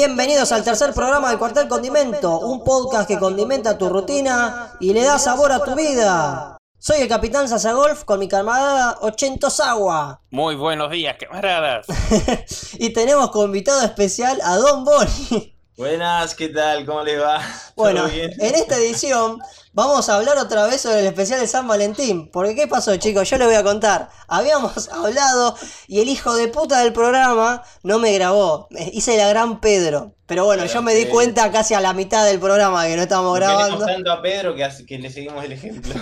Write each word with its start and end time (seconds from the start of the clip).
Bienvenidos 0.00 0.50
al 0.52 0.64
tercer 0.64 0.94
programa 0.94 1.30
de 1.30 1.36
Cuartel 1.36 1.68
Condimento, 1.68 2.38
un 2.38 2.64
podcast 2.64 3.06
que 3.06 3.18
condimenta 3.18 3.76
tu 3.76 3.90
rutina 3.90 4.72
y 4.80 4.94
le 4.94 5.02
da 5.02 5.18
sabor 5.18 5.52
a 5.52 5.62
tu 5.62 5.74
vida. 5.74 6.56
Soy 6.78 7.02
el 7.02 7.08
capitán 7.08 7.46
Golf 7.74 8.04
con 8.04 8.18
mi 8.18 8.26
camarada 8.26 8.96
Ochentos 9.02 9.60
Agua. 9.60 10.22
Muy 10.30 10.54
buenos 10.54 10.90
días, 10.90 11.18
camaradas. 11.20 11.84
y 12.78 12.94
tenemos 12.94 13.30
como 13.30 13.44
invitado 13.44 13.84
especial 13.84 14.40
a 14.42 14.56
Don 14.56 14.86
Boni. 14.86 15.54
Buenas, 15.80 16.34
¿qué 16.34 16.50
tal? 16.50 16.84
¿Cómo 16.84 17.02
les 17.02 17.18
va? 17.18 17.40
Bueno, 17.74 18.06
en 18.06 18.54
esta 18.54 18.76
edición 18.76 19.38
vamos 19.72 20.10
a 20.10 20.16
hablar 20.16 20.36
otra 20.36 20.66
vez 20.66 20.82
sobre 20.82 21.00
el 21.00 21.06
especial 21.06 21.40
de 21.40 21.46
San 21.46 21.66
Valentín. 21.66 22.30
Porque, 22.30 22.54
¿qué 22.54 22.68
pasó, 22.68 22.94
chicos? 22.96 23.30
Yo 23.30 23.38
les 23.38 23.46
voy 23.46 23.56
a 23.56 23.62
contar. 23.62 24.10
Habíamos 24.28 24.90
hablado 24.90 25.56
y 25.88 26.00
el 26.00 26.08
hijo 26.10 26.34
de 26.34 26.48
puta 26.48 26.80
del 26.80 26.92
programa 26.92 27.62
no 27.82 27.98
me 27.98 28.12
grabó. 28.12 28.68
Hice 28.92 29.16
la 29.16 29.28
gran 29.30 29.58
Pedro. 29.62 30.16
Pero 30.26 30.44
bueno, 30.44 30.66
yo 30.66 30.82
me 30.82 30.92
di 30.92 31.06
cuenta 31.06 31.50
casi 31.50 31.72
a 31.72 31.80
la 31.80 31.94
mitad 31.94 32.26
del 32.26 32.38
programa 32.38 32.86
que 32.86 32.96
no 32.96 33.02
estábamos 33.02 33.34
grabando. 33.36 33.86
tanto 33.86 34.12
a 34.12 34.20
Pedro 34.20 34.54
que, 34.54 34.68
que 34.86 34.98
le 34.98 35.08
seguimos 35.08 35.42
el 35.42 35.52
ejemplo. 35.52 35.94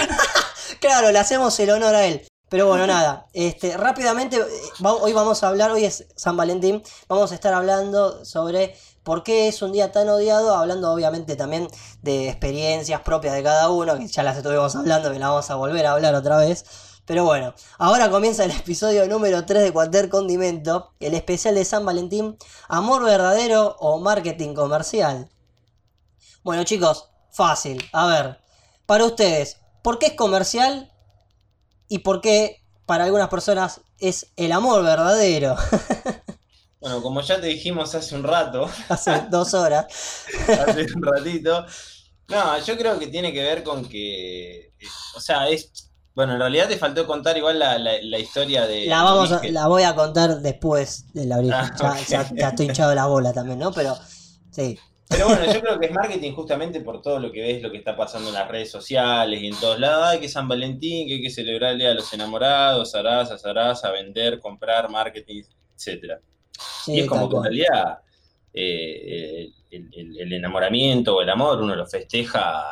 claro, 0.78 1.10
le 1.10 1.18
hacemos 1.18 1.58
el 1.58 1.70
honor 1.70 1.94
a 1.94 2.04
él. 2.04 2.28
Pero 2.48 2.68
bueno, 2.68 2.86
nada, 2.86 3.26
este, 3.32 3.76
rápidamente, 3.76 4.38
hoy 4.80 5.12
vamos 5.12 5.42
a 5.42 5.48
hablar, 5.48 5.72
hoy 5.72 5.84
es 5.84 6.06
San 6.14 6.36
Valentín, 6.36 6.80
vamos 7.08 7.32
a 7.32 7.34
estar 7.34 7.52
hablando 7.52 8.24
sobre 8.24 8.76
por 9.06 9.22
qué 9.22 9.46
es 9.46 9.62
un 9.62 9.70
día 9.70 9.92
tan 9.92 10.08
odiado, 10.08 10.56
hablando 10.56 10.92
obviamente 10.92 11.36
también 11.36 11.68
de 12.02 12.28
experiencias 12.28 13.02
propias 13.02 13.36
de 13.36 13.44
cada 13.44 13.70
uno, 13.70 13.96
que 13.96 14.08
ya 14.08 14.24
las 14.24 14.36
estuvimos 14.36 14.74
hablando, 14.74 15.12
que 15.12 15.20
la 15.20 15.28
vamos 15.28 15.48
a 15.48 15.54
volver 15.54 15.86
a 15.86 15.92
hablar 15.92 16.16
otra 16.16 16.38
vez. 16.38 16.64
Pero 17.04 17.24
bueno, 17.24 17.54
ahora 17.78 18.10
comienza 18.10 18.42
el 18.42 18.50
episodio 18.50 19.06
número 19.06 19.46
3 19.46 19.62
de 19.62 19.72
Cualquier 19.72 20.08
Condimento, 20.08 20.92
el 20.98 21.14
especial 21.14 21.54
de 21.54 21.64
San 21.64 21.86
Valentín, 21.86 22.36
amor 22.66 23.04
verdadero 23.04 23.76
o 23.78 24.00
marketing 24.00 24.54
comercial. 24.54 25.30
Bueno 26.42 26.64
chicos, 26.64 27.08
fácil, 27.30 27.88
a 27.92 28.06
ver, 28.08 28.40
para 28.86 29.04
ustedes, 29.04 29.58
¿por 29.82 30.00
qué 30.00 30.06
es 30.06 30.14
comercial 30.14 30.92
y 31.86 31.98
por 32.00 32.20
qué 32.20 32.60
para 32.86 33.04
algunas 33.04 33.28
personas 33.28 33.82
es 34.00 34.32
el 34.34 34.50
amor 34.50 34.82
verdadero? 34.82 35.54
Bueno, 36.86 37.02
como 37.02 37.20
ya 37.20 37.40
te 37.40 37.48
dijimos 37.48 37.92
hace 37.96 38.14
un 38.14 38.22
rato. 38.22 38.70
Hace 38.88 39.24
dos 39.28 39.54
horas. 39.54 39.86
hace 40.48 40.86
un 40.94 41.02
ratito. 41.02 41.66
No, 42.28 42.60
yo 42.60 42.78
creo 42.78 42.96
que 42.96 43.08
tiene 43.08 43.32
que 43.32 43.42
ver 43.42 43.64
con 43.64 43.88
que. 43.88 44.72
O 45.16 45.20
sea, 45.20 45.48
es. 45.48 45.90
Bueno, 46.14 46.34
en 46.34 46.38
realidad 46.38 46.68
te 46.68 46.78
faltó 46.78 47.04
contar 47.04 47.36
igual 47.36 47.58
la, 47.58 48.18
historia 48.20 48.68
de. 48.68 48.86
La, 48.86 49.02
vamos 49.02 49.32
la 49.50 49.66
voy 49.66 49.82
a 49.82 49.96
contar 49.96 50.38
después 50.38 51.12
de 51.12 51.26
la 51.26 51.38
origen. 51.38 51.54
Ah, 51.56 51.98
ya, 52.08 52.20
estoy 52.20 52.66
hinchado 52.66 52.94
la 52.94 53.06
bola 53.06 53.32
también, 53.32 53.58
¿no? 53.58 53.72
Pero. 53.72 53.98
Sí. 54.52 54.78
Pero 55.08 55.26
bueno, 55.26 55.52
yo 55.52 55.60
creo 55.60 55.80
que 55.80 55.86
es 55.86 55.92
marketing 55.92 56.34
justamente 56.34 56.80
por 56.82 57.02
todo 57.02 57.18
lo 57.18 57.32
que 57.32 57.40
ves, 57.40 57.62
lo 57.62 57.72
que 57.72 57.78
está 57.78 57.96
pasando 57.96 58.28
en 58.28 58.34
las 58.34 58.46
redes 58.46 58.70
sociales 58.70 59.42
y 59.42 59.48
en 59.48 59.56
todos 59.56 59.80
lados. 59.80 60.06
Hay 60.06 60.20
que 60.20 60.28
San 60.28 60.46
Valentín, 60.46 61.08
que 61.08 61.14
hay 61.14 61.22
que 61.22 61.30
celebrar 61.30 61.72
el 61.72 61.80
Día 61.80 61.88
de 61.88 61.96
los 61.96 62.12
Enamorados, 62.12 62.92
Sarasa, 62.92 63.36
Sarasa, 63.38 63.90
vender, 63.90 64.38
comprar, 64.38 64.88
marketing, 64.88 65.42
etcétera 65.74 66.20
y 66.86 67.00
es 67.00 67.08
como 67.08 67.28
que 67.28 67.36
en 67.36 67.42
realidad 67.42 67.98
eh, 68.52 69.50
el, 69.70 70.32
enamoramiento 70.32 71.16
o 71.16 71.22
el 71.22 71.30
amor 71.30 71.60
uno 71.60 71.76
lo 71.76 71.86
festeja 71.86 72.64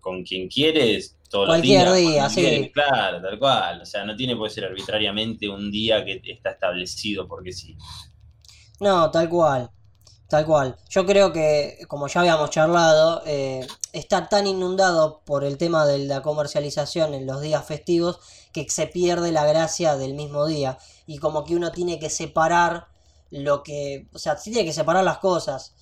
con, 0.00 0.24
quien 0.24 0.48
quieres 0.48 1.16
todos 1.28 1.48
los 1.48 1.60
días. 1.60 1.94
día, 1.94 2.28
sí. 2.30 2.70
claro, 2.72 3.20
tal 3.20 3.38
cual. 3.38 3.82
O 3.82 3.84
sea, 3.84 4.04
no 4.04 4.16
tiene 4.16 4.34
por 4.34 4.48
ser 4.50 4.64
arbitrariamente 4.64 5.48
un 5.48 5.70
día 5.70 6.02
que 6.02 6.22
está 6.24 6.50
establecido 6.50 7.28
porque 7.28 7.52
sí. 7.52 7.76
No, 8.80 9.10
tal 9.10 9.28
cual. 9.28 9.70
Tal 10.28 10.44
cual. 10.44 10.76
Yo 10.90 11.06
creo 11.06 11.32
que, 11.32 11.78
como 11.88 12.06
ya 12.06 12.20
habíamos 12.20 12.50
charlado, 12.50 13.22
eh, 13.26 13.66
está 13.92 14.28
tan 14.28 14.46
inundado 14.46 15.22
por 15.24 15.42
el 15.42 15.56
tema 15.56 15.86
de 15.86 15.98
la 16.00 16.22
comercialización 16.22 17.14
en 17.14 17.26
los 17.26 17.40
días 17.40 17.64
festivos 17.66 18.20
que 18.52 18.68
se 18.68 18.86
pierde 18.86 19.32
la 19.32 19.46
gracia 19.46 19.96
del 19.96 20.14
mismo 20.14 20.46
día. 20.46 20.78
Y 21.06 21.18
como 21.18 21.44
que 21.44 21.56
uno 21.56 21.72
tiene 21.72 21.98
que 21.98 22.10
separar 22.10 22.88
lo 23.30 23.62
que, 23.62 24.08
o 24.12 24.18
sea, 24.18 24.36
sí 24.36 24.50
tiene 24.50 24.66
que 24.66 24.72
separar 24.72 25.04
las 25.04 25.18
cosas. 25.18 25.74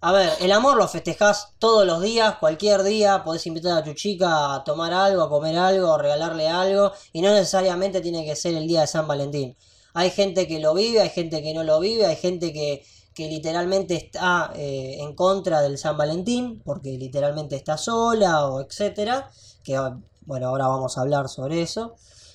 A 0.00 0.12
ver, 0.12 0.30
el 0.40 0.52
amor 0.52 0.76
lo 0.76 0.86
festejás 0.86 1.54
todos 1.58 1.86
los 1.86 2.02
días, 2.02 2.36
cualquier 2.38 2.82
día, 2.82 3.24
podés 3.24 3.46
invitar 3.46 3.78
a 3.78 3.82
tu 3.84 3.94
chica 3.94 4.54
a 4.54 4.62
tomar 4.64 4.92
algo, 4.92 5.22
a 5.22 5.30
comer 5.30 5.56
algo, 5.56 5.94
a 5.94 5.98
regalarle 5.98 6.48
algo, 6.48 6.92
y 7.12 7.22
no 7.22 7.32
necesariamente 7.32 8.02
tiene 8.02 8.24
que 8.24 8.36
ser 8.36 8.54
el 8.54 8.66
día 8.66 8.82
de 8.82 8.86
San 8.86 9.08
Valentín. 9.08 9.56
Hay 9.94 10.10
gente 10.10 10.46
que 10.46 10.58
lo 10.58 10.74
vive, 10.74 11.00
hay 11.00 11.08
gente 11.08 11.42
que 11.42 11.54
no 11.54 11.64
lo 11.64 11.80
vive, 11.80 12.04
hay 12.04 12.16
gente 12.16 12.52
que, 12.52 12.84
que 13.14 13.28
literalmente 13.28 13.94
está 13.94 14.52
eh, 14.56 14.98
en 15.00 15.14
contra 15.14 15.62
del 15.62 15.78
San 15.78 15.96
Valentín, 15.96 16.60
porque 16.64 16.90
literalmente 16.98 17.56
está 17.56 17.78
sola 17.78 18.46
o 18.46 18.60
etcétera, 18.60 19.30
que 19.62 19.80
bueno, 20.26 20.48
ahora 20.48 20.66
vamos 20.66 20.98
a 20.98 21.02
hablar 21.02 21.28
sobre 21.28 21.62
eso. 21.62 21.94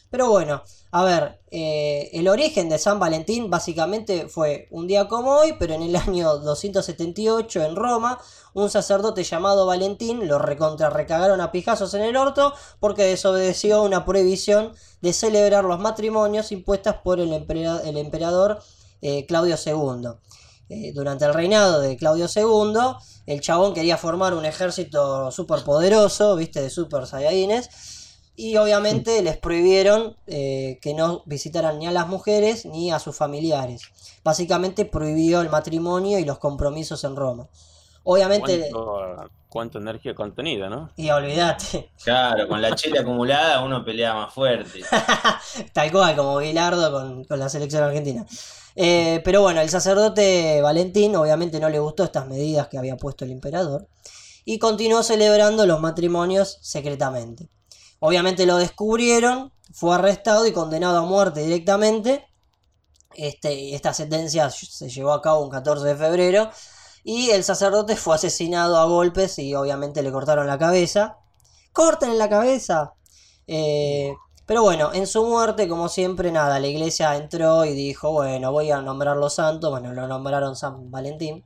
Pero 0.10 0.30
bueno, 0.30 0.64
a 0.92 1.04
ver, 1.04 1.40
eh, 1.52 2.10
el 2.14 2.28
origen 2.28 2.68
de 2.68 2.80
San 2.80 3.00
Valentín 3.00 3.50
básicamente 3.52 4.28
fue 4.28 4.68
un 4.72 4.88
día 4.88 5.08
como 5.08 5.34
hoy, 5.34 5.56
pero 5.60 5.76
en 5.76 5.84
el 5.84 5.96
año 5.96 6.38
278 6.40 7.62
en 7.62 7.76
Roma, 7.76 8.20
un 8.54 8.72
sacerdote 8.72 9.24
llamado 9.24 9.68
Valentín 9.68 10.28
lo 10.28 10.40
recontra 10.40 10.90
recagaron 10.90 11.42
a 11.42 11.52
pijazos 11.52 11.94
en 11.94 12.02
el 12.02 12.18
orto 12.18 12.54
porque 12.80 13.04
desobedeció 13.04 13.84
una 13.84 14.04
prohibición 14.04 14.74
de 15.02 15.14
celebrar 15.14 15.64
los 15.64 15.80
matrimonios 15.80 16.52
impuestas 16.52 16.96
por 17.04 17.20
el, 17.20 17.32
emperador 17.34 18.60
eh, 19.02 19.28
Claudio 19.28 19.58
II. 19.64 20.10
Eh, 20.70 20.92
durante 20.94 21.26
el 21.26 21.36
reinado 21.36 21.82
de 21.82 21.98
Claudio 21.98 22.28
II, 22.36 22.96
el 23.28 23.42
chabón 23.42 23.76
quería 23.76 23.98
formar 23.98 24.34
un 24.34 24.46
ejército 24.46 25.32
súper 25.32 25.64
poderoso, 25.64 26.36
viste, 26.36 26.62
de 26.62 26.70
super 26.72 27.06
saiyajines 27.06 27.99
y 28.40 28.56
obviamente 28.56 29.22
les 29.22 29.36
prohibieron 29.36 30.16
eh, 30.26 30.80
que 30.82 30.94
no 30.94 31.24
visitaran 31.26 31.78
ni 31.78 31.88
a 31.88 31.92
las 31.92 32.08
mujeres 32.08 32.66
ni 32.66 32.90
a 32.90 32.98
sus 32.98 33.14
familiares. 33.14 33.82
Básicamente 34.24 34.86
prohibió 34.86 35.42
el 35.42 35.50
matrimonio 35.50 36.18
y 36.20 36.24
los 36.24 36.40
compromisos 36.40 37.04
en 37.04 37.18
Roma. 37.18 37.50
Obviamente. 38.04 38.72
¿Cuánto, 39.50 39.80
energía 39.80 40.16
contenida, 40.16 40.70
¿no? 40.70 40.90
Y 40.96 41.10
olvídate. 41.10 41.92
Claro, 42.02 42.48
con 42.48 42.62
la 42.62 42.74
chile 42.76 43.00
acumulada 43.00 43.62
uno 43.62 43.84
pelea 43.84 44.14
más 44.14 44.34
fuerte. 44.34 44.84
Tal 45.74 45.92
cual, 45.92 46.16
como 46.16 46.38
Bilardo 46.38 46.94
con, 47.28 47.38
la 47.38 47.50
selección 47.50 47.84
argentina. 47.84 48.26
Eh, 48.74 49.22
pero 49.26 49.42
bueno, 49.42 49.60
el 49.60 49.70
sacerdote 49.70 50.62
Valentín 50.62 51.14
obviamente 51.18 51.60
no 51.60 51.70
le 51.70 51.80
gustó 51.80 52.06
estas 52.06 52.26
medidas 52.26 52.70
que 52.70 52.78
había 52.78 52.96
puesto 52.96 53.26
el 53.26 53.32
emperador 53.32 53.90
y 54.46 54.60
continuó 54.60 55.04
celebrando 55.04 55.66
los 55.66 55.82
matrimonios 55.82 56.58
secretamente. 56.62 57.50
Obviamente 58.00 58.46
lo 58.46 58.58
descubrieron, 58.58 59.52
fue 59.74 59.96
arrestado 59.96 60.46
y 60.48 60.54
condenado 60.54 60.98
a 60.98 61.04
muerte 61.04 61.42
directamente. 61.42 62.26
Este, 63.16 63.76
esta 63.76 63.94
sentencia 63.94 64.50
se 64.50 64.90
llevó 64.90 65.12
a 65.12 65.22
cabo 65.22 65.44
un 65.44 65.50
14 65.50 65.86
de 65.86 65.96
febrero 65.96 66.50
y 67.04 67.32
el 67.32 67.44
sacerdote 67.44 67.96
fue 67.96 68.16
asesinado 68.16 68.78
a 68.78 68.86
golpes 68.86 69.40
y 69.40 69.56
obviamente 69.56 70.02
le 70.04 70.12
cortaron 70.12 70.48
la 70.48 70.58
cabeza. 70.58 71.18
¡Corten 71.74 72.18
la 72.18 72.30
cabeza! 72.30 72.94
Eh, 73.48 74.14
pero 74.46 74.64
bueno, 74.64 74.92
en 74.94 75.06
su 75.06 75.26
muerte, 75.26 75.68
como 75.68 75.90
siempre, 75.90 76.32
nada, 76.32 76.60
la 76.60 76.68
iglesia 76.68 77.16
entró 77.16 77.66
y 77.66 77.74
dijo, 77.74 78.12
bueno, 78.12 78.52
voy 78.52 78.72
a 78.72 78.82
nombrarlo 78.82 79.30
santo, 79.30 79.70
bueno, 79.70 79.94
lo 79.94 80.08
nombraron 80.08 80.56
San 80.56 80.90
Valentín. 80.90 81.46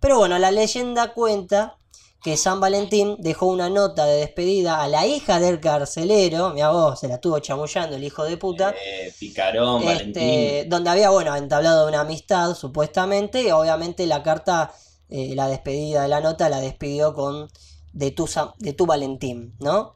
Pero 0.00 0.18
bueno, 0.18 0.38
la 0.38 0.50
leyenda 0.50 1.14
cuenta 1.14 1.78
que 2.26 2.36
San 2.36 2.58
Valentín 2.58 3.14
dejó 3.20 3.46
una 3.46 3.70
nota 3.70 4.04
de 4.04 4.16
despedida 4.16 4.82
a 4.82 4.88
la 4.88 5.06
hija 5.06 5.38
del 5.38 5.60
carcelero, 5.60 6.52
mi 6.52 6.60
vos, 6.60 6.98
se 6.98 7.06
la 7.06 7.14
estuvo 7.14 7.38
chamullando 7.38 7.94
el 7.94 8.02
hijo 8.02 8.24
de 8.24 8.36
puta. 8.36 8.74
Eh, 8.84 9.14
picarón, 9.16 9.80
este, 9.84 9.94
Valentín. 9.94 10.68
Donde 10.68 10.90
había, 10.90 11.10
bueno, 11.10 11.36
entablado 11.36 11.86
una 11.86 12.00
amistad, 12.00 12.56
supuestamente, 12.56 13.42
y 13.42 13.52
obviamente 13.52 14.08
la 14.08 14.24
carta, 14.24 14.72
eh, 15.08 15.36
la 15.36 15.46
despedida 15.46 16.02
de 16.02 16.08
la 16.08 16.20
nota, 16.20 16.48
la 16.48 16.60
despidió 16.60 17.14
con 17.14 17.48
de 17.92 18.10
tu, 18.10 18.28
de 18.58 18.72
tu 18.72 18.86
Valentín, 18.86 19.54
¿no? 19.60 19.94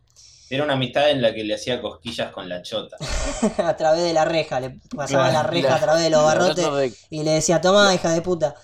Era 0.48 0.62
una 0.62 0.74
amistad 0.74 1.10
en 1.10 1.22
la 1.22 1.34
que 1.34 1.42
le 1.42 1.54
hacía 1.54 1.82
cosquillas 1.82 2.30
con 2.30 2.48
la 2.48 2.62
chota. 2.62 2.96
a 3.58 3.76
través 3.76 4.04
de 4.04 4.12
la 4.12 4.24
reja, 4.24 4.60
le 4.60 4.78
pasaba 4.94 5.32
la 5.32 5.42
reja 5.42 5.74
a 5.74 5.80
través 5.80 6.04
de 6.04 6.10
los 6.10 6.22
barrotes 6.24 6.96
y 7.10 7.24
le 7.24 7.32
decía, 7.32 7.60
toma, 7.60 7.92
hija 7.92 8.12
de 8.12 8.22
puta. 8.22 8.54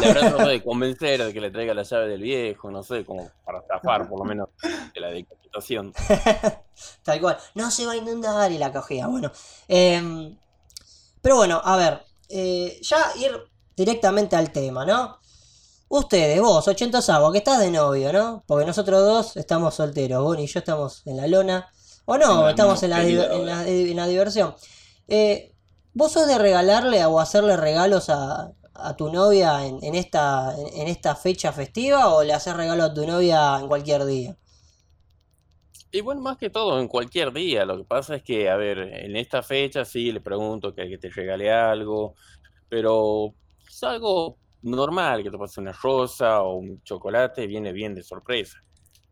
Le 0.00 0.06
habrá 0.06 0.20
tratado 0.20 0.48
de 0.48 0.62
convencer 0.62 1.24
de 1.24 1.32
que 1.32 1.40
le 1.40 1.50
traiga 1.50 1.74
la 1.74 1.82
llave 1.82 2.08
del 2.08 2.22
viejo, 2.22 2.70
no 2.70 2.82
sé, 2.82 3.04
como 3.04 3.30
para 3.44 3.60
estafar 3.60 4.08
por 4.08 4.18
lo 4.18 4.24
menos 4.24 4.48
de 4.62 5.00
la 5.00 5.08
decapitación. 5.08 5.92
Tal 7.02 7.20
cual, 7.20 7.38
no 7.54 7.70
se 7.70 7.86
va 7.86 7.92
a 7.92 7.96
inundar 7.96 8.50
y 8.52 8.58
la 8.58 8.72
cogía. 8.72 9.06
Bueno, 9.06 9.30
em, 9.66 10.36
pero 11.20 11.36
bueno, 11.36 11.60
a 11.64 11.76
ver, 11.76 12.02
eh, 12.28 12.78
ya 12.82 12.98
ir 13.16 13.32
directamente 13.76 14.36
al 14.36 14.50
tema, 14.50 14.84
¿no? 14.84 15.18
Ustedes, 15.88 16.40
vos, 16.40 16.68
80 16.68 16.98
agua, 17.14 17.32
que 17.32 17.38
estás 17.38 17.60
de 17.60 17.70
novio, 17.70 18.12
¿no? 18.12 18.44
Porque 18.46 18.66
nosotros 18.66 19.00
dos 19.00 19.36
estamos 19.36 19.74
solteros, 19.74 20.22
vos 20.22 20.38
y 20.38 20.46
yo 20.46 20.58
estamos 20.58 21.02
en 21.06 21.16
la 21.16 21.26
lona. 21.26 21.70
O 22.04 22.16
no, 22.18 22.48
estamos 22.48 22.82
en 22.82 22.90
la, 22.90 23.02
en, 23.02 23.96
la, 23.96 24.06
diversión. 24.06 24.54
Eh, 25.08 25.54
¿Vos 25.94 26.12
sos 26.12 26.26
de 26.26 26.38
regalarle 26.38 27.04
o 27.06 27.20
hacerle 27.20 27.56
regalos 27.56 28.08
a, 28.10 28.52
a 28.78 28.96
tu 28.96 29.12
novia 29.12 29.66
en, 29.66 29.78
en 29.82 29.94
esta, 29.94 30.54
en, 30.56 30.82
en 30.82 30.88
esta 30.88 31.14
fecha 31.14 31.52
festiva 31.52 32.14
o 32.14 32.22
le 32.22 32.32
haces 32.32 32.56
regalo 32.56 32.84
a 32.84 32.94
tu 32.94 33.06
novia 33.06 33.58
en 33.60 33.68
cualquier 33.68 34.04
día? 34.04 34.36
Y 35.90 36.02
bueno, 36.02 36.20
más 36.20 36.36
que 36.36 36.50
todo, 36.50 36.80
en 36.80 36.88
cualquier 36.88 37.32
día. 37.32 37.64
Lo 37.64 37.78
que 37.78 37.84
pasa 37.84 38.16
es 38.16 38.22
que, 38.22 38.50
a 38.50 38.56
ver, 38.56 38.78
en 38.78 39.16
esta 39.16 39.42
fecha 39.42 39.84
sí 39.84 40.12
le 40.12 40.20
pregunto 40.20 40.74
que, 40.74 40.98
te 40.98 41.08
regale 41.08 41.50
algo, 41.50 42.14
pero 42.68 43.34
es 43.66 43.82
algo 43.82 44.36
normal, 44.62 45.22
que 45.22 45.30
te 45.30 45.38
pase 45.38 45.60
una 45.60 45.72
rosa 45.72 46.42
o 46.42 46.56
un 46.56 46.82
chocolate, 46.82 47.46
viene 47.46 47.72
bien 47.72 47.94
de 47.94 48.02
sorpresa. 48.02 48.62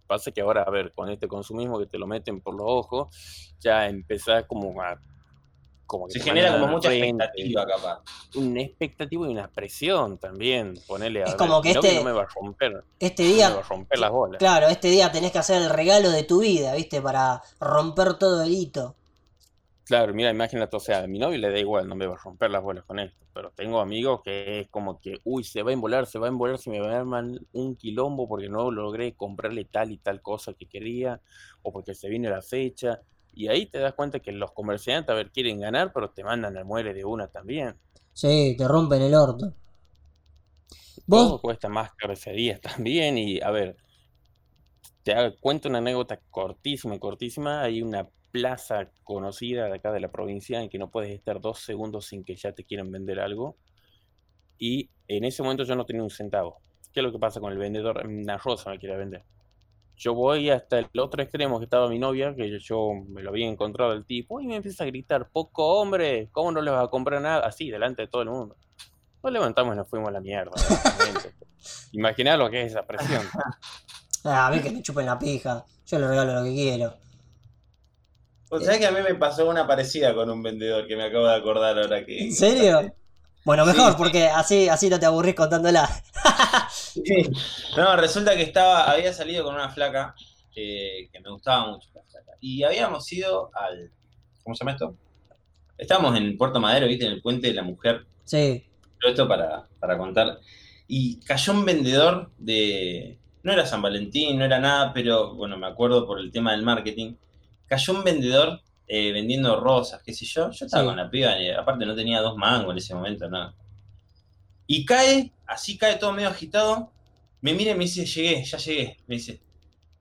Pasa 0.06 0.30
que 0.30 0.42
ahora, 0.42 0.62
a 0.62 0.70
ver, 0.70 0.92
con 0.92 1.08
este 1.08 1.26
consumismo 1.26 1.78
que 1.78 1.86
te 1.86 1.98
lo 1.98 2.06
meten 2.06 2.40
por 2.42 2.54
los 2.54 2.66
ojos, 2.68 3.54
ya 3.58 3.88
empezás 3.88 4.44
como 4.44 4.80
a... 4.82 5.00
Como 5.86 6.06
que 6.08 6.12
Se 6.12 6.20
genera 6.20 6.52
como 6.52 6.66
mucha 6.68 6.88
frente, 6.88 7.24
expectativa, 7.24 7.66
capaz. 7.66 8.02
Una 8.34 8.62
expectativa 8.62 9.26
y 9.28 9.32
una 9.32 9.48
presión 9.50 10.18
también. 10.18 10.74
Ponerle 10.86 11.22
a 11.24 11.28
Es 11.28 11.34
ver, 11.34 11.38
como 11.38 11.60
que 11.62 11.68
mi 11.68 11.74
novio 11.74 11.92
este- 11.92 11.94
no 11.94 12.02
me 12.02 12.12
va 12.12 12.22
a 12.22 12.26
romper, 12.34 12.84
Este 12.98 13.22
no 13.24 13.42
me 13.42 13.50
día, 13.50 13.50
va 13.52 13.60
a 13.60 13.62
romper 13.62 13.98
las 13.98 14.10
bolas. 14.10 14.42
claro, 14.44 14.68
este 14.68 14.88
día 14.88 15.12
tenés 15.12 15.32
que 15.32 15.38
hacer 15.38 15.60
el 15.62 15.70
regalo 15.70 16.10
de 16.10 16.22
tu 16.24 16.40
vida, 16.40 16.74
¿viste? 16.74 17.02
Para 17.02 17.42
romper 17.60 18.14
todo 18.14 18.42
el 18.42 18.52
hito. 18.52 18.96
Claro, 19.84 20.12
mira, 20.12 20.30
imagínate, 20.30 20.74
o 20.76 20.80
sea, 20.80 21.04
a 21.04 21.06
mi 21.06 21.18
novio 21.20 21.38
le 21.38 21.48
da 21.48 21.58
igual, 21.60 21.86
no 21.88 21.94
me 21.94 22.06
va 22.08 22.14
a 22.14 22.18
romper 22.18 22.50
las 22.50 22.60
bolas 22.60 22.84
con 22.84 22.98
esto, 22.98 23.24
pero 23.32 23.52
tengo 23.52 23.78
amigos 23.80 24.20
que 24.24 24.60
es 24.60 24.68
como 24.68 24.98
que, 25.00 25.20
uy, 25.22 25.44
se 25.44 25.62
va 25.62 25.70
a 25.70 25.74
embolar, 25.74 26.06
se 26.06 26.18
va 26.18 26.26
a 26.26 26.28
embolar, 26.30 26.58
se 26.58 26.70
me 26.70 26.80
va 26.80 26.92
a 26.92 26.98
armar 26.98 27.24
un 27.52 27.76
quilombo 27.76 28.26
porque 28.28 28.48
no 28.48 28.72
logré 28.72 29.14
comprarle 29.14 29.64
tal 29.66 29.92
y 29.92 29.98
tal 29.98 30.20
cosa 30.22 30.54
que 30.54 30.66
quería, 30.66 31.20
o 31.62 31.72
porque 31.72 31.94
se 31.94 32.08
viene 32.08 32.28
la 32.28 32.42
fecha, 32.42 33.00
y 33.36 33.48
ahí 33.48 33.66
te 33.66 33.78
das 33.78 33.92
cuenta 33.92 34.18
que 34.18 34.32
los 34.32 34.52
comerciantes, 34.52 35.10
a 35.10 35.14
ver, 35.14 35.30
quieren 35.30 35.60
ganar, 35.60 35.92
pero 35.92 36.10
te 36.10 36.24
mandan 36.24 36.56
al 36.56 36.64
muere 36.64 36.94
de 36.94 37.04
una 37.04 37.28
también. 37.28 37.76
Sí, 38.14 38.56
te 38.56 38.66
rompen 38.66 39.02
el 39.02 39.14
orto. 39.14 39.52
Todo 41.06 41.32
¿Vos? 41.32 41.40
cuesta 41.42 41.68
más 41.68 41.90
día 42.34 42.58
también, 42.62 43.18
y 43.18 43.38
a 43.42 43.50
ver, 43.50 43.76
te 45.02 45.14
cuento 45.38 45.68
una 45.68 45.78
anécdota 45.78 46.18
cortísima, 46.30 46.98
cortísima. 46.98 47.60
Hay 47.60 47.82
una 47.82 48.08
plaza 48.32 48.90
conocida 49.04 49.66
de 49.66 49.74
acá 49.74 49.92
de 49.92 50.00
la 50.00 50.10
provincia 50.10 50.62
en 50.62 50.70
que 50.70 50.78
no 50.78 50.90
puedes 50.90 51.10
estar 51.10 51.38
dos 51.38 51.60
segundos 51.60 52.06
sin 52.06 52.24
que 52.24 52.36
ya 52.36 52.52
te 52.52 52.64
quieran 52.64 52.90
vender 52.90 53.20
algo. 53.20 53.58
Y 54.58 54.88
en 55.08 55.24
ese 55.24 55.42
momento 55.42 55.64
yo 55.64 55.76
no 55.76 55.84
tenía 55.84 56.02
un 56.02 56.10
centavo. 56.10 56.62
¿Qué 56.90 57.00
es 57.00 57.04
lo 57.04 57.12
que 57.12 57.18
pasa 57.18 57.38
con 57.38 57.52
el 57.52 57.58
vendedor? 57.58 58.06
Una 58.06 58.38
rosa 58.38 58.70
me 58.70 58.78
quiere 58.78 58.96
vender. 58.96 59.24
Yo 59.96 60.14
voy 60.14 60.50
hasta 60.50 60.78
el 60.78 60.88
otro 60.98 61.22
extremo 61.22 61.58
que 61.58 61.64
estaba 61.64 61.88
mi 61.88 61.98
novia, 61.98 62.34
que 62.34 62.50
yo, 62.50 62.58
yo 62.58 62.90
me 63.08 63.22
lo 63.22 63.30
había 63.30 63.48
encontrado 63.48 63.92
el 63.92 64.04
tipo, 64.04 64.40
y 64.40 64.46
me 64.46 64.56
empieza 64.56 64.84
a 64.84 64.86
gritar, 64.86 65.30
poco 65.30 65.80
hombre, 65.80 66.28
¿cómo 66.32 66.52
no 66.52 66.60
le 66.60 66.70
vas 66.70 66.84
a 66.84 66.88
comprar 66.88 67.20
nada? 67.22 67.46
Así, 67.46 67.70
delante 67.70 68.02
de 68.02 68.08
todo 68.08 68.22
el 68.22 68.28
mundo. 68.28 68.56
Nos 69.22 69.32
levantamos 69.32 69.74
y 69.74 69.76
nos 69.78 69.88
fuimos 69.88 70.08
a 70.10 70.12
la 70.12 70.20
mierda. 70.20 70.52
Imaginá 71.92 72.36
lo 72.36 72.50
que 72.50 72.62
es 72.62 72.72
esa 72.72 72.86
presión. 72.86 73.22
Ah, 74.28 74.48
a 74.48 74.50
mí 74.50 74.60
que 74.60 74.72
me 74.72 74.82
chupen 74.82 75.06
la 75.06 75.16
pija. 75.16 75.64
Yo 75.86 76.00
le 76.00 76.08
regalo 76.08 76.34
lo 76.34 76.42
que 76.42 76.52
quiero. 76.52 76.94
O 78.50 78.58
sea 78.58 78.76
que 78.76 78.86
a 78.86 78.90
mí 78.90 78.98
me 79.00 79.14
pasó 79.14 79.48
una 79.48 79.68
parecida 79.68 80.14
con 80.14 80.28
un 80.28 80.42
vendedor 80.42 80.86
que 80.88 80.96
me 80.96 81.04
acabo 81.04 81.26
de 81.26 81.36
acordar 81.36 81.78
ahora 81.78 82.04
que. 82.04 82.24
¿En 82.24 82.32
serio? 82.32 82.92
Bueno, 83.46 83.64
mejor, 83.64 83.92
sí. 83.92 83.94
porque 83.96 84.26
así, 84.26 84.68
así 84.68 84.90
no 84.90 84.98
te 84.98 85.06
aburrís 85.06 85.36
contándola. 85.36 85.88
Sí. 86.80 87.30
No, 87.76 87.94
resulta 87.94 88.34
que 88.34 88.42
estaba, 88.42 88.90
había 88.90 89.12
salido 89.12 89.44
con 89.44 89.54
una 89.54 89.68
flaca 89.68 90.14
eh, 90.56 91.08
que 91.12 91.20
me 91.20 91.30
gustaba 91.30 91.70
mucho 91.70 91.88
la 91.94 92.02
flaca. 92.02 92.32
Y 92.40 92.64
habíamos 92.64 93.12
ido 93.12 93.50
al. 93.54 93.92
¿Cómo 94.42 94.56
se 94.56 94.64
llama 94.64 94.72
esto? 94.72 94.96
Estábamos 95.78 96.16
en 96.16 96.36
Puerto 96.36 96.58
Madero, 96.58 96.88
viste, 96.88 97.06
en 97.06 97.12
el 97.12 97.22
puente 97.22 97.48
de 97.48 97.54
la 97.54 97.62
mujer. 97.62 98.06
Sí. 98.24 98.66
Todo 99.00 99.10
esto 99.10 99.28
para, 99.28 99.68
para 99.78 99.96
contar. 99.96 100.40
Y 100.88 101.20
cayó 101.20 101.52
un 101.52 101.64
vendedor 101.64 102.32
de. 102.38 103.18
No 103.44 103.52
era 103.52 103.64
San 103.64 103.82
Valentín, 103.82 104.38
no 104.38 104.44
era 104.44 104.58
nada, 104.58 104.92
pero 104.92 105.34
bueno, 105.34 105.56
me 105.56 105.68
acuerdo 105.68 106.04
por 106.04 106.18
el 106.18 106.32
tema 106.32 106.50
del 106.50 106.62
marketing. 106.62 107.14
Cayó 107.66 107.92
un 107.92 108.02
vendedor 108.02 108.60
eh, 108.88 109.12
vendiendo 109.12 109.58
rosas, 109.60 110.02
qué 110.04 110.12
sé 110.12 110.24
yo. 110.26 110.50
Yo 110.50 110.66
estaba 110.66 110.82
Sí. 110.82 110.86
con 110.88 110.96
la 110.96 111.10
piba, 111.10 111.38
y 111.40 111.50
aparte 111.50 111.84
no 111.86 111.94
tenía 111.94 112.20
dos 112.20 112.36
mangos 112.36 112.72
en 112.72 112.78
ese 112.78 112.94
momento, 112.94 113.28
nada. 113.28 113.54
Y 114.66 114.84
cae, 114.84 115.32
así 115.46 115.76
cae 115.78 115.96
todo 115.96 116.12
medio 116.12 116.28
agitado. 116.28 116.92
Me 117.40 117.52
mira 117.54 117.72
y 117.72 117.74
me 117.74 117.84
dice, 117.84 118.04
llegué, 118.04 118.44
ya 118.44 118.58
llegué. 118.58 118.96
Me 119.06 119.16
dice, 119.16 119.40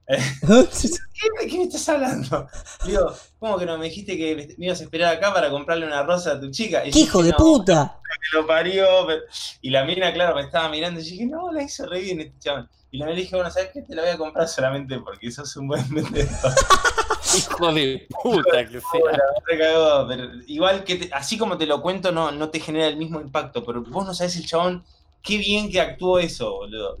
¿Qué, 0.08 1.44
¿de 1.44 1.50
qué 1.50 1.58
me 1.58 1.64
estás 1.64 1.88
hablando? 1.88 2.46
Digo, 2.86 3.12
¿cómo 3.38 3.58
que 3.58 3.66
no 3.66 3.76
me 3.78 3.86
dijiste 3.86 4.16
que 4.16 4.54
me 4.58 4.66
ibas 4.66 4.80
a 4.80 4.84
esperar 4.84 5.14
acá 5.16 5.32
para 5.34 5.50
comprarle 5.50 5.86
una 5.86 6.02
rosa 6.02 6.32
a 6.32 6.40
tu 6.40 6.50
chica? 6.50 6.86
Y 6.86 6.90
¡Qué 6.90 7.00
hijo 7.00 7.18
dije, 7.18 7.28
de 7.28 7.30
"No, 7.32 7.36
puta! 7.38 8.00
que 8.30 8.36
lo 8.36 8.46
parió. 8.46 8.86
pero- 9.06 9.22
Y 9.62 9.70
la 9.70 9.84
mina, 9.84 10.12
claro, 10.12 10.34
me 10.36 10.42
estaba 10.42 10.68
mirando 10.68 11.00
y 11.00 11.04
dije, 11.04 11.26
no, 11.26 11.50
la 11.52 11.62
hizo 11.62 11.86
re 11.86 12.00
bien 12.00 12.20
este 12.20 12.38
chabón. 12.38 12.68
Y 12.96 12.98
la 13.00 13.06
le 13.06 13.14
dije, 13.16 13.36
bueno, 13.36 13.50
¿sabes 13.50 13.70
qué? 13.74 13.82
Te 13.82 13.94
la 13.94 14.02
voy 14.02 14.10
a 14.10 14.16
comprar 14.16 14.48
solamente 14.48 14.98
porque 15.00 15.30
sos 15.30 15.54
un 15.56 15.68
buen 15.68 15.86
vendedor. 15.92 16.28
Hijo 17.36 17.72
de 17.74 18.06
puta 18.22 18.66
que 18.66 18.80
sea. 18.80 20.06
Pero 20.08 20.30
igual 20.46 20.82
que 20.84 20.96
te- 20.96 21.12
así 21.12 21.36
como 21.36 21.58
te 21.58 21.66
lo 21.66 21.82
cuento, 21.82 22.10
no, 22.10 22.30
no 22.32 22.48
te 22.48 22.58
genera 22.60 22.86
el 22.86 22.96
mismo 22.96 23.20
impacto, 23.20 23.62
pero 23.64 23.82
vos 23.82 24.06
no 24.06 24.14
sabés 24.14 24.36
el 24.36 24.46
chabón, 24.46 24.82
qué 25.22 25.36
bien 25.36 25.70
que 25.70 25.78
actuó 25.80 26.18
eso, 26.18 26.50
boludo. 26.52 26.96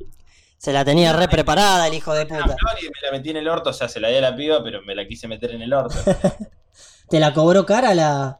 Se 0.58 0.72
la 0.72 0.84
tenía 0.84 1.14
re 1.14 1.28
preparada 1.28 1.86
el 1.86 1.94
hijo 1.94 2.12
de 2.12 2.26
puta. 2.26 2.56
y 2.80 2.84
me 2.84 3.00
la 3.02 3.12
metí 3.12 3.30
en 3.30 3.38
el 3.38 3.48
orto, 3.48 3.70
o 3.70 3.72
sea, 3.72 3.88
se 3.88 4.00
la 4.00 4.08
di 4.08 4.16
a 4.16 4.20
la 4.20 4.36
piba, 4.36 4.62
pero 4.62 4.82
me 4.82 4.94
la 4.94 5.06
quise 5.06 5.28
meter 5.28 5.52
en 5.52 5.62
el 5.62 5.72
orto. 5.72 5.96
¿Te 7.08 7.20
la 7.20 7.32
cobró 7.32 7.64
cara 7.64 7.94
la, 7.94 8.38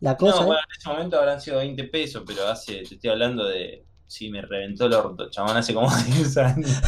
la 0.00 0.16
cosa? 0.16 0.36
No, 0.36 0.42
eh? 0.42 0.46
bueno, 0.46 0.60
en 0.62 0.78
ese 0.78 0.88
momento 0.88 1.18
habrán 1.18 1.40
sido 1.40 1.58
20 1.58 1.84
pesos, 1.84 2.22
pero 2.26 2.46
hace, 2.46 2.82
te 2.84 2.94
estoy 2.94 3.10
hablando 3.10 3.44
de. 3.44 3.84
Sí, 4.08 4.30
me 4.30 4.40
reventó 4.42 4.86
el 4.86 4.94
orto, 4.94 5.28
chabón, 5.30 5.56
hace 5.56 5.74
como 5.74 5.88
10 6.06 6.36
años. 6.38 6.70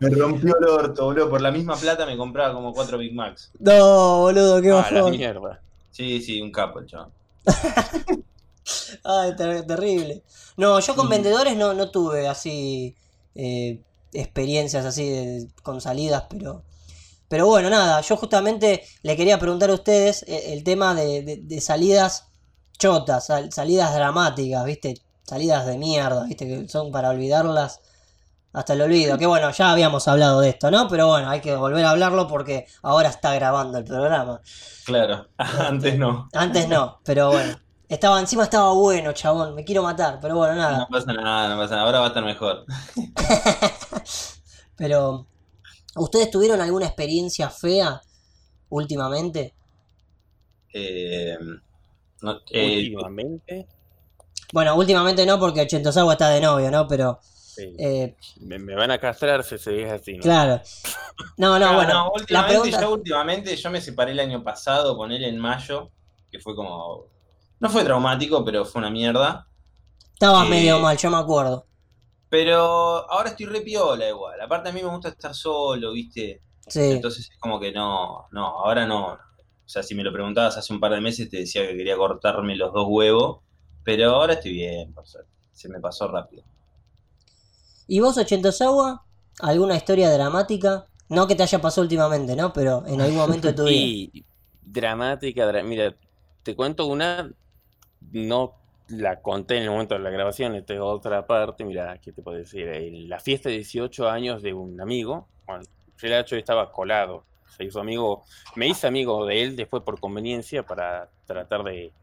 Me 0.00 0.10
rompió 0.10 0.54
el 0.58 0.64
orto, 0.66 1.04
boludo. 1.06 1.30
Por 1.30 1.40
la 1.40 1.50
misma 1.50 1.74
plata 1.76 2.04
me 2.06 2.16
compraba 2.16 2.52
como 2.54 2.72
4 2.74 2.98
Big 2.98 3.14
Macs. 3.14 3.50
No, 3.58 4.18
boludo, 4.20 4.60
qué 4.60 4.70
Ah, 4.70 4.86
la 4.90 4.98
bajón. 5.00 5.12
mierda. 5.16 5.60
Sí, 5.90 6.20
sí, 6.20 6.40
un 6.42 6.52
capo 6.52 6.78
el 6.80 6.86
chabón. 6.86 7.10
Ay, 9.04 9.34
ter- 9.36 9.66
terrible. 9.66 10.22
No, 10.56 10.78
yo 10.80 10.94
con 10.94 11.06
Sí. 11.06 11.10
vendedores 11.12 11.56
no, 11.56 11.74
no 11.74 11.90
tuve 11.90 12.28
así 12.28 12.94
eh, 13.34 13.80
experiencias 14.12 14.84
así 14.84 15.08
de- 15.08 15.48
con 15.62 15.80
salidas, 15.80 16.24
pero 16.28 16.62
pero 17.28 17.46
bueno, 17.46 17.70
nada, 17.70 18.00
yo 18.00 18.16
justamente 18.16 18.82
le 19.02 19.16
quería 19.16 19.38
preguntar 19.38 19.70
a 19.70 19.74
ustedes 19.74 20.24
eh, 20.26 20.52
el 20.52 20.64
tema 20.64 20.94
de, 20.94 21.22
de- 21.22 21.36
de 21.42 21.60
salidas 21.60 22.26
chotas, 22.78 23.26
sal- 23.26 23.52
salidas 23.52 23.94
dramáticas, 23.94 24.64
¿viste? 24.64 24.94
Salidas 25.30 25.64
de 25.64 25.78
mierda, 25.78 26.24
¿viste? 26.24 26.44
Que 26.44 26.68
son 26.68 26.90
para 26.90 27.10
olvidarlas 27.10 27.80
hasta 28.52 28.72
el 28.72 28.80
olvido. 28.80 29.16
Que 29.16 29.26
bueno, 29.26 29.52
ya 29.52 29.70
habíamos 29.70 30.08
hablado 30.08 30.40
de 30.40 30.48
esto, 30.48 30.72
¿no? 30.72 30.88
Pero 30.88 31.06
bueno, 31.06 31.30
hay 31.30 31.40
que 31.40 31.54
volver 31.54 31.84
a 31.84 31.90
hablarlo 31.90 32.26
porque 32.26 32.66
ahora 32.82 33.10
está 33.10 33.32
grabando 33.36 33.78
el 33.78 33.84
programa. 33.84 34.40
Claro, 34.84 35.28
antes 35.38 35.96
no. 35.96 36.28
Antes 36.32 36.68
no, 36.68 36.98
pero 37.04 37.30
bueno. 37.30 37.56
Estaba, 37.88 38.18
encima 38.18 38.42
estaba 38.42 38.72
bueno, 38.72 39.12
chabón. 39.12 39.54
Me 39.54 39.64
quiero 39.64 39.84
matar, 39.84 40.18
pero 40.20 40.34
bueno, 40.34 40.56
nada. 40.56 40.78
No 40.78 40.88
pasa 40.88 41.12
nada, 41.12 41.54
no 41.54 41.60
pasa 41.60 41.76
nada. 41.76 41.86
Ahora 41.86 42.00
va 42.00 42.06
a 42.06 42.08
estar 42.08 42.24
mejor. 42.24 42.64
Pero, 44.76 45.26
¿ustedes 45.94 46.30
tuvieron 46.30 46.60
alguna 46.60 46.86
experiencia 46.86 47.50
fea 47.50 48.00
últimamente? 48.70 49.54
Eh, 50.72 51.36
no, 52.22 52.40
eh, 52.50 52.78
Últimamente, 52.78 53.68
Bueno, 54.52 54.74
últimamente 54.74 55.24
no, 55.26 55.38
porque 55.38 55.62
Ochentosagua 55.62 56.14
está 56.14 56.28
de 56.30 56.40
novio, 56.40 56.70
¿no? 56.70 56.86
Pero, 56.88 57.20
sí. 57.22 57.74
eh, 57.78 58.16
me, 58.40 58.58
me 58.58 58.74
van 58.74 58.90
a 58.90 58.98
castrar 58.98 59.44
si 59.44 59.58
se 59.58 59.70
dice 59.72 59.90
así, 59.90 60.14
¿no? 60.14 60.22
claro. 60.22 60.60
No, 61.36 61.58
no, 61.58 61.66
no, 61.66 61.74
bueno. 61.74 61.92
no, 61.92 62.04
la 62.04 62.10
últimamente, 62.12 62.60
pregunta. 62.60 62.80
yo 62.80 62.92
últimamente, 62.92 63.56
yo 63.56 63.70
me 63.70 63.80
separé 63.80 64.12
el 64.12 64.20
año 64.20 64.42
pasado 64.42 64.96
con 64.96 65.12
él 65.12 65.24
en 65.24 65.38
mayo, 65.38 65.90
que 66.30 66.38
fue 66.40 66.54
como. 66.54 67.06
No 67.60 67.68
fue 67.68 67.84
traumático, 67.84 68.44
pero 68.44 68.64
fue 68.64 68.80
una 68.80 68.90
mierda. 68.90 69.46
Estabas 70.12 70.46
eh, 70.46 70.50
medio 70.50 70.80
mal, 70.80 70.96
yo 70.96 71.10
me 71.10 71.18
acuerdo. 71.18 71.66
Pero 72.30 73.10
ahora 73.10 73.30
estoy 73.30 73.46
re 73.46 73.60
piola 73.60 74.08
igual. 74.08 74.40
Aparte 74.40 74.68
a 74.68 74.72
mí 74.72 74.82
me 74.82 74.88
gusta 74.88 75.08
estar 75.08 75.34
solo, 75.34 75.92
¿viste? 75.92 76.40
Sí. 76.66 76.92
Entonces 76.92 77.28
es 77.30 77.38
como 77.38 77.58
que 77.58 77.72
no, 77.72 78.28
no, 78.30 78.46
ahora 78.46 78.86
no. 78.86 79.12
O 79.14 79.72
sea, 79.72 79.82
si 79.82 79.94
me 79.94 80.02
lo 80.02 80.12
preguntabas 80.12 80.56
hace 80.56 80.72
un 80.72 80.80
par 80.80 80.92
de 80.92 81.00
meses 81.00 81.28
te 81.28 81.38
decía 81.38 81.66
que 81.66 81.76
quería 81.76 81.96
cortarme 81.96 82.56
los 82.56 82.72
dos 82.72 82.86
huevos, 82.88 83.40
pero 83.84 84.10
ahora 84.10 84.34
estoy 84.34 84.52
bien, 84.52 84.92
por 84.94 85.06
suerte. 85.06 85.30
Se 85.52 85.68
me 85.68 85.80
pasó 85.80 86.08
rápido. 86.08 86.44
¿Y 87.86 88.00
vos, 88.00 88.16
Ochentosagua? 88.16 89.04
¿Alguna 89.38 89.76
historia 89.76 90.10
dramática? 90.10 90.86
No 91.10 91.26
que 91.26 91.34
te 91.34 91.42
haya 91.42 91.60
pasado 91.60 91.82
últimamente, 91.82 92.34
¿no? 92.34 92.54
Pero 92.54 92.86
en 92.86 93.02
algún 93.02 93.18
momento 93.18 93.48
de 93.48 93.54
tu 93.54 93.64
vida. 93.66 93.92
Y 94.12 94.24
dramática, 94.60 95.46
dra- 95.50 95.62
mira, 95.64 95.96
te 96.42 96.54
cuento 96.56 96.86
una, 96.86 97.30
no 98.12 98.58
la 98.88 99.20
conté 99.22 99.58
en 99.58 99.64
el 99.64 99.70
momento 99.70 99.94
de 99.94 100.00
la 100.02 100.10
grabación, 100.10 100.54
esta 100.56 100.74
es 100.74 100.80
otra 100.80 101.26
parte, 101.26 101.64
mira, 101.64 101.98
¿qué 102.00 102.12
te 102.12 102.22
puedo 102.22 102.38
decir? 102.38 102.68
En 102.68 103.08
la 103.08 103.20
fiesta 103.20 103.48
de 103.48 103.56
18 103.56 104.08
años 104.10 104.42
de 104.42 104.54
un 104.54 104.80
amigo, 104.80 105.30
bueno, 105.46 105.64
el 106.02 106.12
hecho 106.14 106.36
estaba 106.36 106.72
colado, 106.72 107.26
se 107.46 107.64
hizo 107.64 107.80
amigo, 107.80 108.24
me 108.56 108.68
hice 108.68 108.86
amigo 108.88 109.26
de 109.26 109.42
él 109.42 109.56
después 109.56 109.82
por 109.84 110.00
conveniencia 110.00 110.64
para 110.66 111.10
tratar 111.26 111.64
de 111.64 111.94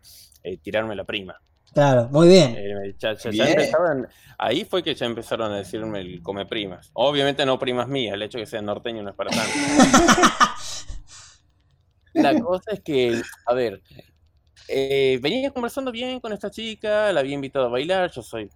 eh, 0.44 0.58
tirarme 0.60 0.96
la 0.96 1.06
prima. 1.06 1.42
Claro, 1.78 2.10
muy 2.10 2.28
bien. 2.28 2.56
Eh, 2.58 2.96
ya- 2.98 3.14
ya- 3.14 3.30
ya 3.30 3.32
Bien. 3.46 3.50
empezaban- 3.50 4.08
ahí 4.40 4.66
fue 4.66 4.82
que 4.82 4.96
ya 4.96 5.06
empezaron 5.06 5.52
a 5.52 5.58
decirme 5.58 6.00
el 6.00 6.24
come 6.24 6.48
primas. 6.48 6.90
Obviamente 6.94 7.46
no 7.46 7.60
primas 7.60 7.88
mías, 7.88 8.16
el 8.16 8.24
hecho 8.24 8.40
de 8.40 8.46
que 8.46 8.50
sean 8.50 8.66
norteños 8.66 9.04
no 9.04 9.12
es 9.12 9.16
para 9.16 9.30
tanto. 9.30 9.54
La 12.16 12.42
cosa 12.42 12.72
es 12.72 12.80
que, 12.82 13.22
a 13.46 13.54
ver, 13.54 13.84
eh, 14.68 15.20
venía 15.22 15.52
conversando 15.52 15.92
bien 15.92 16.20
con 16.20 16.34
esta 16.34 16.50
chica, 16.50 17.14
la 17.14 17.20
había 17.20 17.36
invitado 17.36 17.68
a 17.68 17.70
bailar, 17.70 18.10
yo 18.10 18.24
soy 18.24 18.50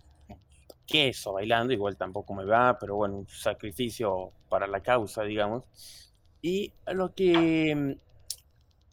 queso 0.88 1.34
bailando, 1.34 1.74
igual 1.74 1.96
tampoco 1.98 2.34
me 2.34 2.44
va, 2.44 2.80
pero 2.80 2.96
bueno, 2.96 3.18
un 3.18 3.28
sacrificio 3.28 4.32
para 4.50 4.66
la 4.66 4.80
causa, 4.82 5.22
digamos. 5.22 5.64
Y 6.42 6.74
lo 6.88 7.14
que 7.14 7.98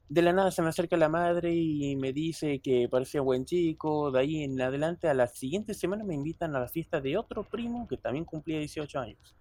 de 0.09 0.23
la 0.23 0.33
nada 0.33 0.51
se 0.51 0.63
me 0.63 0.69
acerca 0.69 0.97
la 0.97 1.09
madre 1.09 1.53
y 1.55 1.97
me 1.97 2.13
dice 2.13 2.61
que 2.61 2.89
parecía 2.89 3.21
buen 3.21 3.45
chico, 3.45 4.11
de 4.11 4.21
ahí 4.21 4.43
en 4.43 4.61
adelante 4.61 5.09
a 5.09 5.15
la 5.15 5.27
siguiente 5.27 5.75
semana 5.75 6.05
me 6.05 6.15
invitan 6.15 6.57
a 6.57 6.61
la 6.61 6.69
fiesta 6.69 7.01
de 7.01 7.17
otro 7.17 7.45
primo 7.45 7.87
que 7.87 7.97
también 7.97 8.25
cumplía 8.25 8.59
18 8.59 8.99
años. 9.01 9.37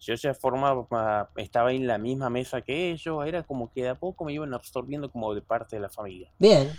Yo 0.00 0.14
ya 0.14 0.34
formaba, 0.34 1.30
estaba 1.36 1.72
en 1.72 1.86
la 1.86 1.96
misma 1.96 2.28
mesa 2.28 2.60
que 2.60 2.90
ellos, 2.90 3.24
era 3.24 3.44
como 3.44 3.70
que 3.72 3.82
de 3.82 3.90
a 3.90 3.94
poco 3.94 4.24
me 4.24 4.32
iban 4.32 4.52
absorbiendo 4.52 5.10
como 5.12 5.32
de 5.32 5.42
parte 5.42 5.76
de 5.76 5.82
la 5.82 5.90
familia. 5.90 6.32
Bien. 6.40 6.72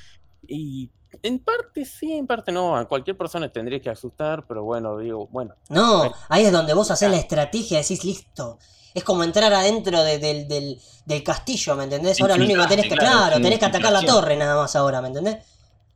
Y 0.47 0.91
en 1.21 1.39
parte 1.39 1.85
sí, 1.85 2.13
en 2.13 2.27
parte 2.27 2.51
no, 2.51 2.75
a 2.77 2.87
cualquier 2.87 3.17
persona 3.17 3.51
tendría 3.51 3.79
que 3.81 3.89
asustar, 3.89 4.45
pero 4.47 4.63
bueno, 4.63 4.97
digo, 4.97 5.27
bueno, 5.27 5.55
No, 5.69 6.13
ahí 6.29 6.45
es 6.45 6.51
donde 6.51 6.73
vos 6.73 6.91
haces 6.91 7.09
la 7.09 7.17
estrategia, 7.17 7.79
decís 7.79 8.03
listo. 8.03 8.59
Es 8.93 9.03
como 9.03 9.23
entrar 9.23 9.51
adentro 9.53 10.03
de- 10.03 10.19
del, 10.19 10.47
del- 10.47 10.79
del 11.05 11.23
castillo, 11.23 11.75
¿me 11.75 11.85
entendés? 11.85 12.21
Ahora 12.21 12.37
lo 12.37 12.45
único 12.45 12.61
que 12.61 12.67
tenés 12.67 12.87
que, 12.87 12.97
claro, 12.97 13.25
claro, 13.25 13.41
tenés 13.41 13.59
que 13.59 13.65
atacar 13.65 13.91
la 13.91 14.05
torre 14.05 14.35
nada 14.37 14.55
más 14.55 14.75
ahora, 14.75 15.01
¿me 15.01 15.07
entendés? 15.07 15.37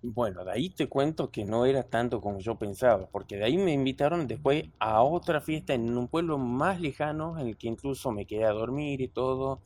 bueno, 0.01 0.45
de 0.45 0.51
ahí 0.51 0.69
te 0.69 0.87
cuento 0.87 1.31
que 1.31 1.43
no 1.43 1.65
era 1.65 1.83
tanto 1.83 2.21
como 2.21 2.39
yo 2.39 2.57
pensaba, 2.57 3.07
porque 3.09 3.35
de 3.35 3.45
ahí 3.45 3.57
me 3.57 3.73
invitaron 3.73 4.27
después 4.27 4.65
a 4.79 5.01
otra 5.03 5.41
fiesta 5.41 5.73
en 5.73 5.97
un 5.97 6.07
pueblo 6.07 6.37
más 6.37 6.79
lejano, 6.79 7.37
en 7.39 7.47
el 7.47 7.57
que 7.57 7.67
incluso 7.67 8.11
me 8.11 8.25
quedé 8.25 8.45
a 8.45 8.51
dormir 8.51 9.01
y 9.01 9.09
todo, 9.09 9.61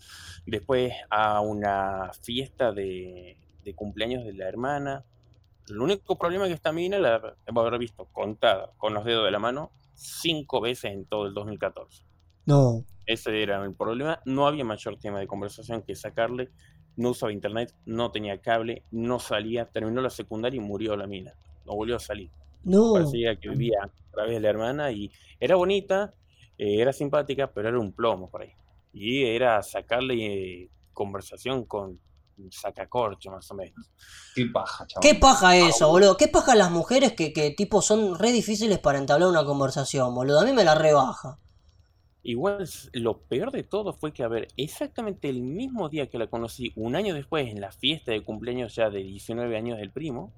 después 0.46 0.94
a 1.10 1.42
una 1.42 2.12
fiesta 2.22 2.72
de, 2.72 3.38
de 3.64 3.76
cumpleaños 3.76 4.26
de 4.26 4.34
la 4.34 4.48
hermana. 4.48 5.06
El 5.68 5.80
único 5.80 6.18
problema 6.18 6.46
es 6.46 6.50
que 6.50 6.56
esta 6.56 6.72
mina 6.72 6.98
la 6.98 7.36
debo 7.46 7.62
haber 7.62 7.80
visto 7.80 8.06
contada 8.12 8.72
con 8.78 8.94
los 8.94 9.06
dedos 9.06 9.26
de 9.26 9.32
la 9.32 9.40
mano 9.40 9.72
cinco 9.94 10.62
veces 10.62 10.92
en 10.92 11.06
todo 11.06 11.28
el 11.28 11.34
2014. 11.34 12.04
No. 12.46 12.84
Ese 13.06 13.42
era 13.42 13.64
el 13.64 13.76
problema. 13.76 14.22
No 14.26 14.48
había 14.48 14.66
mayor 14.66 14.98
tema 14.98 15.20
de 15.20 15.28
conversación 15.28 15.84
que 15.84 15.96
sacarle. 15.96 16.50
No 16.96 17.10
usaba 17.12 17.32
internet, 17.32 17.74
no 17.86 18.12
tenía 18.12 18.42
cable, 18.42 18.84
no 18.92 19.20
salía. 19.20 19.66
Terminó 19.70 20.02
la 20.02 20.10
secundaria 20.10 20.58
y 20.58 20.64
murió 20.64 20.96
la 20.96 21.08
mina. 21.08 21.34
No 21.66 21.76
volvió 21.76 21.96
a 21.96 22.00
salir. 22.00 22.32
No. 22.64 22.94
Parecía 22.94 23.36
que 23.36 23.50
vivía 23.50 23.84
a 23.84 24.12
través 24.12 24.34
de 24.34 24.40
la 24.40 24.50
hermana 24.50 24.92
y 24.92 25.12
era 25.40 25.56
bonita, 25.56 26.14
eh, 26.58 26.82
era 26.82 26.94
simpática, 26.94 27.52
pero 27.52 27.70
era 27.70 27.80
un 27.80 27.94
plomo 27.94 28.30
por 28.30 28.42
ahí. 28.42 28.52
Y 28.94 29.24
era 29.24 29.62
sacarle 29.64 30.16
eh, 30.26 30.70
conversación 30.94 31.66
con 31.66 32.00
sacacorcho 32.50 33.30
más 33.32 33.50
o 33.52 33.56
menos. 33.56 33.92
Qué 34.34 34.46
paja, 34.46 34.88
chaval. 34.88 35.02
¿Qué 35.02 35.20
paja 35.20 35.56
eso, 35.58 35.90
boludo? 35.90 36.18
¿Qué 36.18 36.28
paja 36.28 36.56
las 36.56 36.72
mujeres 36.72 37.14
que, 37.14 37.34
que 37.34 37.52
tipo 37.52 37.82
son 37.82 38.18
re 38.18 38.32
difíciles 38.32 38.80
para 38.80 38.98
entablar 38.98 39.30
una 39.30 39.44
conversación, 39.44 40.16
boludo? 40.16 40.40
A 40.40 40.46
mí 40.46 40.54
me 40.54 40.64
la 40.64 40.76
rebaja. 40.76 41.38
Igual 42.24 42.70
lo 42.94 43.18
peor 43.18 43.52
de 43.52 43.64
todo 43.64 43.94
fue 43.94 44.14
que, 44.14 44.24
a 44.24 44.28
ver, 44.28 44.48
exactamente 44.56 45.28
el 45.28 45.42
mismo 45.42 45.90
día 45.90 46.08
que 46.08 46.20
la 46.20 46.28
conocí, 46.28 46.72
un 46.76 46.96
año 46.96 47.16
después, 47.16 47.50
en 47.50 47.60
la 47.60 47.72
fiesta 47.72 48.12
de 48.12 48.24
cumpleaños 48.24 48.76
ya 48.76 48.92
de 48.92 49.00
19 49.00 49.58
años 49.58 49.80
del 49.80 49.92
primo, 49.92 50.32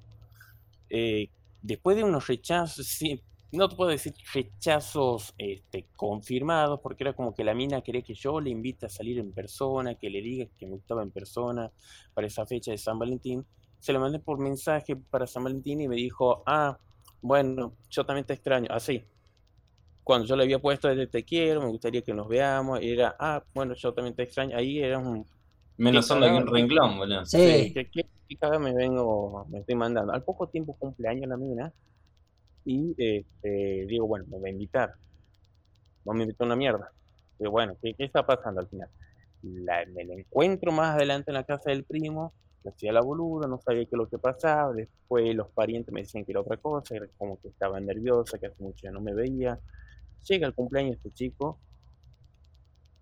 eh, 0.90 1.30
después 1.62 1.98
de 1.98 2.04
unos 2.06 2.28
rechazos, 2.28 2.88
sí, 2.88 3.22
no 3.54 3.70
te 3.70 3.76
puedo 3.76 3.90
decir 3.90 4.14
rechazos 4.34 5.34
este, 5.38 5.88
confirmados, 5.96 6.80
porque 6.82 7.04
era 7.04 7.14
como 7.14 7.34
que 7.34 7.44
la 7.44 7.54
mina 7.54 7.82
quería 7.82 8.02
que 8.02 8.14
yo 8.14 8.40
le 8.40 8.50
invite 8.50 8.88
a 8.88 8.90
salir 8.90 9.20
en 9.20 9.32
persona, 9.32 9.96
que 9.96 10.10
le 10.10 10.22
diga 10.22 10.48
que 10.58 10.66
me 10.66 10.74
gustaba 10.74 11.04
en 11.04 11.12
persona 11.12 11.72
para 12.14 12.28
esa 12.28 12.46
fecha 12.46 12.72
de 12.72 12.78
San 12.78 13.00
Valentín. 13.00 13.46
Se 13.80 13.94
lo 13.94 14.00
mandé 14.00 14.20
por 14.20 14.40
mensaje 14.40 14.96
para 14.96 15.28
San 15.28 15.44
Valentín 15.44 15.82
y 15.82 15.88
me 15.88 15.96
dijo, 15.96 16.44
ah, 16.46 16.78
bueno, 17.22 17.74
yo 17.90 18.06
también 18.06 18.26
te 18.26 18.34
extraño, 18.34 18.68
así 18.72 19.04
cuando 20.04 20.28
yo 20.28 20.36
le 20.36 20.44
había 20.44 20.60
puesto 20.60 20.90
desde 20.90 21.08
te 21.08 21.24
quiero, 21.24 21.62
me 21.62 21.68
gustaría 21.68 22.02
que 22.02 22.14
nos 22.14 22.28
veamos, 22.28 22.82
y 22.82 22.92
era, 22.92 23.16
ah, 23.18 23.42
bueno, 23.54 23.74
yo 23.74 23.94
también 23.94 24.14
te 24.14 24.24
extraño, 24.24 24.58
ahí 24.58 24.80
era 24.80 25.00
un, 25.00 25.26
Menos 25.78 26.10
onda 26.12 26.30
que 26.30 26.36
un 26.36 26.48
renglón, 26.48 26.98
boludo. 26.98 27.26
Sí. 27.26 27.38
sí, 27.38 27.74
¿qué, 27.74 27.90
qué, 27.90 28.06
qué 28.28 28.36
cagada 28.38 28.60
me 28.60 28.74
vengo, 28.74 29.46
me 29.50 29.60
estoy 29.60 29.76
mandando? 29.76 30.14
Al 30.14 30.24
poco 30.24 30.48
tiempo 30.48 30.76
cumpleaños 30.78 31.28
la 31.28 31.38
mina, 31.38 31.74
y 32.66 32.94
este, 32.98 33.86
digo, 33.88 34.08
bueno, 34.08 34.26
me 34.30 34.40
va 34.40 34.48
a 34.48 34.52
invitar, 34.52 34.96
no 36.06 36.14
me 36.14 36.24
invitó 36.24 36.44
una 36.46 36.56
mierda, 36.56 36.92
digo, 37.40 37.52
bueno, 37.52 37.78
¿qué, 37.82 37.94
qué 37.96 38.06
está 38.06 38.26
pasando 38.26 38.62
al 38.62 38.68
final? 38.70 38.90
La, 39.42 39.86
me 39.88 40.06
la 40.06 40.14
encuentro 40.16 40.72
más 40.72 40.96
adelante 40.96 41.32
en 41.32 41.36
la 41.36 41.44
casa 41.44 41.72
del 41.72 41.86
primo, 41.86 42.34
me 42.64 42.72
hacía 42.72 42.94
la 42.94 43.02
boluda, 43.02 43.48
no 43.48 43.60
sabía 43.60 43.84
qué 43.86 43.90
es 43.94 43.98
lo 43.98 44.10
que 44.10 44.20
pasaba, 44.20 44.74
después 44.74 45.36
los 45.36 45.52
parientes 45.54 45.94
me 45.94 46.02
decían 46.02 46.26
que 46.26 46.32
era 46.32 46.42
otra 46.42 46.58
cosa, 46.58 46.96
como 47.18 47.40
que 47.40 47.50
estaba 47.50 47.80
nerviosa, 47.80 48.40
que 48.40 48.48
hace 48.48 48.64
mucho 48.64 48.82
ya 48.88 48.92
no 48.92 49.02
me 49.02 49.14
veía, 49.14 49.60
llega 50.30 50.48
el 50.48 50.56
cumpleaños 50.56 50.92
de 50.94 50.98
este 51.10 51.12
chico, 51.14 51.62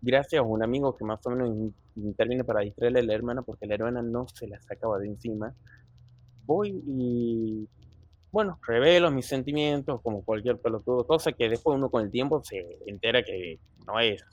gracias 0.02 0.40
a 0.40 0.44
un 0.44 0.64
amigo 0.64 0.96
que 0.98 1.06
más 1.06 1.20
o 1.26 1.30
menos 1.32 1.50
in- 1.50 1.76
interviene 1.96 2.44
para 2.44 2.62
distraerle 2.62 3.00
a 3.00 3.04
la 3.04 3.14
hermana, 3.14 3.42
porque 3.44 3.66
la 3.68 3.76
hermana 3.76 4.02
no 4.02 4.28
se 4.28 4.48
la 4.48 4.60
sacaba 4.62 5.00
de 5.00 5.08
encima, 5.08 5.56
voy 6.44 6.82
y, 6.88 7.70
bueno, 8.32 8.60
revelo 8.66 9.12
mis 9.12 9.28
sentimientos 9.28 10.02
como 10.02 10.24
cualquier 10.24 10.58
pelotudo, 10.60 11.06
cosa 11.06 11.32
que 11.34 11.50
después 11.50 11.78
uno 11.78 11.90
con 11.90 12.04
el 12.04 12.12
tiempo 12.12 12.42
se 12.44 12.80
entera 12.86 13.24
que 13.24 13.60
no 13.86 14.00
es 14.00 14.24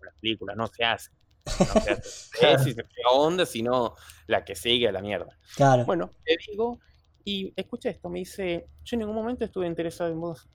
una 0.00 0.10
película, 0.20 0.54
no 0.54 0.66
se 0.66 0.84
hace. 0.84 1.10
No 1.46 1.80
se 1.80 1.90
hace. 1.90 2.30
Es, 2.42 2.62
si 2.64 2.72
se 2.72 2.84
pega 2.84 3.10
onda, 3.12 3.46
sino 3.46 3.94
la 4.26 4.44
que 4.44 4.54
sigue 4.54 4.88
a 4.88 4.92
la 4.92 5.00
mierda. 5.00 5.38
Claro. 5.56 5.84
Bueno, 5.86 6.10
te 6.24 6.36
digo, 6.50 6.80
y 7.24 7.52
escucha 7.56 7.90
esto, 7.90 8.08
me 8.08 8.20
dice, 8.20 8.68
yo 8.84 8.94
en 8.94 9.00
ningún 9.00 9.16
momento 9.16 9.44
estuve 9.44 9.66
interesado 9.66 10.10
en 10.10 10.20
vos. 10.20 10.48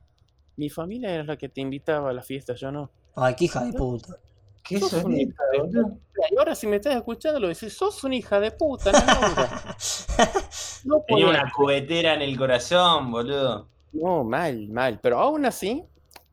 Mi 0.58 0.70
familia 0.70 1.14
era 1.14 1.24
la 1.24 1.38
que 1.38 1.50
te 1.50 1.62
invitaba 1.62 2.12
a 2.12 2.14
la 2.14 2.24
fiesta, 2.24 2.54
yo 2.54 2.72
no. 2.72 2.92
Ay, 3.16 3.36
qué 3.36 3.46
hija 3.46 3.66
de 3.66 3.74
puta. 3.74 4.20
¿Qué 4.68 4.80
Sos 4.80 4.94
una 5.04 5.22
hija 5.22 5.44
de 5.52 5.60
puta. 5.60 5.80
Y 6.32 6.38
ahora 6.38 6.56
si 6.56 6.66
me 6.68 6.78
estás 6.78 6.96
escuchando 6.96 7.40
lo 7.40 7.48
decís, 7.48 7.74
sos 7.74 8.04
una 8.04 8.16
hija 8.16 8.40
de 8.40 8.52
puta, 8.52 8.92
no, 8.92 9.00
no, 10.86 11.02
Tenía 11.08 11.28
una 11.30 11.52
cubetera 11.56 12.14
en 12.16 12.22
el 12.24 12.38
corazón, 12.38 13.12
boludo. 13.12 13.68
No, 13.94 14.24
mal, 14.24 14.68
mal. 14.70 15.00
Pero 15.02 15.20
aún 15.20 15.46
así, 15.46 15.84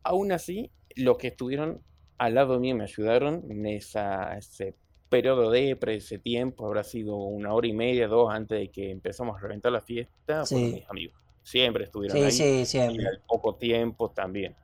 aún 0.03 0.33
así, 0.33 0.71
los 0.97 1.19
que 1.19 1.29
estuvieron 1.29 1.83
al 2.19 2.35
lado 2.35 2.59
mío 2.61 2.75
me 2.77 2.85
ayudaron 2.85 3.45
en 3.51 3.67
esa, 3.67 4.37
ese 4.39 4.75
periodo 5.09 5.51
de 5.51 5.77
pre, 5.77 5.97
ese 5.97 6.19
tiempo, 6.19 6.67
habrá 6.67 6.85
sido 6.85 7.17
una 7.17 7.53
hora 7.53 7.67
y 7.67 7.73
media, 7.73 8.09
dos 8.09 8.33
antes 8.33 8.59
de 8.59 8.71
que 8.71 8.91
empezamos 8.91 9.37
a 9.37 9.41
reventar 9.41 9.73
la 9.73 9.81
fiesta, 9.83 10.47
Sí. 10.47 10.55
fueron 10.55 10.73
mis 10.75 10.89
amigos. 10.91 11.21
Siempre 11.43 11.85
estuvieron 11.85 12.17
Sí, 12.17 12.23
ahí. 12.25 12.31
sí, 12.33 12.61
Y 12.61 12.67
siempre. 12.67 13.07
al 13.09 13.21
poco 13.27 13.57
tiempo 13.57 14.11
también. 14.11 14.55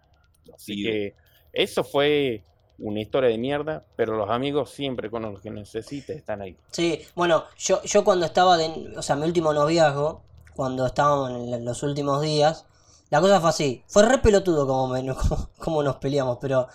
Así 0.54 0.74
Sí. 0.74 0.82
que 0.84 1.14
eso 1.52 1.82
fue 1.84 2.44
una 2.78 3.00
historia 3.00 3.30
de 3.30 3.38
mierda, 3.38 3.84
pero 3.96 4.16
los 4.16 4.30
amigos 4.30 4.70
siempre 4.70 5.10
con 5.10 5.22
los 5.22 5.40
que 5.40 5.50
necesites 5.50 6.16
están 6.16 6.42
ahí. 6.42 6.56
Sí, 6.70 7.00
bueno, 7.14 7.44
yo, 7.58 7.82
yo 7.82 8.04
cuando 8.04 8.26
estaba 8.26 8.56
de, 8.56 8.94
o 8.96 9.02
sea, 9.02 9.16
mi 9.16 9.24
último 9.24 9.52
noviazgo, 9.52 10.22
cuando 10.54 10.86
estábamos 10.86 11.30
en 11.30 11.64
los 11.64 11.82
últimos 11.82 12.20
días, 12.22 12.66
la 13.10 13.20
cosa 13.20 13.40
fue 13.40 13.50
así, 13.50 13.84
fue 13.88 14.02
re 14.04 14.18
pelotudo 14.18 14.66
como, 14.66 14.88
me- 14.88 15.14
como, 15.14 15.48
como 15.58 15.82
nos 15.82 15.96
peleamos, 15.96 16.38
pero 16.40 16.68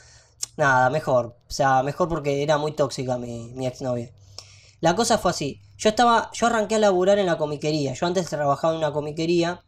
nada, 0.57 0.89
mejor, 0.89 1.37
o 1.47 1.51
sea, 1.51 1.83
mejor 1.83 2.09
porque 2.09 2.43
era 2.43 2.57
muy 2.57 2.73
tóxica 2.73 3.17
mi, 3.17 3.51
mi 3.55 3.67
exnovia. 3.67 4.11
La 4.81 4.95
cosa 4.95 5.17
fue 5.17 5.31
así, 5.31 5.61
yo 5.77 5.89
estaba, 5.89 6.29
yo 6.33 6.47
arranqué 6.47 6.75
a 6.75 6.79
laburar 6.79 7.19
en 7.19 7.25
la 7.27 7.37
comiquería, 7.37 7.93
yo 7.93 8.05
antes 8.07 8.29
trabajaba 8.29 8.73
en 8.73 8.79
una 8.79 8.93
comiquería, 8.93 9.63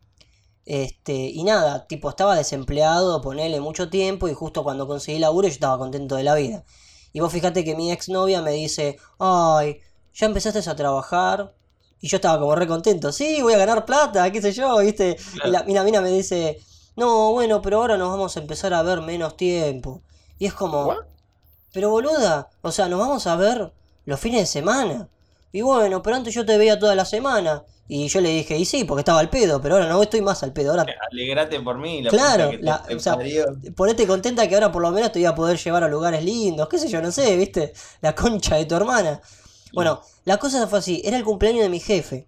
este, 0.66 1.14
y 1.14 1.44
nada, 1.44 1.88
tipo, 1.88 2.10
estaba 2.10 2.36
desempleado, 2.36 3.22
ponele 3.22 3.62
mucho 3.62 3.90
tiempo, 3.90 4.28
y 4.28 4.34
justo 4.34 4.64
cuando 4.64 4.88
conseguí 4.88 5.20
laburo 5.20 5.48
yo 5.48 5.54
estaba 5.54 5.78
contento 5.78 6.16
de 6.16 6.24
la 6.24 6.36
vida. 6.36 6.64
Y 7.14 7.20
vos 7.20 7.32
fíjate 7.32 7.64
que 7.64 7.76
mi 7.76 7.92
exnovia 7.92 8.42
me 8.42 8.52
dice, 8.52 8.98
ay, 9.20 9.80
ya 10.14 10.26
empezaste 10.26 10.70
a 10.70 10.76
trabajar. 10.76 11.54
Y 12.02 12.08
yo 12.08 12.18
estaba 12.18 12.40
como 12.40 12.56
re 12.56 12.68
contento, 12.68 13.12
sí, 13.12 13.42
voy 13.42 13.54
a 13.54 13.58
ganar 13.58 13.86
plata, 13.86 14.32
qué 14.32 14.42
sé 14.42 14.52
yo, 14.52 14.78
¿viste? 14.80 15.18
Y 15.46 15.50
la, 15.50 15.64
y 15.68 15.74
la 15.74 15.84
mina 15.84 16.02
me 16.02 16.12
dice, 16.12 16.60
no, 16.96 17.32
bueno, 17.32 17.62
pero 17.62 17.78
ahora 17.78 17.98
nos 17.98 18.10
vamos 18.10 18.36
a 18.36 18.40
empezar 18.42 18.74
a 18.74 18.84
ver 18.84 19.02
menos 19.02 19.38
tiempo. 19.38 20.02
Y 20.38 20.46
es 20.46 20.54
como, 20.54 20.88
¿What? 20.88 21.06
pero 21.74 21.90
boluda, 21.90 22.50
o 22.62 22.72
sea, 22.72 22.88
nos 22.90 23.00
vamos 23.00 23.28
a 23.28 23.36
ver 23.36 23.74
los 24.06 24.20
fines 24.20 24.42
de 24.42 24.46
semana. 24.46 25.10
Y 25.58 25.62
bueno, 25.62 26.02
pero 26.04 26.16
antes 26.18 26.34
yo 26.34 26.46
te 26.46 26.58
veía 26.58 26.78
toda 26.80 26.96
la 26.96 27.06
semana. 27.06 27.64
Y 27.88 28.08
yo 28.10 28.22
le 28.22 28.30
dije, 28.30 28.58
y 28.58 28.66
sí, 28.66 28.84
porque 28.84 29.02
estaba 29.02 29.20
al 29.20 29.30
pedo, 29.30 29.62
pero 29.62 29.76
ahora 29.76 29.90
no 29.90 30.02
estoy 30.04 30.22
más 30.22 30.44
al 30.44 30.54
pedo, 30.54 30.72
ahora 30.72 30.86
Alegrate 31.12 31.60
por 31.62 31.78
mí, 31.78 32.02
la 32.02 32.12
Claro, 32.12 32.50
que 32.50 32.58
la- 32.62 32.84
te 32.88 32.96
o 32.96 33.00
sea, 33.00 33.18
ponete 33.76 34.06
contenta 34.06 34.48
que 34.48 34.54
ahora 34.56 34.72
por 34.72 34.82
lo 34.82 34.92
menos 34.92 35.12
te 35.12 35.20
voy 35.20 35.26
a 35.26 35.34
poder 35.36 35.58
llevar 35.58 35.84
a 35.84 35.88
lugares 35.88 36.24
lindos, 36.24 36.68
qué 36.70 36.78
sé 36.78 36.88
yo, 36.88 37.02
no 37.02 37.12
sé, 37.12 37.36
viste, 37.36 37.74
la 38.02 38.14
concha 38.14 38.58
de 38.58 38.66
tu 38.66 38.76
hermana. 38.76 39.22
Bueno, 39.74 40.02
la 40.26 40.38
cosa 40.38 40.68
fue 40.68 40.80
así, 40.80 41.02
era 41.04 41.18
el 41.18 41.24
cumpleaños 41.24 41.64
de 41.64 41.70
mi 41.70 41.80
jefe. 41.80 42.28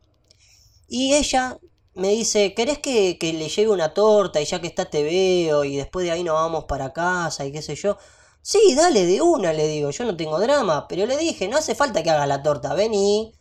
Y 0.87 1.15
ella 1.15 1.57
me 1.95 2.09
dice, 2.09 2.53
¿querés 2.55 2.79
que, 2.79 3.17
que 3.19 3.33
le 3.33 3.49
lleve 3.49 3.71
una 3.71 3.93
torta 3.93 4.41
y 4.41 4.45
ya 4.45 4.61
que 4.61 4.67
está 4.67 4.85
te 4.85 5.03
veo 5.03 5.63
y 5.65 5.77
después 5.77 6.05
de 6.05 6.11
ahí 6.11 6.23
nos 6.23 6.35
vamos 6.35 6.65
para 6.65 6.93
casa 6.93 7.45
y 7.45 7.51
qué 7.51 7.61
sé 7.61 7.75
yo? 7.75 7.97
Sí, 8.47 8.75
dale 8.75 9.05
de 9.05 9.21
una, 9.21 9.51
le 9.51 9.67
digo, 9.67 9.89
yo 9.91 10.05
no 10.05 10.15
tengo 10.15 10.39
drama, 10.39 10.87
pero 10.87 11.05
le 11.05 11.17
dije, 11.17 11.49
no 11.49 11.57
hace 11.57 11.75
falta 11.75 12.01
que 12.01 12.11
hagas 12.11 12.29
la 12.29 12.41
torta, 12.41 12.73
vení, 12.73 13.33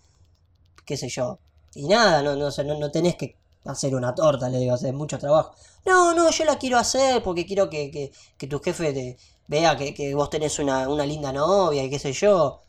qué 0.85 0.97
sé 0.97 1.09
yo. 1.09 1.39
Y 1.77 1.87
nada, 1.87 2.23
no, 2.25 2.35
no, 2.35 2.51
no, 2.51 2.79
no 2.81 2.91
tenés 2.91 3.15
que 3.15 3.37
hacer 3.67 3.95
una 3.95 4.17
torta, 4.17 4.49
le 4.49 4.59
digo, 4.59 4.75
hacer 4.75 4.93
mucho 4.95 5.17
trabajo. 5.17 5.55
No, 5.85 6.13
no, 6.13 6.29
yo 6.33 6.45
la 6.45 6.59
quiero 6.59 6.77
hacer 6.77 7.23
porque 7.23 7.47
quiero 7.47 7.71
que, 7.71 7.89
que, 7.93 8.11
que 8.37 8.49
tu 8.49 8.59
jefe 8.59 8.93
te 8.93 9.17
vea 9.47 9.77
que, 9.77 9.95
que 9.95 10.13
vos 10.13 10.29
tenés 10.29 10.59
una, 10.59 10.89
una 10.89 11.07
linda 11.07 11.33
novia 11.33 11.85
y 11.85 11.91
qué 11.91 12.01
sé 12.01 12.13
yo. 12.13 12.63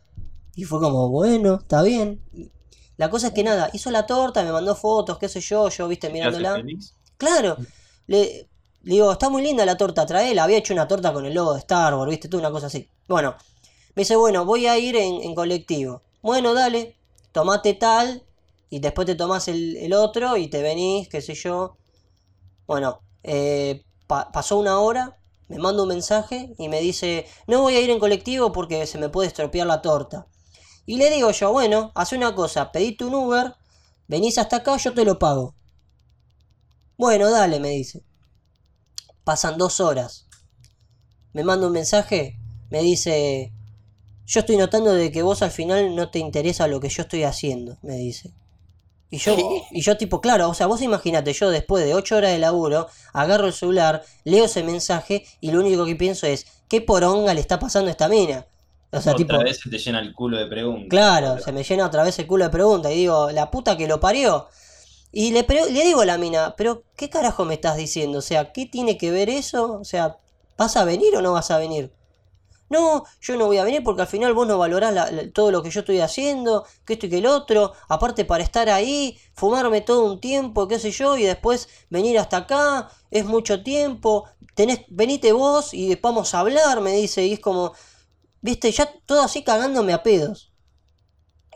Y 0.56 0.63
fue 0.65 0.79
como, 0.79 1.10
bueno, 1.10 1.56
está 1.56 1.82
bien. 1.82 2.22
La 2.98 3.10
cosa 3.10 3.29
es 3.29 3.34
que 3.34 3.44
nada, 3.44 3.72
hizo 3.74 3.89
la 3.89 4.06
torta, 4.06 4.44
me 4.44 4.51
mandó 4.51 4.75
fotos, 4.75 5.17
qué 5.17 5.27
sé 5.27 5.41
yo, 5.41 5.70
yo, 5.70 5.88
viste, 5.88 6.08
¿Te 6.08 6.22
hace 6.22 6.38
mirándola. 6.39 6.63
Claro, 7.17 7.58
le, 8.06 8.48
le 8.88 8.96
digo, 8.96 9.12
está 9.12 9.29
muy 9.29 9.41
linda 9.44 9.65
la 9.65 9.77
torta, 9.77 10.06
traela. 10.06 10.44
Había 10.44 10.58
hecho 10.58 10.74
una 10.74 10.88
torta 10.88 11.13
con 11.13 11.25
el 11.25 11.34
logo 11.34 11.53
de 11.53 11.60
Star 11.60 11.94
Wars, 11.96 12.10
viste, 12.10 12.29
tú, 12.29 12.38
una 12.39 12.51
cosa 12.51 12.67
así. 12.67 12.89
Bueno, 13.08 13.36
me 13.96 14.01
dice, 14.01 14.15
bueno, 14.17 14.46
voy 14.46 14.67
a 14.67 14.77
ir 14.79 14.96
en, 14.98 15.36
colectivo. 15.36 16.03
Bueno, 16.22 16.53
dale, 16.53 16.98
tomate 17.34 17.74
tal, 17.75 18.24
y 18.70 18.79
después 18.79 19.08
te 19.08 19.15
tomás 19.15 19.48
el, 19.50 19.94
otro 19.94 20.38
y 20.38 20.48
te 20.50 20.62
venís, 20.62 21.10
qué 21.10 21.22
sé 21.22 21.36
yo. 21.36 21.77
Bueno, 22.67 23.01
eh, 23.24 23.86
pa- 24.08 24.32
pasó 24.32 24.58
una 24.58 24.79
hora, 24.79 25.17
me 25.50 25.60
manda 25.60 25.84
un 25.84 25.89
mensaje 25.89 26.53
y 26.58 26.70
me 26.70 26.82
dice, 26.82 27.27
no 27.48 27.62
voy 27.63 27.75
a 27.75 27.82
ir 27.82 27.89
en 27.89 28.00
colectivo 28.00 28.51
porque 28.51 28.86
se 28.88 28.98
me 29.00 29.10
puede 29.10 29.27
estropear 29.29 29.67
la 29.67 29.82
torta. 29.82 30.27
Y 30.88 30.98
le 30.98 31.10
digo 31.12 31.32
yo, 31.32 31.51
bueno, 31.53 31.91
haz 31.96 32.13
una 32.13 32.36
cosa, 32.36 32.72
pedite 32.72 33.06
un 33.06 33.15
Uber, 33.15 33.56
venís 34.08 34.38
hasta 34.39 34.58
acá, 34.58 34.77
yo 34.77 34.94
te 34.94 35.06
lo 35.06 35.20
pago. 35.20 35.56
Bueno, 36.98 37.29
dale, 37.32 37.60
me 37.60 37.70
dice. 37.70 38.03
Pasan 39.28 39.58
dos 39.58 39.82
horas. 39.82 40.26
Me 41.34 41.44
manda 41.44 41.68
un 41.68 41.74
mensaje, 41.74 42.40
me 42.70 42.82
dice, 42.82 43.52
yo 44.26 44.40
estoy 44.40 44.56
notando 44.56 44.94
de 44.94 45.12
que 45.12 45.22
vos 45.22 45.42
al 45.42 45.52
final 45.52 45.98
no 45.98 46.10
te 46.10 46.20
interesa 46.20 46.66
lo 46.70 46.80
que 46.80 46.88
yo 46.88 47.02
estoy 47.02 47.24
haciendo, 47.24 47.78
me 47.82 47.98
dice. 47.98 48.32
Y 49.10 49.18
yo, 49.18 49.36
¿Qué? 49.36 49.44
y 49.72 49.82
yo 49.82 49.98
tipo, 49.98 50.22
claro, 50.22 50.48
o 50.50 50.54
sea, 50.54 50.68
vos 50.68 50.82
imagínate, 50.82 51.34
yo 51.34 51.50
después 51.50 51.84
de 51.84 51.94
ocho 51.94 52.16
horas 52.16 52.32
de 52.32 52.40
laburo, 52.40 52.88
agarro 53.12 53.48
el 53.48 53.54
celular, 53.54 54.02
leo 54.24 54.46
ese 54.46 54.64
mensaje 54.64 55.26
y 55.42 55.52
lo 55.52 55.60
único 55.60 55.86
que 55.86 55.98
pienso 55.98 56.26
es, 56.26 56.48
¿qué 56.70 56.80
poronga 56.80 57.34
le 57.34 57.42
está 57.42 57.60
pasando 57.60 57.90
a 57.90 57.92
esta 57.92 58.08
mina? 58.08 58.46
O 58.94 59.02
sea, 59.02 59.12
Otra 59.12 59.26
tipo, 59.26 59.44
vez 59.44 59.60
se 59.60 59.70
te 59.70 59.78
llena 59.78 60.00
el 60.00 60.14
culo 60.14 60.38
de 60.38 60.48
preguntas. 60.48 60.88
Claro, 60.88 61.38
se 61.40 61.52
me 61.52 61.66
llena 61.66 61.86
otra 61.86 62.04
vez 62.04 62.18
el 62.20 62.28
culo 62.28 62.46
de 62.46 62.50
preguntas 62.50 62.94
y 62.94 62.96
digo, 62.96 63.30
la 63.32 63.52
puta 63.52 63.76
que 63.76 63.90
lo 63.90 64.00
parió. 64.00 64.48
Y 65.12 65.32
le, 65.32 65.44
le 65.72 65.86
digo 65.86 66.02
a 66.02 66.06
la 66.06 66.18
mina, 66.18 66.56
pero 66.58 66.84
¿qué 66.96 67.10
carajo 67.10 67.46
me 67.46 67.56
estás 67.56 67.78
diciendo? 67.78 68.20
O 68.20 68.22
sea, 68.22 68.52
¿qué 68.54 68.66
tiene 68.66 68.98
que 68.98 69.12
ver 69.12 69.30
eso? 69.30 69.80
O 69.80 69.84
sea, 69.86 70.18
¿vas 70.58 70.78
a 70.78 70.86
venir 70.86 71.16
o 71.16 71.22
no 71.22 71.34
vas 71.34 71.52
a 71.52 71.58
venir? 71.60 71.92
No, 72.70 73.06
yo 73.22 73.38
no 73.38 73.46
voy 73.48 73.58
a 73.58 73.64
venir 73.64 73.84
porque 73.84 74.02
al 74.02 74.08
final 74.08 74.34
vos 74.34 74.48
no 74.48 74.58
valorás 74.58 74.94
la- 74.94 75.12
la- 75.12 75.32
todo 75.32 75.52
lo 75.52 75.64
que 75.64 75.70
yo 75.72 75.82
estoy 75.82 76.00
haciendo, 76.02 76.66
que 76.86 76.94
esto 76.94 77.06
y 77.06 77.10
que 77.10 77.18
el 77.20 77.26
otro. 77.28 77.74
Aparte 77.90 78.26
para 78.26 78.44
estar 78.44 78.70
ahí, 78.70 79.18
fumarme 79.34 79.82
todo 79.82 80.06
un 80.06 80.20
tiempo, 80.20 80.68
qué 80.68 80.80
sé 80.80 80.92
yo, 80.92 81.18
y 81.18 81.24
después 81.24 81.70
venir 81.90 82.20
hasta 82.20 82.38
acá, 82.38 82.90
es 83.12 83.26
mucho 83.26 83.64
tiempo. 83.64 84.26
Tenés, 84.56 84.82
venite 84.90 85.32
vos 85.34 85.74
y 85.74 85.96
vamos 85.96 86.34
a 86.34 86.42
hablar, 86.42 86.82
me 86.82 86.92
dice, 86.94 87.26
y 87.26 87.34
es 87.34 87.40
como, 87.40 87.74
viste, 88.42 88.72
ya 88.72 88.88
todo 89.08 89.22
así 89.24 89.44
cagándome 89.44 89.94
a 89.94 90.04
pedos. 90.04 90.52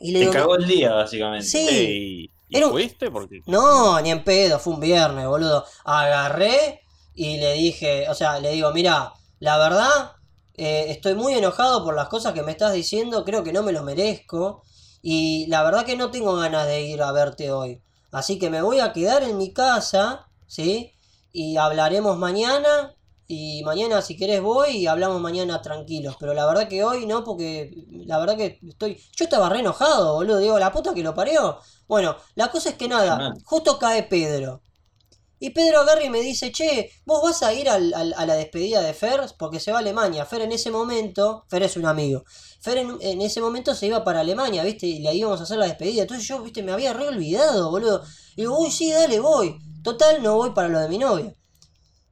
Y 0.02 0.12
le 0.12 0.20
Te 0.20 0.30
digo, 0.30 0.34
cagó 0.34 0.56
el 0.56 0.68
día, 0.68 0.94
básicamente. 0.94 1.60
Sí. 1.60 1.66
Ey, 1.66 2.32
¿Y 2.52 2.58
Era 2.58 2.68
un- 2.68 2.72
fuiste? 2.74 3.10
Porque 3.12 3.42
no, 3.48 4.00
ni 4.02 4.12
en 4.12 4.24
pedo, 4.24 4.60
fue 4.60 4.74
un 4.74 4.80
viernes, 4.80 5.26
boludo. 5.28 5.66
Agarré 5.86 6.82
y 7.14 7.38
le 7.38 7.54
dije, 7.54 8.10
o 8.10 8.14
sea, 8.16 8.40
le 8.40 8.52
digo, 8.52 8.72
mira, 8.74 9.14
la 9.40 9.58
verdad, 9.58 10.14
eh, 10.56 10.86
estoy 10.90 11.16
muy 11.16 11.34
enojado 11.34 11.84
por 11.84 11.96
las 11.96 12.10
cosas 12.10 12.34
que 12.34 12.44
me 12.44 12.52
estás 12.52 12.74
diciendo, 12.74 13.24
creo 13.26 13.44
que 13.44 13.54
no 13.54 13.64
me 13.64 13.72
lo 13.72 13.84
merezco. 13.84 14.64
Y 15.02 15.48
la 15.48 15.64
verdad 15.64 15.86
que 15.86 15.98
no 15.98 16.12
tengo 16.12 16.36
ganas 16.36 16.68
de 16.68 16.82
ir 16.84 17.02
a 17.02 17.12
verte 17.12 17.52
hoy. 17.52 17.82
Así 18.12 18.38
que 18.38 18.50
me 18.50 18.62
voy 18.62 18.80
a 18.80 18.94
quedar 18.94 19.24
en 19.24 19.38
mi 19.38 19.54
casa, 19.54 20.28
¿sí? 20.48 20.94
Y 21.32 21.58
hablaremos 21.58 22.18
mañana. 22.18 22.96
Y 23.28 23.64
mañana 23.64 24.02
si 24.02 24.18
querés 24.18 24.42
voy 24.42 24.72
y 24.72 24.88
hablamos 24.88 25.22
mañana 25.22 25.62
tranquilos. 25.62 26.18
Pero 26.20 26.34
la 26.34 26.46
verdad 26.46 26.68
que 26.68 26.84
hoy 26.84 27.06
no, 27.06 27.24
porque 27.24 27.72
la 28.06 28.20
verdad 28.20 28.36
que 28.38 28.60
estoy... 28.68 28.98
Yo 29.16 29.24
estaba 29.24 29.48
re 29.50 29.60
enojado, 29.62 30.16
boludo. 30.16 30.40
Digo, 30.40 30.60
la 30.60 30.72
puta 30.74 30.94
que 30.94 31.02
lo 31.04 31.16
parió. 31.16 31.58
Bueno, 31.94 32.18
la 32.36 32.50
cosa 32.52 32.70
es 32.72 32.76
que 32.78 32.88
nada, 32.88 33.30
justo 33.46 33.78
cae 33.80 34.04
Pedro. 34.04 34.64
Y 35.40 35.50
Pedro 35.52 35.82
agarra 35.82 36.04
y 36.06 36.10
me 36.12 36.22
dice, 36.22 36.52
che, 36.52 36.92
vos 37.06 37.22
vas 37.24 37.44
a 37.44 37.54
ir 37.54 37.68
al- 37.70 37.94
al- 37.96 38.14
a 38.18 38.26
la 38.28 38.36
despedida 38.36 38.82
de 38.82 38.94
Fer 38.94 39.22
porque 39.40 39.60
se 39.60 39.72
va 39.72 39.78
a 39.80 39.82
Alemania. 39.82 40.26
Fer 40.26 40.42
en 40.44 40.52
ese 40.54 40.72
momento, 40.72 41.46
Fer 41.50 41.64
es 41.64 41.78
un 41.78 41.86
amigo. 41.88 42.24
Fer 42.62 42.78
en, 42.80 42.98
en 43.02 43.22
ese 43.22 43.42
momento 43.42 43.76
se 43.76 43.88
iba 43.88 44.04
para 44.06 44.22
Alemania, 44.22 44.64
¿viste? 44.64 44.88
Y 44.88 45.00
le 45.00 45.14
íbamos 45.16 45.40
a 45.42 45.44
hacer 45.44 45.58
la 45.60 45.66
despedida. 45.68 46.04
Entonces 46.04 46.28
yo, 46.28 46.42
¿viste? 46.44 46.64
Me 46.64 46.72
había 46.74 46.94
re 46.94 47.08
olvidado, 47.10 47.72
boludo. 47.72 48.04
Y 48.38 48.42
digo, 48.44 48.60
uy, 48.60 48.72
sí, 48.72 48.92
dale, 48.92 49.20
voy. 49.20 49.58
Total, 49.84 50.22
no 50.24 50.36
voy 50.38 50.52
para 50.52 50.70
lo 50.70 50.80
de 50.80 50.90
mi 50.90 51.00
novia. 51.00 51.34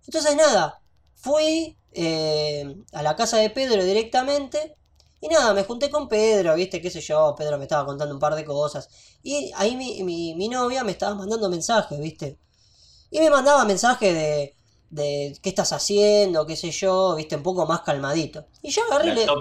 Entonces 0.05 0.35
nada, 0.35 0.81
fui 1.15 1.77
eh, 1.93 2.75
a 2.93 3.03
la 3.03 3.15
casa 3.15 3.37
de 3.37 3.49
Pedro 3.49 3.83
directamente. 3.83 4.75
Y 5.21 5.27
nada, 5.27 5.53
me 5.53 5.63
junté 5.65 5.89
con 5.89 6.07
Pedro, 6.07 6.55
¿viste? 6.55 6.81
¿Qué 6.81 6.89
sé 6.89 7.01
yo? 7.01 7.35
Pedro 7.37 7.57
me 7.57 7.65
estaba 7.65 7.85
contando 7.85 8.13
un 8.13 8.19
par 8.19 8.35
de 8.35 8.45
cosas. 8.45 8.89
Y 9.23 9.51
ahí 9.55 9.75
mi, 9.75 10.03
mi, 10.03 10.35
mi 10.35 10.47
novia 10.49 10.83
me 10.83 10.91
estaba 10.93 11.15
mandando 11.15 11.49
mensajes, 11.49 11.99
¿viste? 11.99 12.39
Y 13.11 13.19
me 13.19 13.29
mandaba 13.29 13.65
mensajes 13.65 14.13
de, 14.13 14.55
de 14.89 15.39
qué 15.41 15.49
estás 15.49 15.73
haciendo, 15.73 16.45
qué 16.45 16.55
sé 16.55 16.71
yo, 16.71 17.15
¿viste? 17.15 17.35
Un 17.37 17.43
poco 17.43 17.65
más 17.65 17.81
calmadito. 17.81 18.47
Y 18.61 18.71
yo 18.71 18.83
agarré 18.85 19.13
le... 19.13 19.39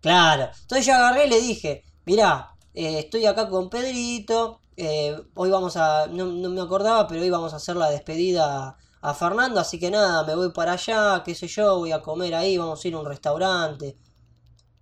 Claro. 0.00 0.50
Entonces 0.62 0.86
yo 0.86 0.94
agarré 0.94 1.26
y 1.26 1.30
le 1.30 1.40
dije, 1.40 1.84
mirá, 2.06 2.56
eh, 2.74 3.00
estoy 3.00 3.26
acá 3.26 3.48
con 3.48 3.68
Pedrito, 3.70 4.62
eh, 4.76 5.16
hoy 5.34 5.50
vamos 5.50 5.76
a, 5.76 6.06
no, 6.08 6.26
no 6.26 6.48
me 6.50 6.60
acordaba, 6.60 7.06
pero 7.06 7.20
hoy 7.22 7.30
vamos 7.30 7.52
a 7.52 7.56
hacer 7.56 7.76
la 7.76 7.90
despedida 7.90 8.76
a 9.02 9.14
Fernando, 9.14 9.60
así 9.60 9.78
que 9.78 9.90
nada, 9.90 10.24
me 10.24 10.34
voy 10.34 10.52
para 10.52 10.72
allá, 10.72 11.22
qué 11.24 11.34
sé 11.34 11.48
yo, 11.48 11.78
voy 11.78 11.92
a 11.92 12.02
comer 12.02 12.34
ahí, 12.34 12.56
vamos 12.58 12.84
a 12.84 12.88
ir 12.88 12.94
a 12.94 12.98
un 12.98 13.06
restaurante. 13.06 13.98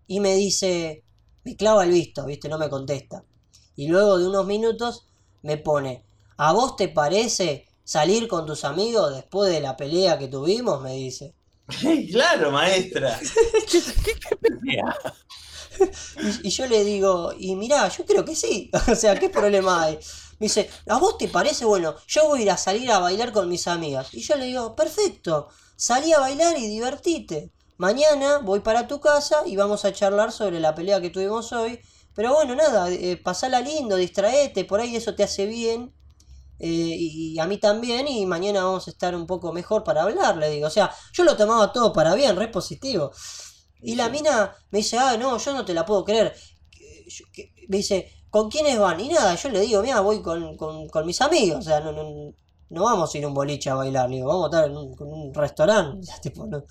Y 0.09 0.21
me 0.21 0.35
dice, 0.35 1.05
me 1.45 1.57
clava 1.57 1.85
el 1.85 1.93
visto, 1.93 2.27
viste, 2.27 2.49
no 2.49 2.59
me 2.59 2.71
contesta. 2.71 3.25
Y 3.77 3.89
luego 3.89 4.19
de 4.19 4.29
unos 4.29 4.47
minutos 4.47 5.07
me 5.43 5.59
pone, 5.59 6.05
¿a 6.39 6.53
vos 6.53 6.77
te 6.77 6.89
parece 6.89 7.67
salir 7.85 8.29
con 8.29 8.47
tus 8.47 8.65
amigos 8.65 9.15
después 9.15 9.53
de 9.53 9.61
la 9.61 9.77
pelea 9.77 10.19
que 10.19 10.29
tuvimos? 10.29 10.83
Me 10.83 10.95
dice. 10.95 11.37
claro, 12.13 12.51
maestra. 12.51 13.21
Mira, 14.63 14.97
Y, 16.17 16.49
y 16.49 16.51
yo 16.51 16.67
le 16.67 16.85
digo, 16.85 17.33
y 17.39 17.55
mirá, 17.57 17.89
yo 17.89 18.05
creo 18.05 18.25
que 18.25 18.35
sí. 18.37 18.71
O 18.91 18.95
sea, 18.95 19.19
¿qué 19.19 19.29
problema 19.31 19.85
hay? 19.85 19.95
Me 20.39 20.47
dice, 20.47 20.71
¿a 20.89 20.99
vos 20.99 21.19
te 21.19 21.29
parece? 21.29 21.65
Bueno, 21.65 21.97
yo 22.07 22.27
voy 22.29 22.41
a 22.41 22.43
ir 22.45 22.51
a 22.51 22.57
salir 22.57 22.91
a 22.91 22.99
bailar 23.01 23.33
con 23.33 23.49
mis 23.49 23.67
amigas. 23.67 24.13
Y 24.15 24.21
yo 24.23 24.37
le 24.37 24.47
digo, 24.47 24.75
perfecto, 24.77 25.49
salí 25.77 26.13
a 26.13 26.21
bailar 26.21 26.59
y 26.59 26.67
divertite. 26.69 27.53
Mañana 27.79 28.39
voy 28.39 28.61
para 28.61 28.87
tu 28.89 29.01
casa 29.01 29.43
y 29.47 29.57
vamos 29.57 29.85
a 29.85 29.93
charlar 29.93 30.33
sobre 30.33 30.61
la 30.61 30.75
pelea 30.75 31.01
que 31.01 31.11
tuvimos 31.11 31.53
hoy. 31.53 31.81
Pero 32.15 32.35
bueno, 32.35 32.55
nada, 32.57 32.91
eh, 32.91 33.17
pasala 33.23 33.61
lindo, 33.61 33.97
distraete, 33.97 34.65
por 34.65 34.81
ahí 34.81 34.97
eso 34.97 35.15
te 35.15 35.23
hace 35.25 35.47
bien. 35.47 35.95
eh, 36.61 36.69
y, 36.71 37.35
y 37.35 37.41
a 37.41 37.47
mí 37.47 37.59
también, 37.59 38.09
y 38.09 38.27
mañana 38.27 38.65
vamos 38.65 38.89
a 38.89 38.91
estar 38.93 39.15
un 39.17 39.27
poco 39.27 39.53
mejor 39.53 39.85
para 39.85 40.03
hablar, 40.05 40.37
le 40.39 40.51
digo. 40.51 40.69
O 40.69 40.71
sea, 40.71 40.93
yo 41.15 41.25
lo 41.25 41.37
tomaba 41.37 41.73
todo 41.73 41.93
para 41.93 42.15
bien, 42.17 42.37
re 42.37 42.49
positivo. 42.49 43.13
Y 43.83 43.97
la 43.97 44.09
mina 44.11 44.55
me 44.71 44.79
dice, 44.81 44.99
ah, 44.99 45.17
no, 45.19 45.39
yo 45.39 45.53
no 45.55 45.65
te 45.67 45.75
la 45.75 45.85
puedo 45.87 46.05
creer. 46.05 46.35
Me 47.69 47.77
dice, 47.79 48.11
¿con 48.31 48.51
quiénes 48.51 48.79
van? 48.79 49.01
Y 49.01 49.09
nada, 49.09 49.35
yo 49.35 49.49
le 49.51 49.61
digo, 49.61 49.83
mira, 49.83 50.01
voy 50.01 50.23
con, 50.23 50.57
con, 50.57 50.89
con 50.89 51.07
mis 51.07 51.21
amigos. 51.21 51.59
O 51.61 51.63
sea, 51.63 51.81
no, 51.81 51.93
no, 51.93 52.33
no 52.71 52.85
vamos 52.85 53.15
a 53.15 53.19
ir 53.19 53.25
a 53.25 53.29
un 53.29 53.35
boliche 53.35 53.71
a 53.71 53.75
bailar, 53.75 54.09
digo, 54.11 54.29
vamos 54.29 54.45
a 54.47 54.49
estar 54.57 54.71
en 54.71 54.77
un, 54.77 54.95
con 54.95 55.09
un 55.13 55.35
restaurante. 55.35 56.09
Tipo, 56.23 56.47
no, 56.47 56.65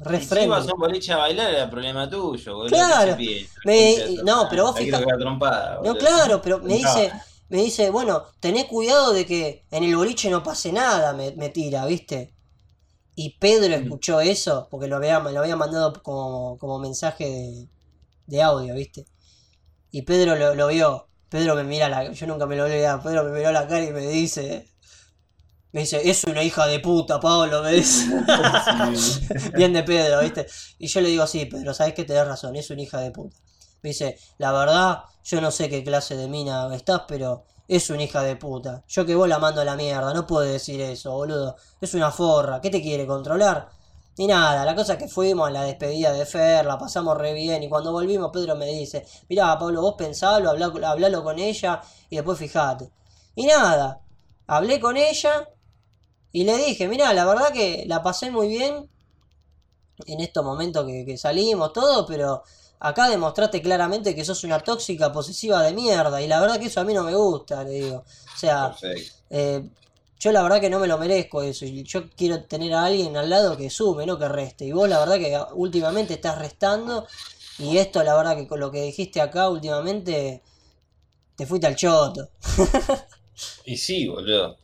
re 0.00 0.20
si 0.20 0.46
vas 0.46 0.68
a 0.68 0.74
un 0.74 0.80
boliche 0.80 1.12
a 1.12 1.16
bailar 1.18 1.52
era 1.54 1.70
problema 1.70 2.08
tuyo, 2.08 2.56
boludo. 2.56 2.96
Claro. 3.04 3.16
no, 4.24 4.48
pero 4.48 4.64
vos 4.64 4.76
No, 5.80 5.96
claro, 5.96 6.40
pero 6.42 6.60
me 6.60 6.74
No. 6.74 6.74
dice, 6.74 7.14
me 7.48 7.58
dice, 7.62 7.90
bueno, 7.90 8.24
tené 8.40 8.66
cuidado 8.68 9.12
de 9.12 9.24
que 9.26 9.66
en 9.70 9.84
el 9.84 9.96
boliche 9.96 10.28
no 10.30 10.42
pase 10.42 10.72
nada, 10.72 11.12
me, 11.14 11.32
me 11.36 11.50
tira, 11.50 11.86
¿viste? 11.86 12.34
Y 13.16 13.38
Pedro 13.38 13.74
Mm. 13.74 13.76
escuchó 13.76 14.20
eso, 14.20 14.68
porque 14.70 14.88
lo 14.88 14.96
había, 14.96 15.20
me 15.20 15.32
lo 15.32 15.40
había 15.40 15.56
mandado 15.56 15.92
como, 16.02 16.58
como 16.58 16.78
mensaje 16.80 17.24
de, 17.26 17.70
de 18.26 18.42
audio, 18.42 18.74
¿viste? 18.74 19.06
Y 19.90 20.02
Pedro 20.02 20.36
lo, 20.36 20.54
lo 20.54 20.68
vio. 20.68 21.10
Pedro 21.28 21.54
me 21.56 21.64
mira 21.64 21.88
la, 21.88 22.12
yo 22.12 22.26
nunca 22.26 22.46
me 22.46 22.56
lo 22.56 22.64
olvidé, 22.64 22.88
Pedro 23.02 23.24
me 23.24 23.32
miró 23.38 23.52
la 23.52 23.68
cara 23.68 23.84
y 23.84 23.92
me 23.92 24.06
dice, 24.08 24.68
me 25.72 25.80
dice, 25.80 26.08
es 26.08 26.24
una 26.24 26.42
hija 26.42 26.66
de 26.66 26.80
puta, 26.80 27.20
Pablo, 27.20 27.62
me 27.62 27.72
dice. 27.72 28.06
Bien 29.54 29.72
de 29.72 29.82
Pedro, 29.82 30.20
¿viste? 30.20 30.46
Y 30.78 30.86
yo 30.86 31.00
le 31.00 31.08
digo, 31.08 31.26
sí, 31.26 31.44
Pedro, 31.44 31.74
sabes 31.74 31.92
que 31.94 32.04
tenés 32.04 32.26
razón, 32.26 32.56
es 32.56 32.70
una 32.70 32.82
hija 32.82 33.00
de 33.00 33.10
puta. 33.10 33.36
Me 33.82 33.90
dice, 33.90 34.18
la 34.38 34.52
verdad, 34.52 35.04
yo 35.24 35.40
no 35.40 35.50
sé 35.50 35.68
qué 35.68 35.84
clase 35.84 36.16
de 36.16 36.26
mina 36.26 36.74
estás, 36.74 37.02
pero 37.06 37.44
es 37.68 37.90
una 37.90 38.02
hija 38.02 38.22
de 38.22 38.36
puta. 38.36 38.82
Yo 38.88 39.04
que 39.04 39.14
vos 39.14 39.28
la 39.28 39.38
mando 39.38 39.60
a 39.60 39.64
la 39.64 39.76
mierda, 39.76 40.14
no 40.14 40.26
puedo 40.26 40.46
decir 40.46 40.80
eso, 40.80 41.12
boludo. 41.12 41.56
Es 41.80 41.92
una 41.94 42.10
forra, 42.10 42.60
¿qué 42.60 42.70
te 42.70 42.80
quiere 42.80 43.06
controlar? 43.06 43.68
Y 44.16 44.26
nada, 44.26 44.64
la 44.64 44.74
cosa 44.74 44.94
es 44.94 44.98
que 44.98 45.06
fuimos 45.06 45.46
a 45.48 45.50
la 45.52 45.62
despedida 45.62 46.12
de 46.12 46.26
Fer, 46.26 46.64
la 46.66 46.76
pasamos 46.78 47.16
re 47.16 47.34
bien. 47.34 47.62
Y 47.62 47.68
cuando 47.68 47.92
volvimos, 47.92 48.30
Pedro 48.32 48.56
me 48.56 48.66
dice: 48.66 49.06
Mirá, 49.28 49.56
Pablo, 49.58 49.82
vos 49.82 49.94
pensalo, 49.96 50.50
hablá, 50.50 50.72
hablalo 50.88 51.22
con 51.22 51.38
ella 51.38 51.80
y 52.10 52.16
después 52.16 52.38
fijate. 52.38 52.90
Y 53.36 53.46
nada, 53.46 54.00
hablé 54.48 54.80
con 54.80 54.96
ella 54.96 55.48
y 56.32 56.44
le 56.44 56.56
dije: 56.56 56.88
Mirá, 56.88 57.12
la 57.14 57.24
verdad 57.24 57.52
que 57.52 57.84
la 57.86 58.02
pasé 58.02 58.30
muy 58.30 58.48
bien 58.48 58.88
en 60.06 60.20
estos 60.20 60.44
momentos 60.44 60.86
que, 60.86 61.04
que 61.04 61.16
salimos, 61.16 61.72
todo, 61.72 62.06
pero 62.06 62.42
acá 62.80 63.08
demostraste 63.08 63.60
claramente 63.60 64.14
que 64.14 64.24
sos 64.24 64.44
una 64.44 64.60
tóxica 64.60 65.12
posesiva 65.12 65.62
de 65.62 65.72
mierda. 65.74 66.20
Y 66.22 66.26
la 66.26 66.40
verdad 66.40 66.58
que 66.58 66.66
eso 66.66 66.80
a 66.80 66.84
mí 66.84 66.94
no 66.94 67.04
me 67.04 67.14
gusta, 67.14 67.64
le 67.64 67.70
digo. 67.70 67.96
O 67.98 68.38
sea, 68.38 68.74
eh, 69.30 69.68
yo 70.18 70.32
la 70.32 70.42
verdad 70.42 70.60
que 70.60 70.70
no 70.70 70.78
me 70.78 70.86
lo 70.86 70.98
merezco 70.98 71.42
eso. 71.42 71.64
Y 71.64 71.82
yo 71.82 72.08
quiero 72.10 72.44
tener 72.44 72.74
a 72.74 72.84
alguien 72.84 73.16
al 73.16 73.30
lado 73.30 73.56
que 73.56 73.70
sume, 73.70 74.06
no 74.06 74.18
que 74.18 74.28
reste. 74.28 74.64
Y 74.64 74.72
vos 74.72 74.88
la 74.88 74.98
verdad 74.98 75.16
que 75.16 75.38
últimamente 75.54 76.14
estás 76.14 76.38
restando. 76.38 77.06
Y 77.58 77.78
esto 77.78 78.02
la 78.04 78.14
verdad 78.14 78.36
que 78.36 78.46
con 78.46 78.60
lo 78.60 78.70
que 78.70 78.82
dijiste 78.82 79.20
acá 79.20 79.48
últimamente 79.48 80.42
te 81.36 81.46
fuiste 81.46 81.66
al 81.66 81.76
choto. 81.76 82.28
Y 83.64 83.76
sí, 83.76 84.08
boludo. 84.08 84.56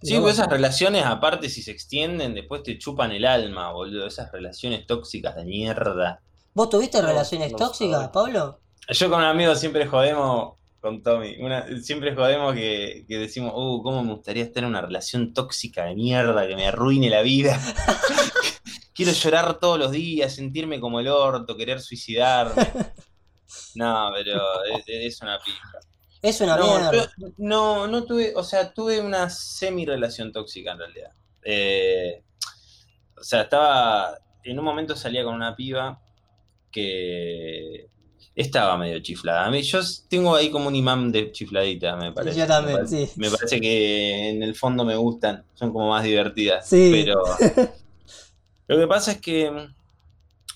Sí, 0.00 0.10
Pero 0.12 0.22
pues 0.22 0.34
esas 0.34 0.48
relaciones, 0.48 1.04
aparte, 1.04 1.48
si 1.48 1.60
se 1.62 1.72
extienden, 1.72 2.34
después 2.34 2.62
te 2.62 2.78
chupan 2.78 3.10
el 3.12 3.24
alma, 3.24 3.72
boludo. 3.72 4.06
Esas 4.06 4.30
relaciones 4.30 4.86
tóxicas 4.86 5.34
de 5.34 5.44
mierda. 5.44 6.20
¿Vos 6.54 6.70
tuviste 6.70 7.00
No, 7.00 7.08
relaciones 7.08 7.50
no 7.52 7.58
tóxicas. 7.58 8.08
Pablo? 8.08 8.60
Yo 8.88 9.10
con 9.10 9.18
un 9.18 9.24
amigo 9.26 9.54
siempre 9.56 9.86
jodemos, 9.86 10.54
con 10.80 11.02
Tommy, 11.02 11.36
una- 11.40 11.66
siempre 11.82 12.14
jodemos 12.14 12.54
que, 12.54 13.04
que 13.08 13.18
decimos, 13.18 13.52
uh, 13.56 13.82
cómo 13.82 14.02
me 14.04 14.12
gustaría 14.12 14.44
estar 14.44 14.62
en 14.62 14.68
una 14.70 14.80
relación 14.80 15.34
tóxica 15.34 15.84
de 15.86 15.94
mierda 15.96 16.46
que 16.46 16.54
me 16.56 16.66
arruine 16.68 17.10
la 17.10 17.22
vida. 17.22 17.58
Quiero 18.94 19.12
llorar 19.12 19.58
todos 19.60 19.78
los 19.78 19.90
días, 19.92 20.32
sentirme 20.34 20.80
como 20.80 21.00
el 21.00 21.08
orto, 21.08 21.56
querer 21.56 21.80
suicidarme. 21.80 22.54
No, 23.74 24.10
pero 24.14 24.42
es, 24.76 24.84
es 24.86 25.22
una 25.22 25.38
pija. 25.38 25.78
Es 26.22 26.40
una 26.40 26.56
No, 26.56 26.92
yo 26.92 27.06
no, 27.36 27.86
no 27.86 28.04
tuve, 28.04 28.32
o 28.34 28.42
sea, 28.42 28.72
tuve 28.72 29.00
una 29.00 29.30
semi-relación 29.30 30.32
tóxica 30.32 30.72
en 30.72 30.78
realidad. 30.78 31.12
Eh, 31.42 32.22
o 33.16 33.22
sea, 33.22 33.42
estaba, 33.42 34.18
en 34.42 34.58
un 34.58 34.64
momento 34.64 34.96
salía 34.96 35.24
con 35.24 35.34
una 35.34 35.54
piba 35.54 36.00
que 36.70 37.88
estaba 38.34 38.76
medio 38.76 39.00
chiflada. 39.00 39.46
A 39.46 39.50
mí, 39.50 39.62
yo 39.62 39.80
tengo 40.08 40.34
ahí 40.34 40.50
como 40.50 40.68
un 40.68 40.76
imán 40.76 41.10
de 41.10 41.32
chifladita, 41.32 41.96
me 41.96 42.12
parece. 42.12 42.38
Yo 42.38 42.46
también, 42.46 42.78
me 42.78 42.84
parece, 42.84 43.06
sí. 43.06 43.20
me 43.20 43.30
parece 43.30 43.60
que 43.60 44.28
en 44.30 44.42
el 44.42 44.54
fondo 44.54 44.84
me 44.84 44.96
gustan, 44.96 45.44
son 45.54 45.72
como 45.72 45.90
más 45.90 46.04
divertidas. 46.04 46.68
Sí. 46.68 46.90
Pero 46.92 47.20
lo 48.68 48.78
que 48.78 48.86
pasa 48.86 49.12
es 49.12 49.20
que, 49.20 49.50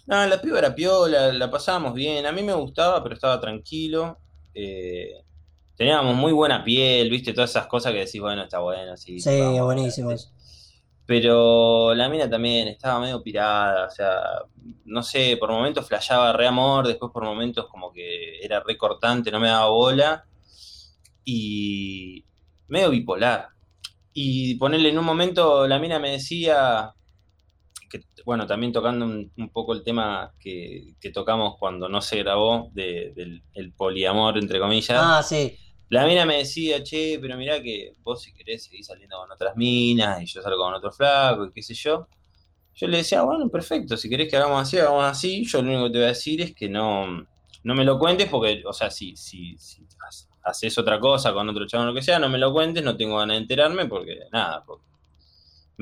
nada, 0.07 0.27
la 0.27 0.41
piba 0.41 0.59
era 0.59 0.75
piola, 0.75 1.33
la 1.33 1.51
pasábamos 1.51 1.95
bien. 1.95 2.27
A 2.27 2.33
mí 2.33 2.43
me 2.43 2.55
gustaba, 2.55 3.03
pero 3.03 3.15
estaba 3.15 3.41
tranquilo. 3.41 4.19
Eh, 4.55 5.23
teníamos 5.77 6.15
muy 6.15 6.33
buena 6.33 6.63
piel, 6.65 7.11
viste, 7.11 7.33
todas 7.33 7.51
esas 7.51 7.67
cosas 7.67 7.93
que 7.93 8.01
decís, 8.01 8.21
bueno, 8.21 8.43
está 8.43 8.61
bueno, 8.61 8.97
sí. 8.97 9.21
Sí, 9.21 9.41
vamos. 9.41 10.33
Pero 11.05 11.95
la 11.95 12.09
mina 12.09 12.31
también 12.31 12.69
estaba 12.69 13.01
medio 13.01 13.23
pirada, 13.23 13.87
o 13.87 13.91
sea, 13.91 14.21
no 14.85 15.03
sé, 15.03 15.37
por 15.37 15.51
momentos 15.51 15.87
flasheaba 15.87 16.33
re 16.33 16.47
amor, 16.47 16.87
después 16.87 17.11
por 17.13 17.25
momentos 17.25 17.67
como 17.69 17.93
que 17.93 18.39
era 18.41 18.61
re 18.61 18.79
cortante, 18.79 19.31
no 19.31 19.41
me 19.41 19.49
daba 19.49 19.69
bola. 19.69 20.25
Y 21.25 22.25
medio 22.69 22.91
bipolar. 22.91 23.49
Y 24.13 24.55
ponerle 24.57 24.91
en 24.91 24.99
un 24.99 25.05
momento, 25.05 25.67
la 25.67 25.79
mina 25.79 25.99
me 25.99 26.13
decía, 26.13 26.95
que, 27.93 28.01
bueno, 28.25 28.47
también 28.47 28.73
tocando 28.73 29.05
un, 29.07 29.33
un 29.37 29.51
poco 29.51 29.75
el 29.75 29.85
tema 29.85 30.35
que, 30.41 30.95
que 31.01 31.11
tocamos 31.11 31.57
cuando 31.59 31.89
no 31.89 32.01
se 32.03 32.19
grabó, 32.19 32.71
de- 32.75 33.13
del 33.15 33.45
el 33.55 33.73
poliamor, 33.75 34.39
entre 34.39 34.59
comillas. 34.61 34.99
Ah, 35.03 35.23
sí. 35.23 35.57
La 35.91 36.07
mina 36.07 36.25
me 36.27 36.39
decía, 36.39 36.83
che, 36.83 37.19
pero 37.21 37.37
mirá 37.37 37.63
que 37.63 37.93
vos 38.03 38.23
si 38.23 38.33
querés 38.33 38.65
seguir 38.65 38.85
saliendo 38.85 39.19
con 39.19 39.31
otras 39.31 39.57
minas 39.57 40.23
y 40.23 40.27
yo 40.27 40.43
salgo 40.43 40.65
con 40.65 40.75
otro 40.75 40.91
flaco 40.93 41.47
y 41.47 41.53
qué 41.53 41.63
sé 41.63 41.75
yo. 41.75 42.09
Yo 42.75 42.87
le 42.89 42.99
decía, 42.99 43.23
bueno, 43.23 43.49
perfecto, 43.51 43.97
si 43.97 44.09
querés 44.09 44.29
que 44.31 44.37
hagamos 44.37 44.63
así, 44.63 44.79
hagamos 44.79 45.05
así. 45.05 45.45
Yo 45.47 45.63
lo 45.63 45.69
único 45.71 45.85
que 45.87 45.91
te 45.93 45.99
voy 45.99 46.05
a 46.07 46.09
decir 46.09 46.41
es 46.41 46.55
que 46.55 46.69
no, 46.69 47.07
no 47.65 47.75
me 47.75 47.85
lo 47.85 47.99
cuentes 47.99 48.29
porque, 48.31 48.63
o 48.67 48.73
sea, 48.73 48.91
si, 48.91 49.15
si, 49.17 49.57
si 49.59 49.83
ha- 50.01 50.51
haces 50.51 50.79
otra 50.79 50.99
cosa 51.01 51.33
con 51.35 51.49
otro 51.49 51.67
chabón 51.67 51.89
o 51.89 51.91
lo 51.91 51.95
que 51.97 52.03
sea, 52.03 52.19
no 52.19 52.29
me 52.31 52.39
lo 52.39 52.53
cuentes, 52.53 52.83
no 52.83 52.97
tengo 52.97 53.19
ganas 53.19 53.37
de 53.37 53.43
enterarme 53.43 53.87
porque, 53.87 54.21
nada, 54.33 54.65
porque 54.65 54.87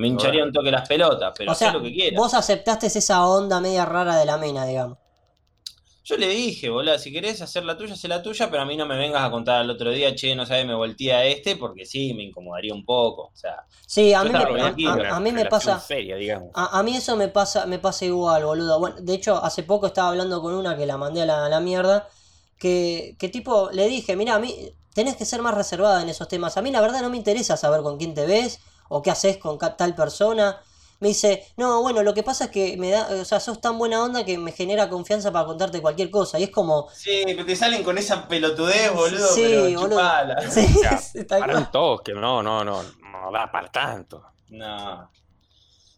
me 0.00 0.08
hincharía 0.08 0.44
un 0.44 0.52
toque 0.52 0.70
las 0.70 0.88
pelotas, 0.88 1.32
pero 1.36 1.52
o 1.52 1.54
sea, 1.54 1.72
lo 1.72 1.82
que 1.82 1.92
quieras. 1.92 2.22
vos 2.22 2.32
aceptaste 2.34 2.86
esa 2.86 3.26
onda 3.26 3.60
media 3.60 3.84
rara 3.84 4.16
de 4.16 4.24
la 4.24 4.38
mina, 4.38 4.64
digamos. 4.66 4.98
Yo 6.04 6.16
le 6.16 6.28
dije, 6.28 6.68
boludo, 6.70 6.98
si 6.98 7.12
querés 7.12 7.40
hacer 7.42 7.64
la 7.64 7.76
tuya, 7.76 7.94
haz 7.94 8.04
la 8.04 8.22
tuya, 8.22 8.50
pero 8.50 8.62
a 8.62 8.66
mí 8.66 8.76
no 8.76 8.86
me 8.86 8.96
vengas 8.96 9.22
a 9.22 9.30
contar 9.30 9.60
al 9.60 9.70
otro 9.70 9.90
día, 9.90 10.14
che, 10.14 10.34
no 10.34 10.44
sabes, 10.46 10.66
me 10.66 10.74
volteé 10.74 11.12
a 11.14 11.24
este, 11.24 11.56
porque 11.56 11.86
sí, 11.86 12.14
me 12.14 12.24
incomodaría 12.24 12.74
un 12.74 12.84
poco. 12.84 13.24
O 13.28 13.36
sea, 13.36 13.56
Sí, 13.86 14.14
a 14.14 14.24
mí, 14.24 14.34
me, 14.34 14.44
a, 14.44 15.16
a- 15.16 15.20
mí 15.20 15.32
me 15.32 15.46
pasa. 15.46 15.78
seria, 15.80 16.16
digamos. 16.16 16.50
A, 16.54 16.78
a 16.78 16.82
mí 16.82 16.96
eso 16.96 17.16
me 17.16 17.28
pasa, 17.28 17.66
me 17.66 17.78
pasa 17.78 18.04
igual, 18.04 18.44
boludo. 18.44 18.78
Bueno, 18.78 18.96
de 19.00 19.14
hecho, 19.14 19.42
hace 19.42 19.62
poco 19.64 19.86
estaba 19.86 20.10
hablando 20.10 20.40
con 20.42 20.54
una 20.54 20.76
que 20.76 20.86
la 20.86 20.96
mandé 20.96 21.22
a 21.22 21.26
la, 21.26 21.46
a 21.46 21.48
la 21.48 21.60
mierda. 21.60 22.08
Que, 22.58 23.16
que 23.18 23.28
tipo, 23.28 23.70
le 23.72 23.88
dije, 23.88 24.16
mira, 24.16 24.34
a 24.36 24.38
mí 24.38 24.54
tenés 24.94 25.16
que 25.16 25.24
ser 25.24 25.42
más 25.42 25.54
reservada 25.54 26.02
en 26.02 26.08
esos 26.08 26.28
temas. 26.28 26.56
A 26.56 26.62
mí 26.62 26.70
la 26.70 26.80
verdad 26.80 27.02
no 27.02 27.10
me 27.10 27.16
interesa 27.16 27.56
saber 27.56 27.82
con 27.82 27.98
quién 27.98 28.14
te 28.14 28.26
ves 28.26 28.60
o 28.90 29.02
qué 29.02 29.10
haces 29.10 29.38
con 29.38 29.58
tal 29.58 29.94
persona. 29.96 30.60
Me 31.00 31.08
dice, 31.08 31.46
no, 31.56 31.80
bueno, 31.82 32.02
lo 32.02 32.12
que 32.12 32.22
pasa 32.22 32.44
es 32.46 32.50
que 32.50 32.76
me 32.76 32.90
da, 32.90 33.08
o 33.22 33.24
sea, 33.24 33.40
sos 33.40 33.60
tan 33.62 33.78
buena 33.78 34.04
onda 34.04 34.24
que 34.24 34.36
me 34.36 34.52
genera 34.52 34.90
confianza 34.90 35.32
para 35.32 35.46
contarte 35.46 35.80
cualquier 35.80 36.10
cosa. 36.10 36.38
Y 36.38 36.44
es 36.44 36.50
como, 36.50 36.88
sí, 36.92 37.22
pero 37.24 37.44
te 37.46 37.56
salen 37.56 37.82
con 37.82 37.96
esa 37.98 38.28
pelotudez, 38.28 38.92
boludo, 38.92 39.28
Sí, 39.28 39.42
pero 39.42 39.62
boludo. 39.80 39.88
chupala. 39.90 40.36
sí, 40.50 41.24
tal 41.26 41.40
Para 41.40 41.56
un 41.58 41.70
toque, 41.70 42.12
no, 42.12 42.42
no, 42.42 42.64
no, 42.64 42.82
no 42.82 43.32
da 43.32 43.50
para 43.50 43.70
tanto. 43.72 44.22
No. 44.48 45.10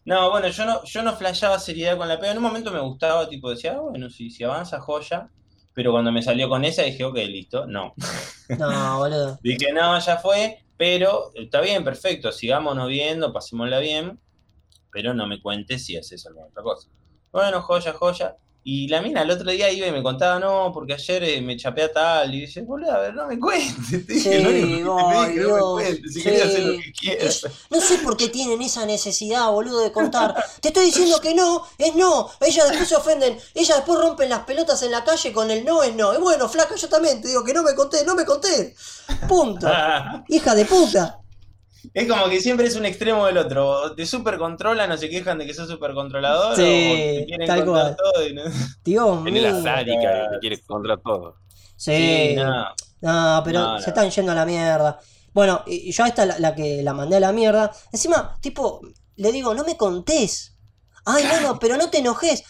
No, 0.05 0.31
bueno, 0.31 0.47
yo 0.49 0.65
no, 0.65 0.83
yo 0.83 1.01
no 1.03 1.15
flasheaba 1.15 1.59
seriedad 1.59 1.97
con 1.97 2.07
la 2.07 2.19
pega. 2.19 2.31
En 2.31 2.37
un 2.37 2.43
momento 2.43 2.71
me 2.71 2.79
gustaba, 2.81 3.27
tipo, 3.29 3.49
decía, 3.49 3.73
ah, 3.77 3.81
bueno, 3.81 4.09
si, 4.09 4.29
si 4.29 4.43
avanza, 4.43 4.79
joya. 4.81 5.29
Pero 5.73 5.91
cuando 5.91 6.11
me 6.11 6.21
salió 6.21 6.49
con 6.49 6.63
esa 6.65 6.83
dije, 6.83 7.03
ok, 7.03 7.15
listo, 7.15 7.65
no. 7.65 7.93
No, 8.59 8.97
boludo. 8.99 9.39
Dije, 9.43 9.73
no, 9.73 9.97
ya 9.99 10.17
fue, 10.17 10.63
pero 10.77 11.31
está 11.35 11.61
bien, 11.61 11.83
perfecto, 11.83 12.31
sigámonos 12.31 12.87
viendo, 12.87 13.33
pasémosla 13.33 13.79
bien, 13.79 14.19
pero 14.91 15.13
no 15.13 15.25
me 15.25 15.41
cuentes 15.41 15.85
si 15.85 15.97
haces 15.97 16.25
alguna 16.27 16.47
otra 16.47 16.61
cosa. 16.61 16.89
Bueno, 17.31 17.61
joya, 17.61 17.93
joya. 17.93 18.37
Y 18.63 18.87
la 18.87 19.01
mina 19.01 19.21
el 19.23 19.31
otro 19.31 19.51
día 19.51 19.69
iba 19.71 19.87
y 19.87 19.91
me 19.91 20.01
contaba, 20.03 20.39
no, 20.39 20.71
porque 20.73 20.93
ayer 20.93 21.23
eh, 21.23 21.41
me 21.41 21.57
chapé 21.57 21.83
a 21.83 21.91
tal. 21.91 22.33
Y 22.33 22.41
dice, 22.41 22.61
boludo, 22.61 22.91
a 22.93 22.99
ver, 22.99 23.13
no 23.13 23.27
me 23.27 23.39
cuentes. 23.39 23.89
Te 24.07 24.13
dije, 24.13 24.39
Sí, 24.39 24.41
te 24.41 24.47
ay, 24.47 25.31
dije, 25.31 25.41
no 25.41 25.55
me 25.55 25.65
cuentes. 25.65 26.13
Si 26.13 26.21
sí. 26.21 26.23
querías 26.23 26.47
hacer 26.47 26.63
lo 26.63 26.73
que 26.77 26.91
quieras. 26.93 27.47
No 27.69 27.81
sé 27.81 27.97
por 27.99 28.15
qué 28.17 28.29
tienen 28.29 28.61
esa 28.61 28.85
necesidad, 28.85 29.49
boludo, 29.51 29.81
de 29.81 29.91
contar. 29.91 30.35
Te 30.61 30.69
estoy 30.69 30.85
diciendo 30.85 31.19
que 31.21 31.33
no, 31.35 31.65
es 31.77 31.95
no. 31.95 32.29
Ellas 32.41 32.67
después 32.67 32.87
se 32.89 32.95
ofenden. 32.95 33.37
Ellas 33.53 33.77
después 33.77 33.99
rompen 33.99 34.29
las 34.29 34.45
pelotas 34.45 34.81
en 34.83 34.91
la 34.91 35.03
calle 35.03 35.33
con 35.33 35.51
el 35.51 35.65
no 35.65 35.83
es 35.83 35.95
no. 35.95 36.13
Y 36.13 36.17
bueno, 36.19 36.47
flaca, 36.49 36.75
yo 36.75 36.89
también 36.89 37.21
te 37.21 37.27
digo 37.29 37.43
que 37.43 37.53
no 37.53 37.63
me 37.63 37.75
conté, 37.75 38.05
no 38.05 38.15
me 38.15 38.25
conté. 38.25 38.75
Punto. 39.27 39.67
Hija 40.29 40.55
de 40.55 40.65
puta. 40.65 41.22
Es 41.93 42.07
como 42.07 42.29
que 42.29 42.39
siempre 42.39 42.67
es 42.67 42.75
un 42.75 42.85
extremo 42.85 43.25
del 43.25 43.37
otro. 43.37 43.69
O 43.69 43.95
te 43.95 44.05
super 44.05 44.37
controlan 44.37 44.91
o 44.91 44.97
se 44.97 45.09
quejan 45.09 45.37
de 45.37 45.45
que 45.45 45.53
sos 45.53 45.67
super 45.69 45.93
controlador. 45.93 46.55
Sí, 46.55 46.61
o 46.61 47.19
te 47.19 47.25
quieren 47.25 47.47
tal 47.47 47.65
contar 47.65 47.95
cual. 47.95 47.97
todo. 47.97 48.27
Y 48.27 48.33
no... 48.33 48.43
Dios 48.83 49.23
Tiene 49.23 49.41
la 49.41 49.61
sádica 49.61 50.29
que 50.31 50.39
quiere 50.39 50.61
contra 50.61 50.97
todo. 50.97 51.37
Sí. 51.75 51.91
Sí, 51.91 52.35
no. 52.35 52.65
No, 53.01 53.41
pero 53.43 53.59
No, 53.59 53.79
se 53.81 53.89
están 53.89 54.09
yendo 54.09 54.31
a 54.31 54.35
la 54.35 54.45
mierda. 54.45 54.99
Bueno, 55.33 55.63
y 55.65 55.89
y 55.89 55.91
yo 55.91 56.03
a 56.03 56.07
esta 56.07 56.25
la, 56.25 56.39
la 56.39 56.55
que 56.55 56.81
la 56.83 56.93
mandé 56.93 57.17
a 57.17 57.19
la 57.19 57.31
mierda. 57.33 57.71
Encima, 57.91 58.37
tipo, 58.41 58.81
le 59.15 59.31
digo, 59.31 59.53
no 59.53 59.63
me 59.65 59.75
contés. 59.77 60.55
Ay, 61.05 61.25
bueno, 61.27 61.59
pero 61.59 61.75
no 61.75 61.89
te 61.89 61.97
enojes. 61.99 62.43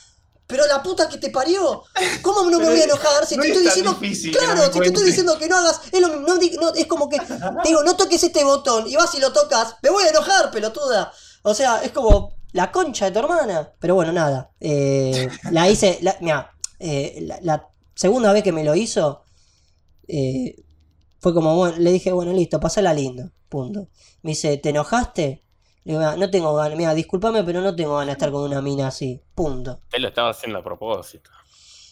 Pero 0.47 0.65
la 0.67 0.83
puta 0.83 1.07
que 1.09 1.17
te 1.17 1.29
parió. 1.29 1.83
¿Cómo 2.21 2.49
no 2.49 2.59
me 2.59 2.65
voy 2.69 2.79
a 2.81 2.83
enojar 2.83 3.25
si 3.25 3.35
no 3.37 3.43
te 3.43 3.51
es 3.51 3.57
estoy 3.57 3.65
diciendo. 3.67 3.97
Claro, 4.39 4.71
si 4.71 4.79
te 4.79 4.87
estoy 4.87 5.05
diciendo 5.05 5.37
que 5.39 5.47
no 5.47 5.57
hagas. 5.57 5.81
Es, 5.91 6.01
lo 6.01 6.19
no 6.19 6.73
es 6.75 6.85
como 6.87 7.09
que. 7.09 7.17
Te 7.19 7.69
digo, 7.69 7.83
no 7.83 7.95
toques 7.95 8.23
este 8.23 8.43
botón. 8.43 8.87
Y 8.87 8.95
vas 8.95 9.13
y 9.15 9.19
lo 9.19 9.31
tocas. 9.31 9.75
Me 9.81 9.89
voy 9.89 10.03
a 10.03 10.09
enojar, 10.09 10.51
pelotuda. 10.51 11.11
O 11.43 11.53
sea, 11.53 11.81
es 11.83 11.91
como 11.91 12.35
la 12.51 12.71
concha 12.71 13.05
de 13.05 13.11
tu 13.11 13.19
hermana. 13.19 13.71
Pero 13.79 13.95
bueno, 13.95 14.11
nada. 14.11 14.51
Eh, 14.59 15.29
la 15.51 15.69
hice. 15.69 15.99
La, 16.01 16.17
mira, 16.21 16.51
eh, 16.79 17.19
la, 17.21 17.39
la 17.41 17.69
segunda 17.95 18.31
vez 18.33 18.43
que 18.43 18.51
me 18.51 18.63
lo 18.63 18.75
hizo. 18.75 19.23
eh, 20.07 20.55
fue 21.19 21.33
como, 21.33 21.55
bueno, 21.55 21.77
le 21.77 21.91
dije, 21.93 22.11
bueno, 22.11 22.33
listo, 22.33 22.59
pasala 22.59 22.93
lindo, 22.93 23.31
punto. 23.47 23.87
Me 24.23 24.31
dice, 24.31 24.57
¿te 24.57 24.69
enojaste? 24.69 25.42
Le 25.85 25.93
digo, 25.93 25.99
"Mira, 25.99 26.15
no 26.17 26.29
tengo 26.29 26.53
ganas, 26.55 26.77
mira, 26.77 26.93
discúlpame, 26.93 27.43
pero 27.43 27.61
no 27.61 27.75
tengo 27.75 27.93
ganas 27.93 28.07
de 28.07 28.11
estar 28.13 28.31
con 28.31 28.43
una 28.43 28.61
mina 28.61 28.87
así, 28.87 29.21
punto. 29.35 29.79
Él 29.91 30.01
lo 30.03 30.07
estaba 30.09 30.29
haciendo 30.29 30.59
a 30.59 30.63
propósito. 30.63 31.29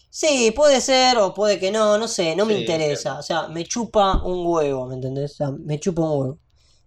Sí, 0.10 0.52
puede 0.56 0.82
ser 0.82 1.18
o 1.20 1.34
puede 1.34 1.58
que 1.60 1.72
no, 1.72 1.98
no 1.98 2.08
sé, 2.08 2.36
no 2.36 2.46
me 2.46 2.54
Sí, 2.56 2.60
interesa. 2.62 3.18
O 3.20 3.24
sea, 3.24 3.48
me 3.48 3.64
chupa 3.64 4.22
un 4.24 4.46
huevo, 4.46 4.86
¿me 4.88 4.96
entendés? 4.96 5.32
O 5.34 5.36
sea, 5.36 5.52
me 5.52 5.80
chupa 5.80 6.02
un 6.04 6.20
huevo. 6.20 6.38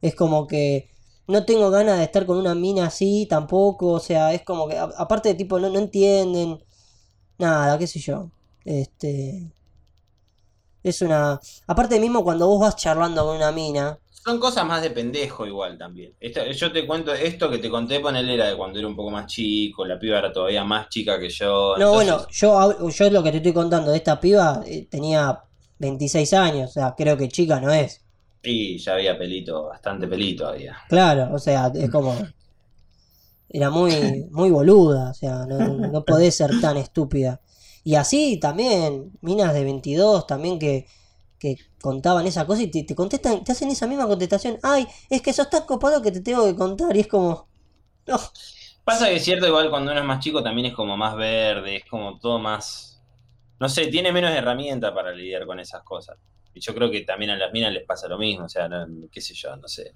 Es 0.03 0.15
como 0.15 0.47
que 0.47 0.91
no 1.27 1.45
tengo 1.47 1.71
ganas 1.71 1.97
de 1.99 2.05
estar 2.05 2.27
con 2.27 2.37
una 2.39 2.55
mina 2.55 2.87
así 2.87 3.27
tampoco. 3.29 3.93
O 3.93 4.01
sea, 4.01 4.33
es 4.35 4.43
como 4.43 4.69
que, 4.69 4.77
a- 4.79 4.91
aparte 4.99 5.31
de 5.31 5.35
tipo, 5.37 5.59
no, 5.59 5.71
no 5.71 5.79
entienden 5.79 6.63
nada, 7.39 7.79
qué 7.79 7.87
sé 7.87 8.01
yo. 8.01 8.31
Este. 8.65 9.51
Es 10.83 11.01
una. 11.03 11.41
Aparte 11.67 11.99
mismo 11.99 12.23
cuando 12.25 12.47
vos 12.47 12.61
vas 12.61 12.77
charlando 12.77 13.25
con 13.25 13.37
una 13.37 13.51
mina. 13.53 13.99
Son 14.25 14.41
cosas 14.41 14.65
más 14.65 14.81
de 14.81 14.91
pendejo 14.91 15.47
igual 15.47 15.77
también. 15.77 16.15
Yo 16.57 16.73
te 16.73 16.87
cuento 16.87 17.13
esto 17.13 17.51
que 17.51 17.59
te 17.59 17.69
conté, 17.69 18.01
ponele 18.01 18.35
era 18.35 18.47
de 18.49 18.57
cuando 18.57 18.79
era 18.79 18.89
un 18.89 18.97
poco 18.97 19.11
más 19.11 19.27
chico, 19.27 19.85
la 19.85 19.99
piba 19.99 20.19
era 20.19 20.33
todavía 20.33 20.65
más 20.65 20.89
chica 20.89 21.19
que 21.19 21.29
yo. 21.29 21.75
No, 21.77 22.01
entonces- 22.01 22.41
bueno, 22.41 22.79
yo, 22.81 22.89
yo 22.89 23.11
lo 23.11 23.23
que 23.23 23.31
te 23.33 23.37
estoy 23.37 23.53
contando 23.53 23.91
de 23.91 23.99
esta 23.99 24.19
piba 24.19 24.63
eh, 24.67 24.87
tenía 24.91 25.43
26 25.79 26.33
años. 26.33 26.71
O 26.71 26.73
sea, 26.73 26.95
creo 26.97 27.19
que 27.19 27.29
chica 27.29 27.61
no 27.61 27.71
es. 27.71 28.03
Y 28.43 28.79
ya 28.79 28.95
había 28.95 29.19
pelito, 29.19 29.65
bastante 29.67 30.07
pelito 30.09 30.47
había. 30.47 30.77
Claro, 30.89 31.29
o 31.35 31.39
sea, 31.39 31.71
es 31.75 31.91
como. 31.91 32.17
Era 33.49 33.71
muy, 33.71 34.27
muy 34.31 34.51
boluda, 34.51 35.11
o 35.11 35.15
sea, 35.15 35.47
no, 35.47 35.59
no 35.59 35.87
no 35.89 36.05
podés 36.05 36.35
ser 36.35 36.51
tan 36.61 36.77
estúpida. 36.77 37.41
Y 37.85 37.95
así 37.95 38.39
también, 38.41 39.13
minas 39.21 39.53
de 39.55 39.65
22 39.65 40.27
también 40.27 40.59
que, 40.59 40.87
que 41.39 41.57
contaban 41.85 42.27
esa 42.27 42.47
cosa 42.47 42.63
y 42.63 42.71
te, 42.71 42.83
te 42.85 42.95
contestan, 42.95 43.45
te 43.45 43.53
hacen 43.53 43.71
esa 43.71 43.87
misma 43.87 44.07
contestación. 44.09 44.59
Ay, 44.63 44.87
es 45.11 45.21
que 45.23 45.33
sos 45.35 45.51
tan 45.51 45.65
copado 45.67 46.01
que 46.03 46.11
te 46.11 46.21
tengo 46.23 46.45
que 46.47 46.57
contar. 46.57 46.97
Y 46.97 47.01
es 47.01 47.07
como. 47.09 47.47
No, 48.07 48.19
Pasa 48.85 49.07
que 49.09 49.17
es 49.17 49.25
cierto, 49.25 49.47
igual 49.47 49.71
cuando 49.71 49.93
uno 49.93 50.01
es 50.01 50.07
más 50.07 50.21
chico 50.25 50.43
también 50.43 50.67
es 50.69 50.75
como 50.75 50.97
más 50.97 51.15
verde, 51.17 51.77
es 51.77 51.85
como 51.85 52.19
todo 52.19 52.39
más. 52.39 53.01
No 53.61 53.69
sé, 53.69 53.87
tiene 53.89 54.13
menos 54.13 54.31
herramienta 54.33 54.95
para 54.95 55.13
lidiar 55.13 55.47
con 55.47 55.61
esas 55.61 55.83
cosas. 55.83 56.17
Y 56.55 56.61
yo 56.61 56.75
creo 56.75 56.91
que 56.91 57.03
también 57.03 57.31
a 57.33 57.37
las 57.37 57.53
minas 57.53 57.73
les 57.73 57.85
pasa 57.85 58.09
lo 58.09 58.19
mismo, 58.19 58.45
o 58.47 58.49
sea, 58.49 58.69
no- 58.69 58.87
qué 59.11 59.21
sé 59.21 59.35
yo, 59.35 59.57
no 59.57 59.69
sé. 59.69 59.95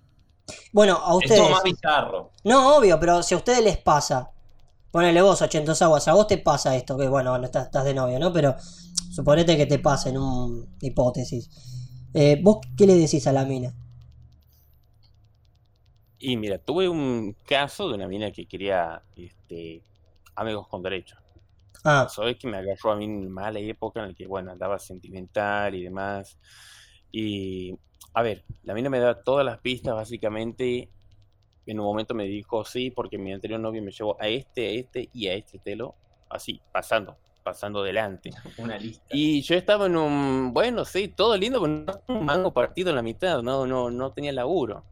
Bueno, 0.72 0.94
a 0.94 0.98
Es 0.98 1.06
todo 1.06 1.18
ustedes. 1.18 1.50
más 1.50 1.62
bizarro. 1.62 2.30
No, 2.44 2.76
obvio, 2.76 2.98
pero 3.00 3.22
si 3.22 3.34
a 3.34 3.38
ustedes 3.38 3.62
les 3.62 3.78
pasa, 3.78 4.30
ponele 4.90 5.22
vos, 5.22 5.40
800 5.42 5.80
aguas, 5.82 6.08
a 6.08 6.14
vos 6.14 6.26
te 6.26 6.38
pasa 6.38 6.76
esto, 6.76 6.96
que 6.98 7.08
bueno, 7.08 7.30
bueno, 7.30 7.46
estás, 7.46 7.66
estás 7.66 7.84
de 7.84 7.94
novio, 7.94 8.18
¿no? 8.18 8.32
Pero 8.32 8.56
suponete 9.10 9.56
que 9.56 9.66
te 9.66 9.78
pasa 9.78 10.08
en 10.10 10.18
un 10.18 10.76
hipótesis. 10.80 11.50
Eh, 12.14 12.40
¿vos 12.42 12.58
qué 12.76 12.86
le 12.86 12.94
decís 12.96 13.26
a 13.26 13.32
la 13.32 13.44
mina? 13.44 13.74
Y 16.18 16.36
mira, 16.36 16.58
tuve 16.58 16.88
un 16.88 17.34
caso 17.46 17.88
de 17.88 17.94
una 17.94 18.08
mina 18.08 18.32
que 18.32 18.46
quería 18.46 19.02
este, 19.16 19.84
amigos 20.34 20.66
con 20.68 20.82
derechos. 20.82 21.18
Ah, 21.84 22.08
Sabes 22.08 22.36
que 22.38 22.48
me 22.48 22.58
agarró 22.58 22.92
a 22.92 22.96
mí 22.96 23.04
en 23.04 23.30
mala 23.30 23.60
época 23.60 24.00
en 24.00 24.08
la 24.08 24.14
que, 24.14 24.26
bueno, 24.26 24.52
andaba 24.52 24.78
sentimental 24.78 25.74
y 25.74 25.84
demás. 25.84 26.38
Y, 27.12 27.78
a 28.14 28.22
ver, 28.22 28.44
la 28.64 28.74
mina 28.74 28.90
me 28.90 29.00
da 29.00 29.22
todas 29.22 29.44
las 29.46 29.60
pistas, 29.60 29.94
básicamente. 29.94 30.90
En 31.68 31.78
un 31.80 31.86
momento 31.86 32.14
me 32.14 32.24
dijo 32.24 32.64
sí, 32.64 32.90
porque 32.90 33.18
mi 33.18 33.32
anterior 33.32 33.60
novio 33.60 33.82
me 33.82 33.90
llevó 33.90 34.16
a 34.20 34.26
este, 34.26 34.66
a 34.66 34.70
este 34.70 35.10
y 35.12 35.28
a 35.28 35.34
este 35.34 35.58
telo, 35.58 35.94
así, 36.30 36.60
pasando, 36.72 37.16
pasando 37.42 37.82
delante. 37.82 38.30
Una 38.58 38.78
lista. 38.78 39.04
Y 39.10 39.42
yo 39.42 39.54
estaba 39.54 39.86
en 39.86 39.96
un, 39.96 40.54
bueno, 40.54 40.84
sí, 40.86 41.08
todo 41.08 41.36
lindo, 41.36 41.60
pero 41.60 41.74
no 41.74 42.00
un 42.08 42.24
mango 42.24 42.52
partido 42.52 42.88
en 42.90 42.96
la 42.96 43.02
mitad, 43.02 43.42
no, 43.42 43.66
no, 43.66 43.90
no 43.90 44.12
tenía 44.12 44.32
laburo. 44.32 44.82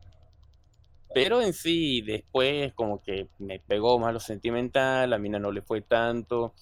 Pero 1.15 1.41
en 1.41 1.55
sí, 1.55 2.03
después 2.03 2.75
como 2.75 3.01
que 3.03 3.29
me 3.39 3.59
pegó 3.59 3.99
más 3.99 4.13
lo 4.13 4.21
sentimental, 4.21 5.15
a 5.15 5.19
mina 5.19 5.39
no 5.39 5.51
le 5.51 5.63
fue 5.63 5.81
tanto. 5.81 6.53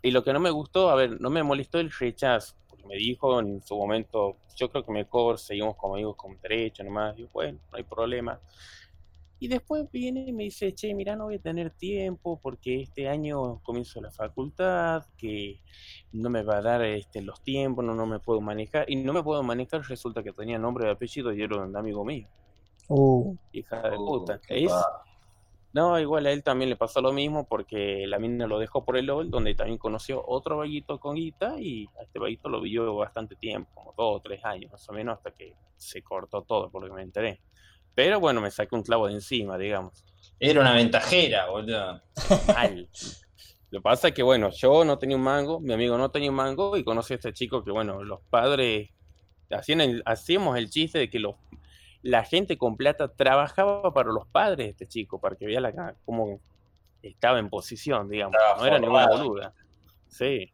Y 0.00 0.12
lo 0.12 0.22
que 0.22 0.32
no 0.32 0.38
me 0.38 0.50
gustó, 0.50 0.90
a 0.90 0.94
ver, 0.94 1.20
no 1.20 1.28
me 1.28 1.42
molestó 1.42 1.80
el 1.80 1.90
rechazo, 1.90 2.54
porque 2.68 2.86
me 2.86 2.94
dijo 2.94 3.40
en 3.40 3.60
su 3.62 3.76
momento, 3.76 4.36
yo 4.54 4.70
creo 4.70 4.84
que 4.84 4.92
mejor 4.92 5.40
seguimos 5.40 5.74
como 5.74 5.94
amigos 5.94 6.14
con 6.14 6.40
derecho 6.40 6.84
nomás, 6.84 7.16
digo, 7.16 7.30
bueno, 7.32 7.58
no 7.72 7.78
hay 7.78 7.82
problema. 7.82 8.38
Y 9.42 9.48
después 9.48 9.90
viene 9.90 10.20
y 10.26 10.32
me 10.32 10.44
dice, 10.44 10.74
che, 10.74 10.94
mira, 10.94 11.16
no 11.16 11.24
voy 11.24 11.36
a 11.36 11.40
tener 11.40 11.70
tiempo 11.70 12.38
porque 12.42 12.82
este 12.82 13.08
año 13.08 13.58
comienzo 13.62 13.98
la 14.02 14.10
facultad, 14.10 15.06
que 15.16 15.62
no 16.12 16.28
me 16.28 16.42
va 16.42 16.58
a 16.58 16.62
dar 16.62 16.82
este, 16.84 17.22
los 17.22 17.42
tiempos, 17.42 17.82
no, 17.82 17.94
no 17.94 18.06
me 18.06 18.18
puedo 18.20 18.42
manejar. 18.42 18.84
Y 18.90 18.96
no 18.96 19.14
me 19.14 19.22
puedo 19.22 19.42
manejar, 19.42 19.80
resulta 19.88 20.22
que 20.22 20.32
tenía 20.34 20.58
nombre 20.58 20.86
y 20.86 20.90
apellido 20.90 21.32
y 21.32 21.42
era 21.42 21.56
un 21.56 21.74
amigo 21.74 22.04
mío, 22.04 22.28
uh, 22.88 23.34
hija 23.52 23.80
de 23.88 23.96
Uh, 23.96 24.06
puta. 24.06 24.38
qué 24.46 24.64
Es- 24.64 24.72
no, 25.72 25.98
igual 26.00 26.26
a 26.26 26.32
él 26.32 26.42
también 26.42 26.68
le 26.68 26.76
pasó 26.76 27.00
lo 27.00 27.12
mismo 27.12 27.46
porque 27.46 28.04
la 28.06 28.18
mina 28.18 28.46
lo 28.48 28.58
dejó 28.58 28.84
por 28.84 28.96
el 28.96 29.06
LOL, 29.06 29.30
donde 29.30 29.54
también 29.54 29.78
conoció 29.78 30.22
otro 30.26 30.58
vaguito 30.58 30.98
con 30.98 31.14
guita 31.14 31.60
y 31.60 31.88
a 31.98 32.02
este 32.02 32.18
vaguito 32.18 32.48
lo 32.48 32.60
vio 32.60 32.94
bastante 32.96 33.36
tiempo, 33.36 33.70
como 33.74 33.94
dos 33.96 34.16
o 34.16 34.20
tres 34.20 34.44
años 34.44 34.72
más 34.72 34.88
o 34.88 34.92
menos, 34.92 35.16
hasta 35.16 35.30
que 35.30 35.54
se 35.76 36.02
cortó 36.02 36.42
todo, 36.42 36.68
por 36.70 36.82
lo 36.82 36.88
que 36.88 36.94
me 36.94 37.02
enteré. 37.02 37.40
Pero 37.94 38.20
bueno, 38.20 38.40
me 38.40 38.50
saqué 38.50 38.74
un 38.74 38.82
clavo 38.82 39.06
de 39.08 39.14
encima, 39.14 39.58
digamos. 39.58 40.04
Era 40.38 40.60
una 40.60 40.72
ventajera, 40.72 41.48
boludo. 41.50 42.00
Mal. 42.48 42.88
Lo 43.70 43.78
que 43.78 43.82
pasa 43.82 44.08
es 44.08 44.14
que, 44.14 44.22
bueno, 44.22 44.50
yo 44.50 44.84
no 44.84 44.98
tenía 44.98 45.16
un 45.16 45.22
mango, 45.22 45.60
mi 45.60 45.72
amigo 45.72 45.96
no 45.96 46.10
tenía 46.10 46.30
un 46.30 46.36
mango 46.36 46.76
y 46.76 46.82
conocí 46.84 47.12
a 47.12 47.16
este 47.16 47.32
chico 47.32 47.62
que, 47.62 47.70
bueno, 47.70 48.02
los 48.02 48.20
padres 48.30 48.90
hacían 49.50 49.80
el- 49.80 50.02
hacíamos 50.06 50.56
el 50.56 50.70
chiste 50.70 50.98
de 50.98 51.10
que 51.10 51.18
los, 51.20 51.36
la 52.02 52.24
gente 52.24 52.56
con 52.58 52.76
plata 52.76 53.08
trabajaba 53.14 53.92
para 53.92 54.10
los 54.10 54.26
padres 54.26 54.66
de 54.66 54.70
este 54.70 54.88
chico, 54.88 55.20
para 55.20 55.36
que 55.36 55.46
vea 55.46 55.60
la, 55.60 55.94
cómo 56.04 56.40
estaba 57.02 57.38
en 57.38 57.48
posición, 57.48 58.08
digamos. 58.08 58.34
Estaba 58.34 58.56
No 58.58 58.66
era 58.66 58.78
ninguna 58.78 59.06
boluda. 59.08 59.54
Sí. 60.08 60.50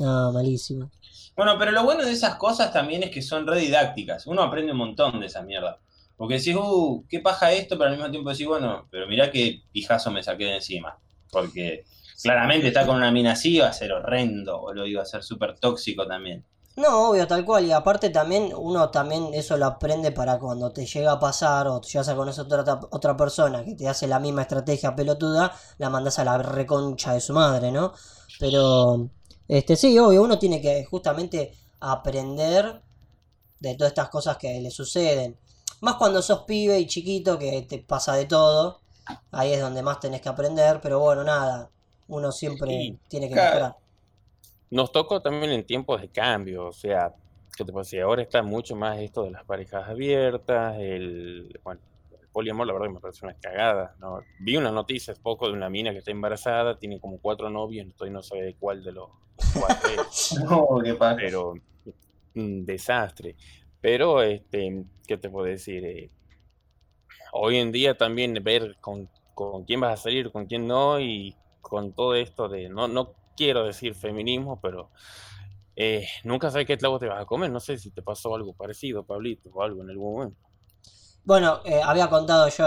ah, 0.00 0.30
malísimo. 0.34 0.90
Bueno, 1.34 1.56
pero 1.58 1.70
lo 1.70 1.84
bueno 1.84 2.04
de 2.04 2.12
esas 2.12 2.36
cosas 2.36 2.72
también 2.72 3.02
es 3.04 3.10
que 3.10 3.22
son 3.22 3.46
redidácticas. 3.46 4.26
Uno 4.26 4.42
aprende 4.42 4.72
un 4.72 4.78
montón 4.78 5.20
de 5.20 5.26
esa 5.26 5.42
mierda. 5.42 5.78
Porque 6.16 6.34
decís, 6.34 6.56
uh, 6.56 7.04
qué 7.08 7.20
paja 7.20 7.52
esto, 7.52 7.76
pero 7.76 7.90
al 7.90 7.96
mismo 7.96 8.10
tiempo 8.10 8.30
decís, 8.30 8.46
bueno, 8.46 8.86
pero 8.90 9.06
mirá 9.06 9.30
qué 9.30 9.62
pijazo 9.72 10.10
me 10.10 10.22
saqué 10.22 10.44
de 10.44 10.54
encima. 10.56 10.98
Porque 11.30 11.84
claramente 12.22 12.68
está 12.68 12.86
con 12.86 12.96
una 12.96 13.10
mina 13.10 13.32
así, 13.32 13.56
iba 13.56 13.66
a 13.66 13.72
ser 13.72 13.92
horrendo, 13.92 14.60
boludo, 14.60 14.86
iba 14.86 15.02
a 15.02 15.06
ser 15.06 15.22
súper 15.22 15.58
tóxico 15.58 16.06
también. 16.06 16.44
No, 16.76 17.08
obvio, 17.10 17.26
tal 17.26 17.44
cual. 17.44 17.64
Y 17.64 17.72
aparte 17.72 18.10
también, 18.10 18.52
uno 18.54 18.90
también 18.90 19.32
eso 19.32 19.56
lo 19.56 19.64
aprende 19.64 20.12
para 20.12 20.38
cuando 20.38 20.72
te 20.72 20.84
llega 20.84 21.12
a 21.12 21.18
pasar 21.18 21.68
o 21.68 21.80
te 21.80 21.88
llegas 21.88 22.08
a 22.08 22.16
conocer 22.16 22.44
otra, 22.44 22.80
otra 22.90 23.16
persona 23.16 23.64
que 23.64 23.74
te 23.74 23.88
hace 23.88 24.06
la 24.06 24.20
misma 24.20 24.42
estrategia 24.42 24.94
pelotuda, 24.94 25.56
la 25.78 25.88
mandas 25.88 26.18
a 26.18 26.24
la 26.24 26.36
reconcha 26.36 27.14
de 27.14 27.20
su 27.22 27.32
madre, 27.32 27.72
¿no? 27.72 27.94
Pero, 28.38 29.08
este, 29.48 29.74
sí, 29.76 29.98
obvio, 29.98 30.22
uno 30.22 30.38
tiene 30.38 30.60
que 30.60 30.84
justamente 30.84 31.54
aprender 31.80 32.82
de 33.60 33.74
todas 33.74 33.92
estas 33.92 34.10
cosas 34.10 34.36
que 34.36 34.60
le 34.60 34.70
suceden. 34.70 35.38
Más 35.80 35.96
cuando 35.96 36.22
sos 36.22 36.44
pibe 36.44 36.78
y 36.78 36.86
chiquito 36.86 37.38
que 37.38 37.62
te 37.62 37.78
pasa 37.78 38.14
de 38.14 38.26
todo. 38.26 38.80
Ahí 39.30 39.52
es 39.52 39.60
donde 39.60 39.82
más 39.82 40.00
tenés 40.00 40.20
que 40.20 40.28
aprender, 40.28 40.80
pero 40.82 41.00
bueno, 41.00 41.24
nada. 41.24 41.70
Uno 42.08 42.32
siempre 42.32 42.68
Sí, 42.68 42.98
tiene 43.08 43.28
que 43.28 43.34
claro. 43.34 43.36
mejorar. 43.36 43.76
Nos 44.70 44.90
tocó 44.92 45.20
también 45.22 45.52
en 45.52 45.64
tiempos 45.64 46.00
de 46.00 46.10
cambio, 46.10 46.66
o 46.66 46.72
sea, 46.72 47.14
¿qué 47.56 47.64
te 47.64 47.72
puedo 47.72 47.84
decir? 47.84 48.00
Ahora 48.02 48.22
está 48.22 48.42
mucho 48.42 48.74
más 48.74 48.98
esto 48.98 49.22
de 49.22 49.30
las 49.30 49.44
parejas 49.44 49.88
abiertas, 49.88 50.76
el, 50.78 51.58
bueno, 51.62 51.80
el 52.20 52.28
poliamor, 52.28 52.66
la 52.66 52.72
verdad 52.72 52.88
que 52.88 52.94
me 52.94 53.00
parece 53.00 53.24
una 53.26 53.34
cagada, 53.34 53.94
¿no? 54.00 54.18
Vi 54.40 54.56
una 54.56 54.72
noticia 54.72 55.12
hace 55.12 55.22
poco 55.22 55.46
de 55.46 55.52
una 55.52 55.70
mina 55.70 55.92
que 55.92 55.98
está 55.98 56.10
embarazada, 56.10 56.78
tiene 56.78 57.00
como 57.00 57.18
cuatro 57.20 57.48
novios, 57.48 57.86
estoy 57.86 58.10
no 58.10 58.22
sé 58.22 58.36
de 58.38 58.54
cuál 58.56 58.82
de 58.82 58.92
los 58.92 59.08
cuatro 59.52 59.90
No, 60.44 60.80
qué 60.82 60.94
pero 61.16 61.54
un 62.34 62.64
desastre. 62.66 63.36
Pero, 63.80 64.22
este, 64.22 64.84
¿qué 65.06 65.16
te 65.16 65.30
puedo 65.30 65.46
decir? 65.46 65.84
Eh, 65.84 66.10
hoy 67.32 67.58
en 67.58 67.72
día 67.72 67.96
también 67.96 68.34
ver 68.42 68.76
con, 68.80 69.08
con 69.34 69.64
quién 69.64 69.80
vas 69.80 70.00
a 70.00 70.02
salir, 70.04 70.32
con 70.32 70.46
quién 70.46 70.66
no, 70.66 71.00
y 71.00 71.36
con 71.60 71.92
todo 71.92 72.14
esto 72.14 72.48
de, 72.48 72.68
no, 72.68 72.88
no 72.88 73.14
quiero 73.36 73.64
decir 73.64 73.94
feminismo, 73.94 74.60
pero 74.60 74.90
eh, 75.76 76.08
nunca 76.24 76.50
sabes 76.50 76.66
qué 76.66 76.78
clavo 76.78 76.98
te 76.98 77.06
vas 77.06 77.20
a 77.20 77.26
comer. 77.26 77.50
No 77.50 77.60
sé 77.60 77.76
si 77.78 77.90
te 77.90 78.02
pasó 78.02 78.34
algo 78.34 78.54
parecido, 78.54 79.04
Pablito, 79.04 79.50
o 79.52 79.62
algo 79.62 79.82
en 79.82 79.90
algún 79.90 80.14
momento. 80.14 80.40
Bueno, 81.24 81.60
eh, 81.64 81.82
había 81.82 82.08
contado 82.08 82.48
yo 82.48 82.66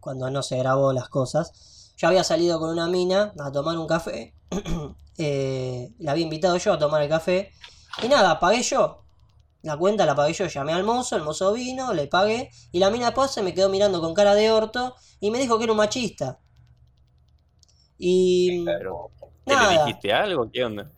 cuando 0.00 0.30
no 0.30 0.42
se 0.42 0.58
grabó 0.58 0.92
las 0.92 1.08
cosas. 1.08 1.92
Yo 1.96 2.08
había 2.08 2.24
salido 2.24 2.58
con 2.58 2.70
una 2.70 2.88
mina 2.88 3.32
a 3.38 3.52
tomar 3.52 3.78
un 3.78 3.86
café. 3.86 4.34
La 5.98 6.12
había 6.12 6.24
invitado 6.24 6.56
yo 6.58 6.72
a 6.72 6.78
tomar 6.78 7.02
el 7.02 7.08
café. 7.08 7.52
Y 8.02 8.08
nada, 8.08 8.40
pagué 8.40 8.62
yo. 8.62 9.03
La 9.64 9.76
cuenta 9.76 10.06
la 10.06 10.14
pagué 10.14 10.32
yo. 10.32 10.46
Llamé 10.46 10.72
al 10.74 10.84
mozo, 10.84 11.16
el 11.16 11.24
mozo 11.24 11.52
vino, 11.52 11.92
le 11.92 12.06
pagué. 12.06 12.50
Y 12.72 12.78
la 12.78 12.90
mina 12.90 13.06
después 13.06 13.32
se 13.32 13.42
me 13.42 13.52
quedó 13.54 13.68
mirando 13.68 14.00
con 14.00 14.14
cara 14.14 14.34
de 14.36 14.50
orto 14.52 14.94
y 15.20 15.30
me 15.32 15.40
dijo 15.40 15.58
que 15.58 15.64
era 15.64 15.72
un 15.72 15.78
machista. 15.78 16.38
Y 17.98 18.78
¿te 19.46 19.56
le 19.56 19.68
dijiste 19.68 20.12
algo? 20.12 20.50
¿Qué 20.50 20.64
onda? 20.64 20.90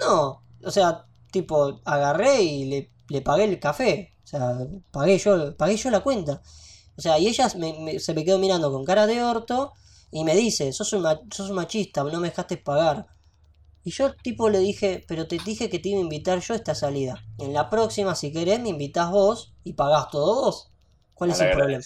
no, 0.00 0.44
o 0.64 0.70
sea, 0.70 1.06
tipo, 1.30 1.80
agarré 1.84 2.42
y 2.42 2.64
le, 2.66 2.92
le 3.08 3.22
pagué 3.22 3.44
el 3.44 3.60
café. 3.60 4.14
O 4.24 4.26
sea, 4.26 4.58
pagué 4.90 5.18
yo, 5.18 5.56
pagué 5.56 5.76
yo 5.76 5.90
la 5.90 6.00
cuenta. 6.00 6.42
O 6.96 7.00
sea, 7.00 7.18
y 7.18 7.28
ella 7.28 7.48
me- 7.56 7.78
me- 7.80 8.00
se 8.00 8.14
me 8.14 8.24
quedó 8.24 8.38
mirando 8.38 8.70
con 8.72 8.84
cara 8.84 9.06
de 9.06 9.22
orto 9.22 9.72
y 10.10 10.24
me 10.24 10.34
dice, 10.36 10.72
sos 10.72 10.92
un, 10.92 11.04
sos 11.32 11.50
un 11.50 11.56
machista, 11.56 12.04
no 12.04 12.20
me 12.20 12.28
dejaste 12.30 12.58
pagar. 12.58 13.06
Y 13.88 13.90
yo 13.92 14.14
tipo 14.14 14.50
le 14.50 14.58
dije, 14.60 15.04
pero 15.08 15.26
te 15.28 15.38
dije 15.38 15.70
que 15.70 15.78
te 15.78 15.88
iba 15.90 15.98
a 16.00 16.02
invitar 16.02 16.40
yo 16.40 16.54
a 16.54 16.56
esta 16.58 16.74
salida. 16.74 17.24
En 17.38 17.52
la 17.54 17.70
próxima, 17.70 18.14
si 18.14 18.32
querés, 18.32 18.60
me 18.60 18.70
invitás 18.70 19.10
vos 19.10 19.54
y 19.64 19.74
pagás 19.74 20.10
todo 20.10 20.42
vos. 20.44 20.70
¿Cuál 21.14 21.30
es 21.30 21.40
el 21.40 21.50
problema? 21.50 21.84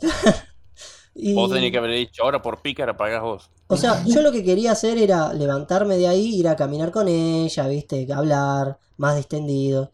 Y- 1.14 1.34
Vos 1.34 1.50
tenés 1.50 1.70
que 1.72 1.78
haber 1.78 1.90
dicho, 1.92 2.22
ahora 2.22 2.40
por 2.42 2.60
pícara 2.62 2.96
pagás 2.96 3.22
vos. 3.22 3.50
O 3.66 3.76
sea, 3.76 4.02
yo 4.04 4.20
lo 4.22 4.30
que 4.32 4.44
quería 4.44 4.72
hacer 4.72 4.98
era 4.98 5.32
levantarme 5.32 5.96
de 5.96 6.08
ahí, 6.08 6.36
ir 6.40 6.48
a 6.48 6.56
caminar 6.56 6.90
con 6.92 7.08
ella, 7.08 7.66
viste, 7.68 8.06
hablar, 8.12 8.78
más 8.98 9.16
distendido. 9.16 9.90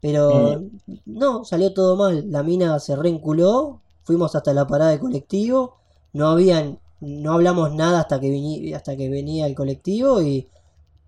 Pero 0.00 0.64
no, 1.06 1.44
salió 1.44 1.74
todo 1.74 1.96
mal. 1.96 2.30
La 2.30 2.42
mina 2.44 2.78
se 2.80 2.96
reenculó, 2.96 3.82
fuimos 4.04 4.34
hasta 4.36 4.54
la 4.54 4.66
parada 4.66 4.92
de 4.92 5.00
colectivo, 5.00 5.78
no 6.12 6.28
habían, 6.30 6.80
no 7.00 7.32
hablamos 7.34 7.74
nada 7.74 8.00
hasta 8.00 8.20
que 8.20 8.28
vini- 8.30 8.74
hasta 8.74 8.96
que 8.96 9.08
venía 9.08 9.46
el 9.46 9.54
colectivo 9.54 10.22
y 10.22 10.48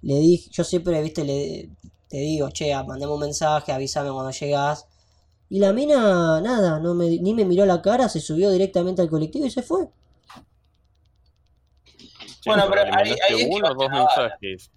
le 0.02 0.18
dije, 0.20 0.50
yo 0.52 0.64
siempre, 0.64 1.02
viste, 1.02 1.24
le 1.24 1.70
te 2.08 2.18
digo, 2.18 2.50
che, 2.50 2.74
mandame 2.84 3.12
un 3.14 3.20
mensaje, 3.20 3.72
avísame 3.72 4.10
cuando 4.12 4.30
llegas. 4.32 4.86
Y 5.50 5.60
la 5.60 5.72
mina, 5.72 6.40
nada, 6.42 6.80
no 6.80 6.94
me, 6.94 7.08
ni 7.20 7.34
me 7.34 7.44
miró 7.44 7.66
la 7.66 7.82
cara, 7.82 8.08
se 8.08 8.20
subió 8.20 8.50
directamente 8.50 9.02
al 9.02 9.10
colectivo 9.10 9.46
y 9.46 9.50
se 9.50 9.62
fue. 9.62 9.88
Bueno, 12.44 12.64
pero 12.68 12.82
ahí- 12.82 13.16
uno 13.44 13.70
o 13.70 13.74
dos 13.74 13.90
mensajes. 13.90 14.70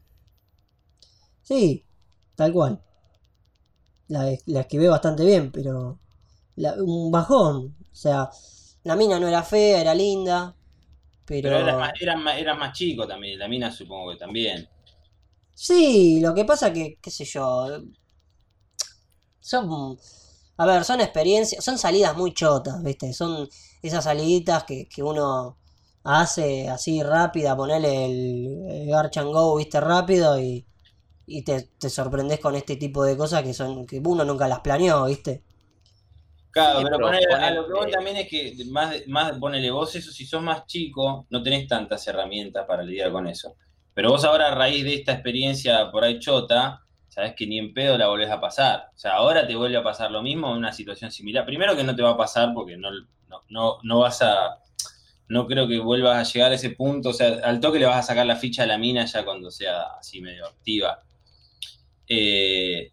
Sí, 1.44 1.86
tal 2.36 2.52
cual. 2.54 2.82
La, 4.08 4.34
la 4.46 4.62
esquivé 4.62 4.88
bastante 4.88 5.26
bien, 5.26 5.52
pero 5.52 6.00
la- 6.56 6.76
un 6.84 7.12
bajón. 7.12 7.76
O 7.92 7.96
sea, 7.96 8.30
la 8.84 8.96
mina 8.96 9.20
no 9.20 9.28
era 9.28 9.44
fea, 9.44 9.82
era 9.82 9.94
linda, 9.96 10.56
pero... 11.26 11.50
Pero 11.50 11.60
eras 11.60 11.78
más, 11.78 11.92
eras 12.02 12.20
más, 12.20 12.38
eras 12.40 12.58
más 12.58 12.74
chico 12.76 13.08
también, 13.08 13.38
la 13.38 13.48
mina 13.48 13.70
supongo 13.72 14.12
que 14.12 14.18
también. 14.18 14.68
Sí, 15.56 16.20
lo 16.22 16.34
que 16.36 16.46
pasa 16.46 16.72
que, 16.74 16.98
qué 17.02 17.10
sé 17.12 17.26
yo, 17.26 17.68
son... 19.40 19.98
A 20.58 20.66
ver, 20.68 20.84
son 20.86 21.02
experiencias, 21.02 21.64
son 21.64 21.78
salidas 21.80 22.16
muy 22.16 22.34
chotas, 22.34 22.82
¿viste? 22.84 23.12
Son 23.14 23.50
esas 23.82 24.04
saliditas 24.04 24.64
que, 24.66 24.88
que 24.88 25.02
uno 25.04 25.58
hace 26.04 26.70
así 26.70 27.02
rápida, 27.04 27.56
ponerle 27.58 28.06
el, 28.06 28.66
el 28.70 28.88
Garch 28.90 29.18
and 29.18 29.32
Go, 29.34 29.56
¿viste? 29.58 29.80
Rápido 29.82 30.40
y, 30.40 30.68
y 31.28 31.44
te, 31.44 31.64
te 31.80 31.90
sorprendes 31.90 32.40
con 32.40 32.56
este 32.56 32.78
tipo 32.78 33.04
de 33.06 33.18
cosas 33.18 33.44
que 33.44 33.54
son 33.54 33.86
que 33.88 34.02
uno 34.06 34.26
nunca 34.26 34.48
las 34.50 34.62
planeó, 34.62 35.06
¿viste? 35.06 35.44
Claro, 36.54 36.80
Sí, 36.80 36.86
pero 36.86 36.98
pero 36.98 37.08
ponele- 37.10 37.34
a 37.34 37.52
lo 37.52 37.68
que 37.68 37.74
voy 37.74 37.92
también 37.92 38.16
es 38.18 38.28
que 38.30 38.56
más, 38.70 38.96
más 39.08 39.32
ponele 39.40 39.72
vos 39.72 39.96
eso, 39.96 40.12
si 40.12 40.26
sos 40.26 40.42
más 40.42 40.66
chico, 40.68 41.26
no 41.32 41.42
tenés 41.44 41.68
tantas 41.68 42.08
herramientas 42.08 42.66
para 42.68 42.84
lidiar 42.84 43.12
con 43.12 43.28
eso. 43.28 43.56
Pero 43.96 44.10
vos 44.12 44.24
ahora 44.24 44.50
a 44.52 44.56
raíz 44.56 44.84
de 44.84 44.94
esta 44.96 45.14
experiencia 45.14 45.90
por 45.92 46.04
ahí 46.04 46.20
chota, 46.20 46.82
sabés 47.10 47.34
que 47.36 47.48
ni 47.48 47.58
en 47.60 47.74
pedo 47.74 47.98
la 47.98 48.08
volvés 48.08 48.30
a 48.30 48.40
pasar. 48.40 48.90
O 48.96 48.98
sea, 49.00 49.14
ahora 49.16 49.46
te 49.48 49.56
vuelve 49.56 49.78
a 49.78 49.84
pasar 49.84 50.12
lo 50.12 50.22
mismo 50.22 50.52
en 50.52 50.58
una 50.58 50.72
situación 50.74 51.12
similar. 51.12 51.46
Primero 51.46 51.76
que 51.76 51.84
no 51.84 51.96
te 51.96 52.02
va 52.04 52.12
a 52.12 52.18
pasar 52.18 52.54
porque 52.54 52.78
no, 52.78 52.90
no, 53.30 53.42
no, 53.50 53.78
no 53.84 54.00
vas 54.00 54.22
a... 54.22 54.60
No 55.30 55.48
creo 55.48 55.68
que 55.68 55.80
vuelvas 55.80 56.18
a 56.30 56.32
llegar 56.34 56.52
a 56.52 56.56
ese 56.56 56.72
punto. 56.72 57.10
O 57.10 57.14
sea, 57.14 57.40
al 57.44 57.60
toque 57.60 57.80
le 57.80 57.86
vas 57.88 57.98
a 57.98 58.04
sacar 58.04 58.26
la 58.28 58.36
ficha 58.36 58.64
a 58.64 58.68
la 58.68 58.78
mina 58.78 59.06
ya 59.06 59.24
cuando 59.26 59.50
sea 59.52 59.84
así 60.00 60.22
medio 60.22 60.46
activa. 60.46 61.00
Eh, 62.08 62.92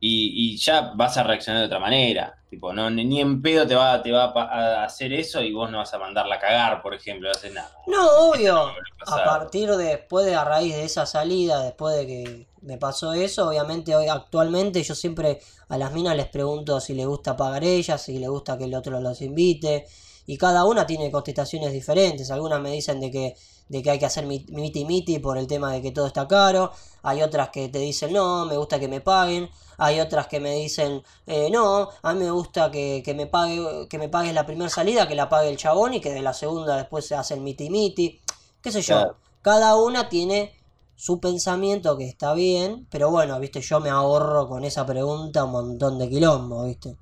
y, 0.00 0.54
y 0.54 0.56
ya 0.56 0.92
vas 0.94 1.16
a 1.16 1.22
reaccionar 1.22 1.60
de 1.60 1.66
otra 1.66 1.78
manera. 1.78 2.39
Tipo, 2.50 2.72
no, 2.72 2.90
ni 2.90 3.20
en 3.20 3.40
pedo 3.40 3.64
te 3.64 3.76
va, 3.76 4.02
te 4.02 4.10
va 4.10 4.24
a, 4.34 4.82
hacer 4.82 5.12
eso 5.12 5.40
y 5.40 5.52
vos 5.52 5.70
no 5.70 5.78
vas 5.78 5.94
a 5.94 6.00
mandarla 6.00 6.34
a 6.34 6.38
cagar, 6.40 6.82
por 6.82 6.92
ejemplo, 6.94 7.28
no 7.28 7.32
haces 7.32 7.54
nada. 7.54 7.70
No, 7.86 8.28
obvio. 8.28 8.72
No 9.06 9.14
a 9.14 9.24
partir 9.24 9.70
de 9.70 9.84
después 9.84 10.26
de 10.26 10.34
a 10.34 10.42
raíz 10.42 10.74
de 10.74 10.82
esa 10.82 11.06
salida, 11.06 11.62
después 11.62 11.96
de 11.96 12.06
que 12.08 12.48
me 12.62 12.76
pasó 12.76 13.12
eso, 13.12 13.48
obviamente 13.48 13.94
hoy 13.94 14.08
actualmente 14.08 14.82
yo 14.82 14.96
siempre 14.96 15.40
a 15.68 15.78
las 15.78 15.92
minas 15.92 16.16
les 16.16 16.26
pregunto 16.26 16.80
si 16.80 16.94
les 16.94 17.06
gusta 17.06 17.36
pagar 17.36 17.62
ellas, 17.62 18.02
si 18.02 18.18
les 18.18 18.28
gusta 18.28 18.58
que 18.58 18.64
el 18.64 18.74
otro 18.74 19.00
los 19.00 19.22
invite, 19.22 19.86
y 20.32 20.36
cada 20.38 20.64
una 20.64 20.86
tiene 20.86 21.10
contestaciones 21.10 21.72
diferentes. 21.72 22.30
Algunas 22.30 22.60
me 22.60 22.70
dicen 22.72 23.00
de 23.00 23.10
que 23.10 23.34
de 23.68 23.82
que 23.82 23.90
hay 23.90 23.98
que 24.00 24.06
hacer 24.06 24.26
mi- 24.26 24.44
miti 24.50 24.84
miti 24.84 25.18
por 25.20 25.38
el 25.38 25.46
tema 25.46 25.72
de 25.72 25.80
que 25.82 25.92
todo 25.92 26.06
está 26.06 26.26
caro. 26.36 26.72
Hay 27.02 27.22
otras 27.22 27.50
que 27.50 27.68
te 27.68 27.78
dicen 27.78 28.12
no, 28.12 28.44
me 28.46 28.56
gusta 28.56 28.78
que 28.80 28.88
me 28.88 29.00
paguen. 29.00 29.48
Hay 29.78 30.00
otras 30.00 30.26
que 30.26 30.40
me 30.40 30.54
dicen 30.54 31.02
eh, 31.26 31.48
no, 31.50 31.88
a 32.02 32.12
mí 32.14 32.20
me 32.24 32.30
gusta 32.30 32.70
que, 32.70 33.02
que 33.04 33.14
me 33.14 33.26
pague 33.26 33.86
que 33.88 33.98
me 33.98 34.08
pagues 34.08 34.34
la 34.34 34.46
primera 34.46 34.70
salida, 34.70 35.08
que 35.08 35.14
la 35.14 35.28
pague 35.28 35.48
el 35.50 35.56
chabón 35.56 35.94
y 35.94 36.00
que 36.00 36.12
de 36.12 36.22
la 36.22 36.32
segunda 36.34 36.76
después 36.76 37.06
se 37.06 37.14
hace 37.14 37.34
el 37.34 37.40
miti 37.40 37.70
miti. 37.70 38.20
Qué 38.62 38.70
sé 38.72 38.82
yo. 38.82 38.94
Claro. 38.94 39.16
Cada 39.42 39.76
una 39.76 40.08
tiene 40.08 40.52
su 40.96 41.18
pensamiento 41.20 41.96
que 41.96 42.06
está 42.06 42.34
bien, 42.34 42.86
pero 42.90 43.10
bueno, 43.10 43.38
viste, 43.40 43.60
yo 43.62 43.80
me 43.80 43.90
ahorro 43.90 44.48
con 44.48 44.64
esa 44.64 44.84
pregunta 44.86 45.44
un 45.44 45.52
montón 45.52 45.98
de 45.98 46.08
quilombo, 46.08 46.64
viste. 46.64 46.96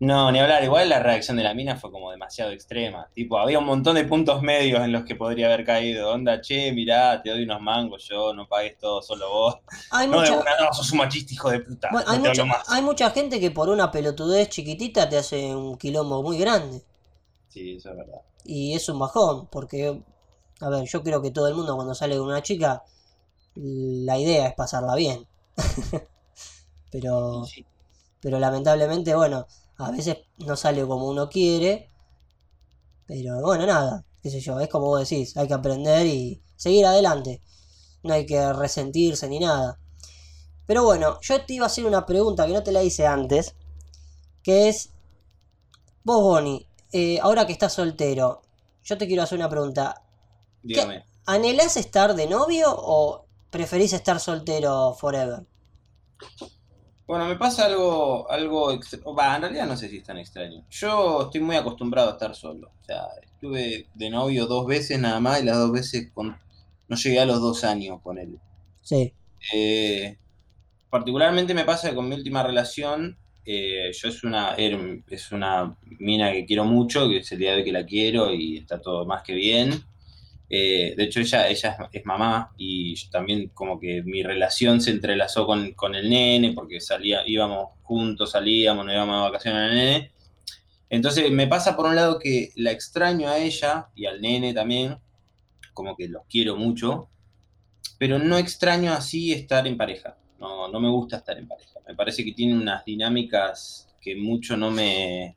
No, 0.00 0.30
ni 0.30 0.38
hablar. 0.38 0.62
Igual 0.62 0.88
la 0.88 1.00
reacción 1.02 1.36
de 1.36 1.42
la 1.42 1.54
mina 1.54 1.76
fue 1.76 1.90
como 1.90 2.10
demasiado 2.12 2.52
extrema. 2.52 3.08
Tipo, 3.14 3.38
había 3.38 3.58
un 3.58 3.64
montón 3.66 3.96
de 3.96 4.04
puntos 4.04 4.42
medios 4.42 4.80
en 4.84 4.92
los 4.92 5.04
que 5.04 5.16
podría 5.16 5.46
haber 5.46 5.64
caído. 5.64 6.10
Onda, 6.12 6.40
che, 6.40 6.72
mirá, 6.72 7.20
te 7.22 7.30
doy 7.30 7.42
unos 7.44 7.60
mangos 7.60 8.06
yo, 8.08 8.32
no 8.32 8.46
pagues 8.48 8.78
todo, 8.78 9.02
solo 9.02 9.28
vos. 9.30 9.56
Hay 9.90 10.08
No, 10.08 10.22
de 10.22 10.30
una, 10.30 10.56
no, 10.60 10.72
sos 10.72 10.92
un 10.92 10.98
machista, 10.98 11.34
hijo 11.34 11.50
de 11.50 11.60
puta. 11.60 11.88
bueno, 11.90 12.06
no 12.06 12.12
hay 12.12 12.18
mucha, 12.20 12.44
más. 12.44 12.64
hay 12.66 12.82
mucha 12.82 13.10
gente 13.10 13.40
que 13.40 13.50
por 13.50 13.68
una 13.68 13.90
pelotudez 13.90 14.48
chiquitita 14.48 15.08
te 15.08 15.18
hace 15.18 15.54
un 15.54 15.76
quilombo 15.76 16.22
muy 16.22 16.38
grande. 16.38 16.82
Sí, 17.48 17.72
eso 17.76 17.90
es 17.90 17.96
verdad. 17.96 18.22
Y 18.44 18.74
es 18.74 18.88
un 18.88 18.98
bajón, 18.98 19.46
porque, 19.48 20.02
a 20.60 20.68
ver, 20.70 20.84
yo 20.88 21.02
creo 21.02 21.22
que 21.22 21.30
todo 21.30 21.48
el 21.48 21.54
mundo 21.54 21.76
cuando 21.76 21.94
sale 21.94 22.16
con 22.16 22.26
una 22.28 22.42
chica, 22.42 22.82
la 23.56 24.18
idea 24.18 24.48
es 24.48 24.54
pasarla 24.54 24.94
bien. 24.96 25.26
Pero, 26.90 27.44
sí. 27.44 27.66
pero 28.20 28.38
lamentablemente, 28.38 29.14
bueno, 29.14 29.46
a 29.78 29.90
veces 29.90 30.18
no 30.38 30.56
sale 30.56 30.86
como 30.86 31.08
uno 31.08 31.28
quiere. 31.28 31.90
Pero 33.06 33.40
bueno, 33.40 33.66
nada, 33.66 34.04
qué 34.22 34.30
sé 34.30 34.40
yo, 34.40 34.60
es 34.60 34.68
como 34.68 34.86
vos 34.86 35.08
decís, 35.08 35.36
hay 35.36 35.48
que 35.48 35.54
aprender 35.54 36.06
y 36.06 36.42
seguir 36.56 36.84
adelante. 36.84 37.42
No 38.02 38.14
hay 38.14 38.26
que 38.26 38.52
resentirse 38.52 39.28
ni 39.28 39.38
nada. 39.38 39.80
Pero 40.66 40.84
bueno, 40.84 41.18
yo 41.22 41.44
te 41.44 41.54
iba 41.54 41.64
a 41.64 41.68
hacer 41.68 41.86
una 41.86 42.04
pregunta 42.04 42.46
que 42.46 42.52
no 42.52 42.62
te 42.62 42.72
la 42.72 42.82
hice 42.82 43.06
antes. 43.06 43.54
Que 44.42 44.68
es, 44.68 44.90
vos 46.04 46.22
Bonnie, 46.22 46.68
eh, 46.92 47.18
ahora 47.20 47.46
que 47.46 47.52
estás 47.52 47.72
soltero, 47.72 48.42
yo 48.82 48.98
te 48.98 49.06
quiero 49.06 49.22
hacer 49.22 49.38
una 49.38 49.48
pregunta. 49.48 50.02
Dígame. 50.62 51.04
¿Anhelás 51.24 51.76
estar 51.76 52.14
de 52.14 52.26
novio 52.26 52.74
o 52.74 53.26
preferís 53.50 53.92
estar 53.92 54.20
soltero 54.20 54.94
forever? 54.94 55.46
Bueno, 57.08 57.26
me 57.26 57.36
pasa 57.36 57.66
algo, 57.66 58.30
algo, 58.30 58.70
ex- 58.72 59.00
va, 59.18 59.34
en 59.36 59.42
realidad 59.42 59.66
no 59.66 59.76
sé 59.76 59.88
si 59.88 59.96
es 59.98 60.04
tan 60.04 60.18
extraño. 60.18 60.64
Yo 60.70 61.22
estoy 61.22 61.40
muy 61.40 61.56
acostumbrado 61.56 62.10
a 62.10 62.12
estar 62.12 62.34
solo. 62.36 62.68
O 62.80 62.84
sea, 62.84 63.06
estuve 63.22 63.88
de 63.94 64.10
novio 64.10 64.46
dos 64.46 64.66
veces 64.66 65.00
nada 65.00 65.18
más 65.20 65.40
y 65.42 65.44
las 65.46 65.56
dos 65.58 65.72
veces 65.72 66.10
con, 66.12 66.36
no 66.88 66.96
llegué 66.96 67.20
a 67.20 67.26
los 67.26 67.40
dos 67.40 67.64
años 67.64 68.00
con 68.02 68.18
él. 68.18 68.38
Sí, 68.82 69.14
Eh, 69.52 70.16
particularmente 70.90 71.54
me 71.54 71.64
pasa 71.64 71.90
que 71.90 71.96
con 71.96 72.08
mi 72.08 72.16
última 72.16 72.42
relación, 72.44 73.18
eh, 73.44 73.92
yo 73.94 74.08
es 74.08 74.24
una, 74.24 74.56
er- 74.56 75.04
es 75.08 75.32
una 75.32 75.76
mina 76.00 76.32
que 76.32 76.46
quiero 76.46 76.64
mucho, 76.64 77.08
que 77.08 77.18
es 77.18 77.32
el 77.32 77.38
día 77.40 77.52
de 77.52 77.58
hoy 77.58 77.64
que 77.64 77.72
la 77.72 77.86
quiero 77.86 78.32
y 78.34 78.58
está 78.58 78.80
todo 78.80 79.06
más 79.06 79.22
que 79.24 79.34
bien. 79.34 79.70
Eh, 80.50 80.94
de 80.96 81.04
hecho, 81.04 81.20
ella, 81.20 81.48
ella 81.48 81.76
es, 81.92 82.00
es 82.00 82.06
mamá 82.06 82.52
y 82.56 82.94
también 83.10 83.48
como 83.48 83.78
que 83.78 84.02
mi 84.02 84.22
relación 84.22 84.80
se 84.80 84.90
entrelazó 84.90 85.46
con, 85.46 85.72
con 85.72 85.94
el 85.94 86.08
nene 86.08 86.52
porque 86.52 86.80
salía, 86.80 87.22
íbamos 87.26 87.70
juntos, 87.82 88.30
salíamos, 88.30 88.84
nos 88.84 88.94
íbamos 88.94 89.16
de 89.16 89.30
vacaciones 89.30 89.60
al 89.60 89.74
nene. 89.74 90.12
Entonces 90.90 91.30
me 91.30 91.46
pasa 91.46 91.76
por 91.76 91.86
un 91.86 91.96
lado 91.96 92.18
que 92.18 92.50
la 92.56 92.70
extraño 92.70 93.28
a 93.28 93.38
ella 93.38 93.88
y 93.94 94.06
al 94.06 94.22
nene 94.22 94.54
también, 94.54 94.98
como 95.74 95.94
que 95.96 96.08
los 96.08 96.22
quiero 96.28 96.56
mucho, 96.56 97.08
pero 97.98 98.18
no 98.18 98.38
extraño 98.38 98.92
así 98.92 99.32
estar 99.32 99.66
en 99.66 99.76
pareja. 99.76 100.16
No, 100.38 100.68
no 100.68 100.80
me 100.80 100.88
gusta 100.88 101.18
estar 101.18 101.36
en 101.36 101.48
pareja. 101.48 101.80
Me 101.86 101.94
parece 101.94 102.24
que 102.24 102.32
tiene 102.32 102.54
unas 102.54 102.84
dinámicas 102.84 103.88
que 104.00 104.16
mucho 104.16 104.56
no 104.56 104.70
me, 104.70 105.36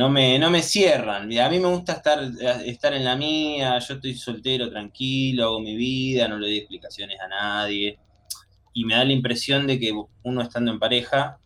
no 0.00 0.08
me, 0.08 0.38
no 0.38 0.50
me 0.50 0.62
cierran. 0.62 1.24
A 1.38 1.48
mí 1.50 1.58
me 1.58 1.68
gusta 1.68 1.92
estar, 1.92 2.18
estar 2.64 2.94
en 2.94 3.04
la 3.04 3.16
mía, 3.16 3.78
yo 3.80 3.94
estoy 3.96 4.14
soltero, 4.14 4.70
tranquilo, 4.70 5.44
hago 5.44 5.60
mi 5.60 5.76
vida, 5.76 6.26
no 6.26 6.38
le 6.38 6.46
doy 6.48 6.58
explicaciones 6.58 7.20
a 7.20 7.28
nadie. 7.28 7.98
Y 8.72 8.84
me 8.86 8.94
da 8.94 9.04
la 9.04 9.12
impresión 9.12 9.66
de 9.66 9.78
que 9.78 9.92
uno 10.22 10.42
estando 10.42 10.70
en 10.70 10.78
pareja, 10.78 11.38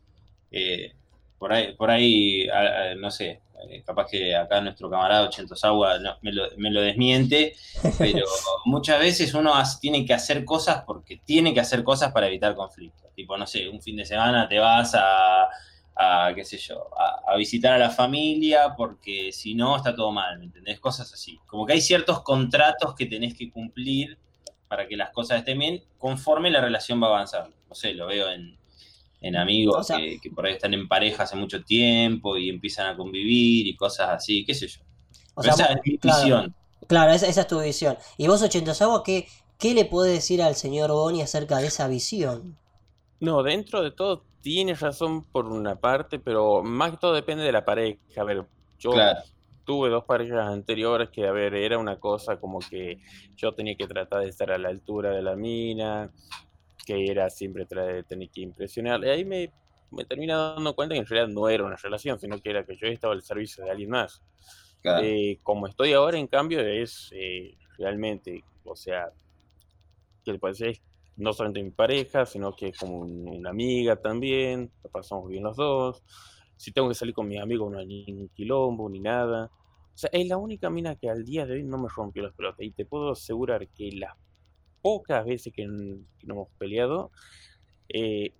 eh, 0.52 0.92
por 1.38 1.52
ahí, 1.52 1.74
por 1.74 1.90
ahí 1.90 2.48
a- 2.48 2.92
a- 2.92 2.94
no 2.94 3.10
sé, 3.10 3.40
eh, 3.70 3.82
capaz 3.84 4.06
que 4.10 4.36
acá 4.36 4.60
nuestro 4.60 4.88
camarada 4.88 5.26
Ochentosawa 5.28 5.98
no, 5.98 6.16
me, 6.22 6.32
lo, 6.32 6.44
me 6.58 6.70
lo 6.70 6.80
desmiente, 6.82 7.54
pero 7.98 8.24
muchas 8.66 9.00
veces 9.00 9.34
uno 9.34 9.52
tiene 9.80 10.06
que 10.06 10.14
hacer 10.14 10.44
cosas 10.44 10.84
porque 10.86 11.16
tiene 11.24 11.52
que 11.54 11.60
hacer 11.60 11.82
cosas 11.82 12.12
para 12.12 12.28
evitar 12.28 12.54
conflictos. 12.54 13.10
Tipo, 13.16 13.36
no 13.36 13.46
sé, 13.48 13.68
un 13.68 13.82
fin 13.82 13.96
de 13.96 14.04
semana 14.04 14.48
te 14.48 14.58
vas 14.60 14.94
a, 14.94 15.48
a, 15.96 16.32
qué 16.34 16.44
sé 16.44 16.58
yo, 16.58 16.88
a, 16.98 17.32
a 17.32 17.36
visitar 17.36 17.72
a 17.74 17.78
la 17.78 17.90
familia 17.90 18.74
porque 18.76 19.32
si 19.32 19.54
no 19.54 19.76
está 19.76 19.94
todo 19.94 20.10
mal, 20.12 20.38
¿me 20.38 20.46
entendés? 20.46 20.80
Cosas 20.80 21.12
así. 21.12 21.38
Como 21.46 21.66
que 21.66 21.74
hay 21.74 21.80
ciertos 21.80 22.22
contratos 22.22 22.94
que 22.94 23.06
tenés 23.06 23.34
que 23.34 23.50
cumplir 23.50 24.18
para 24.68 24.88
que 24.88 24.96
las 24.96 25.10
cosas 25.10 25.38
estén 25.38 25.58
bien 25.58 25.82
conforme 25.98 26.50
la 26.50 26.60
relación 26.60 27.02
va 27.02 27.08
avanzando. 27.08 27.54
No 27.68 27.74
sé, 27.74 27.94
lo 27.94 28.06
veo 28.06 28.28
en, 28.30 28.58
en 29.20 29.36
amigos 29.36 29.76
O 29.78 29.82
sea- 29.84 29.96
que, 29.98 30.18
que 30.20 30.30
por 30.30 30.46
ahí 30.46 30.54
están 30.54 30.74
en 30.74 30.88
pareja 30.88 31.24
hace 31.24 31.36
mucho 31.36 31.62
tiempo 31.64 32.36
y 32.36 32.48
empiezan 32.50 32.86
a 32.88 32.96
convivir 32.96 33.66
y 33.66 33.76
cosas 33.76 34.08
así, 34.10 34.44
qué 34.44 34.54
sé 34.54 34.68
yo. 34.68 34.80
O 35.34 35.42
sea, 35.42 35.52
esa 35.52 35.66
es 35.66 35.78
mi 35.84 35.98
claro, 35.98 36.18
visión. 36.22 36.54
claro, 36.88 37.12
esa, 37.12 37.26
esa 37.28 37.42
es 37.42 37.46
tu 37.48 37.60
visión. 37.60 37.96
¿Y 38.18 38.26
vos, 38.28 38.42
Ochentosawa, 38.42 39.02
qué, 39.04 39.28
qué 39.58 39.74
le 39.74 39.84
podés 39.84 40.12
decir 40.14 40.42
al 40.42 40.56
señor 40.56 40.90
Boni 40.92 41.22
acerca 41.22 41.58
de 41.58 41.68
esa 41.68 41.88
visión? 41.88 42.58
No, 43.20 43.42
dentro 43.42 43.82
de 43.82 43.90
todo 43.90 44.24
tienes 44.44 44.80
razón 44.80 45.24
por 45.24 45.46
una 45.46 45.76
parte, 45.76 46.18
pero 46.18 46.62
más 46.62 46.90
que 46.90 46.96
todo 46.98 47.14
depende 47.14 47.42
de 47.44 47.50
la 47.50 47.64
pareja. 47.64 47.98
A 48.18 48.24
ver, 48.24 48.44
yo 48.78 48.90
Claro. 48.92 49.20
tuve 49.64 49.88
dos 49.88 50.04
parejas 50.04 50.46
anteriores 50.46 51.08
que, 51.08 51.26
a 51.26 51.32
ver, 51.32 51.54
era 51.54 51.78
una 51.78 51.98
cosa 51.98 52.38
como 52.38 52.58
que 52.58 52.98
yo 53.36 53.54
tenía 53.54 53.74
que 53.74 53.86
tratar 53.86 54.20
de 54.20 54.28
estar 54.28 54.52
a 54.52 54.58
la 54.58 54.68
altura 54.68 55.12
de 55.12 55.22
la 55.22 55.34
mina, 55.34 56.12
que 56.86 57.06
era 57.10 57.30
siempre 57.30 57.64
tener 57.64 58.04
que 58.30 58.42
impresionar. 58.42 59.02
Y 59.02 59.08
ahí 59.08 59.24
me, 59.24 59.50
me 59.90 60.04
terminé 60.04 60.34
dando 60.34 60.74
cuenta 60.74 60.94
que 60.94 61.00
en 61.00 61.06
realidad 61.06 61.32
no 61.32 61.48
era 61.48 61.64
una 61.64 61.76
relación, 61.76 62.18
sino 62.20 62.38
que 62.38 62.50
era 62.50 62.66
que 62.66 62.76
yo 62.76 62.86
estaba 62.86 63.14
al 63.14 63.22
servicio 63.22 63.64
de 63.64 63.70
alguien 63.70 63.88
más. 63.88 64.20
claro. 64.82 65.02
Eh, 65.06 65.38
como 65.42 65.66
estoy 65.68 65.94
ahora, 65.94 66.18
en 66.18 66.26
cambio, 66.26 66.60
es 66.60 67.08
eh, 67.14 67.56
realmente, 67.78 68.44
o 68.64 68.76
sea, 68.76 69.10
que 70.22 70.32
le 70.32 70.38
parece 70.38 70.68
es 70.68 70.82
no 71.16 71.32
solamente 71.32 71.62
mi 71.62 71.70
pareja, 71.70 72.26
sino 72.26 72.54
que 72.54 72.72
como 72.72 72.98
un- 73.00 73.28
una 73.28 73.50
amiga 73.50 73.96
también, 73.96 74.70
la 74.82 74.90
pasamos 74.90 75.28
bien 75.28 75.44
los 75.44 75.56
dos. 75.56 76.02
Si 76.56 76.72
tengo 76.72 76.88
que 76.88 76.94
salir 76.94 77.14
con 77.14 77.28
mis 77.28 77.40
amigos, 77.40 77.70
no 77.72 77.78
hay 77.78 77.86
ningún 77.86 78.28
quilombo 78.30 78.88
ni 78.90 79.00
nada. 79.00 79.50
O 79.94 79.96
sea, 79.96 80.10
es 80.12 80.26
la 80.28 80.36
única 80.38 80.70
mina 80.70 80.96
que 80.96 81.08
al 81.10 81.24
día 81.24 81.46
de 81.46 81.54
hoy 81.54 81.64
no 81.64 81.78
me 81.78 81.88
rompió 81.94 82.22
las 82.22 82.34
pelotas. 82.34 82.60
Y 82.66 82.72
te 82.72 82.84
puedo 82.86 83.12
asegurar 83.12 83.68
que 83.68 83.90
las 83.92 84.14
pocas 84.82 85.24
veces 85.26 85.52
que, 85.54 85.62
que 85.64 86.26
nos 86.26 86.36
hemos 86.36 86.48
peleado, 86.58 87.10
eh, 87.88 88.32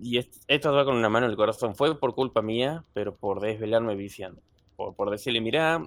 y 0.00 0.18
es- 0.18 0.40
esto 0.48 0.72
va 0.72 0.84
con 0.84 0.96
una 0.96 1.08
mano 1.08 1.26
en 1.26 1.30
el 1.32 1.36
corazón, 1.36 1.74
fue 1.76 1.98
por 1.98 2.14
culpa 2.14 2.42
mía, 2.42 2.84
pero 2.92 3.16
por 3.16 3.40
desvelarme 3.40 3.94
viciando. 3.96 4.42
Por, 4.76 4.94
por 4.94 5.10
decirle, 5.10 5.40
mirá, 5.40 5.82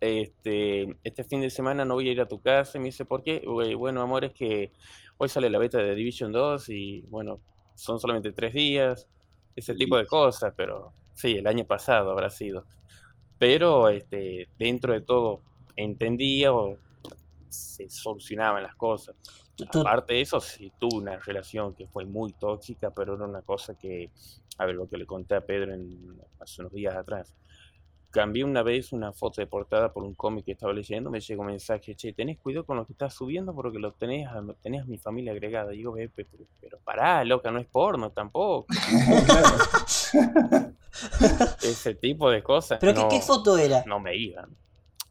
este, 0.00 0.96
este 1.04 1.24
fin 1.24 1.40
de 1.40 1.50
semana 1.50 1.84
no 1.84 1.94
voy 1.94 2.08
a 2.08 2.12
ir 2.12 2.20
a 2.20 2.28
tu 2.28 2.40
casa. 2.40 2.78
Y 2.78 2.80
me 2.80 2.86
dice, 2.86 3.04
¿por 3.04 3.22
qué? 3.22 3.42
"Uy, 3.46 3.74
Bueno, 3.74 4.02
amor, 4.02 4.24
es 4.24 4.32
que 4.34 4.72
hoy 5.18 5.28
sale 5.28 5.50
la 5.50 5.58
beta 5.58 5.78
de 5.78 5.94
Division 5.94 6.32
2 6.32 6.68
y 6.70 7.02
bueno, 7.08 7.40
son 7.74 7.98
solamente 7.98 8.32
tres 8.32 8.54
días. 8.54 9.08
Ese 9.56 9.74
tipo 9.74 9.96
de 9.96 10.06
cosas, 10.06 10.52
pero 10.56 10.92
sí, 11.14 11.32
el 11.32 11.46
año 11.46 11.64
pasado 11.64 12.10
habrá 12.10 12.30
sido. 12.30 12.64
Pero 13.38 13.88
este, 13.88 14.48
dentro 14.58 14.92
de 14.92 15.00
todo 15.00 15.42
entendía 15.76 16.52
o 16.52 16.78
se 17.48 17.88
solucionaban 17.88 18.62
las 18.62 18.74
cosas. 18.74 19.14
Aparte 19.72 20.14
de 20.14 20.20
eso, 20.20 20.40
sí 20.40 20.72
tuve 20.78 20.96
una 20.96 21.18
relación 21.18 21.74
que 21.74 21.86
fue 21.86 22.04
muy 22.04 22.32
tóxica, 22.32 22.90
pero 22.90 23.14
era 23.14 23.24
una 23.24 23.42
cosa 23.42 23.78
que, 23.78 24.10
a 24.58 24.66
ver, 24.66 24.74
lo 24.74 24.88
que 24.88 24.96
le 24.96 25.06
conté 25.06 25.36
a 25.36 25.40
Pedro 25.40 25.72
en, 25.72 26.20
hace 26.40 26.62
unos 26.62 26.72
días 26.72 26.96
atrás. 26.96 27.34
Cambié 28.14 28.44
una 28.44 28.62
vez 28.62 28.92
una 28.92 29.12
foto 29.12 29.40
de 29.40 29.46
portada 29.48 29.92
por 29.92 30.04
un 30.04 30.14
cómic 30.14 30.44
que 30.44 30.52
estaba 30.52 30.72
leyendo, 30.72 31.10
me 31.10 31.18
llegó 31.20 31.40
un 31.42 31.48
mensaje, 31.48 31.96
che, 31.96 32.12
tenés 32.12 32.38
cuidado 32.38 32.64
con 32.64 32.76
lo 32.76 32.86
que 32.86 32.92
estás 32.92 33.12
subiendo 33.12 33.52
porque 33.54 33.78
lo 33.80 33.92
tenés 33.92 34.28
a, 34.28 34.40
tenés 34.62 34.82
a 34.82 34.86
mi 34.86 34.98
familia 34.98 35.32
agregada. 35.32 35.74
Y 35.74 35.78
digo, 35.78 35.92
"Ve, 35.92 36.08
pe- 36.08 36.24
pero, 36.30 36.44
pero 36.60 36.78
pará, 36.84 37.24
loca, 37.24 37.50
no 37.50 37.58
es 37.58 37.66
porno 37.66 38.10
tampoco. 38.10 38.66
Ese 41.62 41.94
tipo 41.96 42.30
de 42.30 42.42
cosas 42.42 42.78
¿Pero 42.80 42.94
qué, 42.94 43.00
no, 43.02 43.08
qué 43.08 43.20
foto 43.20 43.58
era? 43.58 43.82
no 43.86 43.98
me 43.98 44.16
iban. 44.16 44.48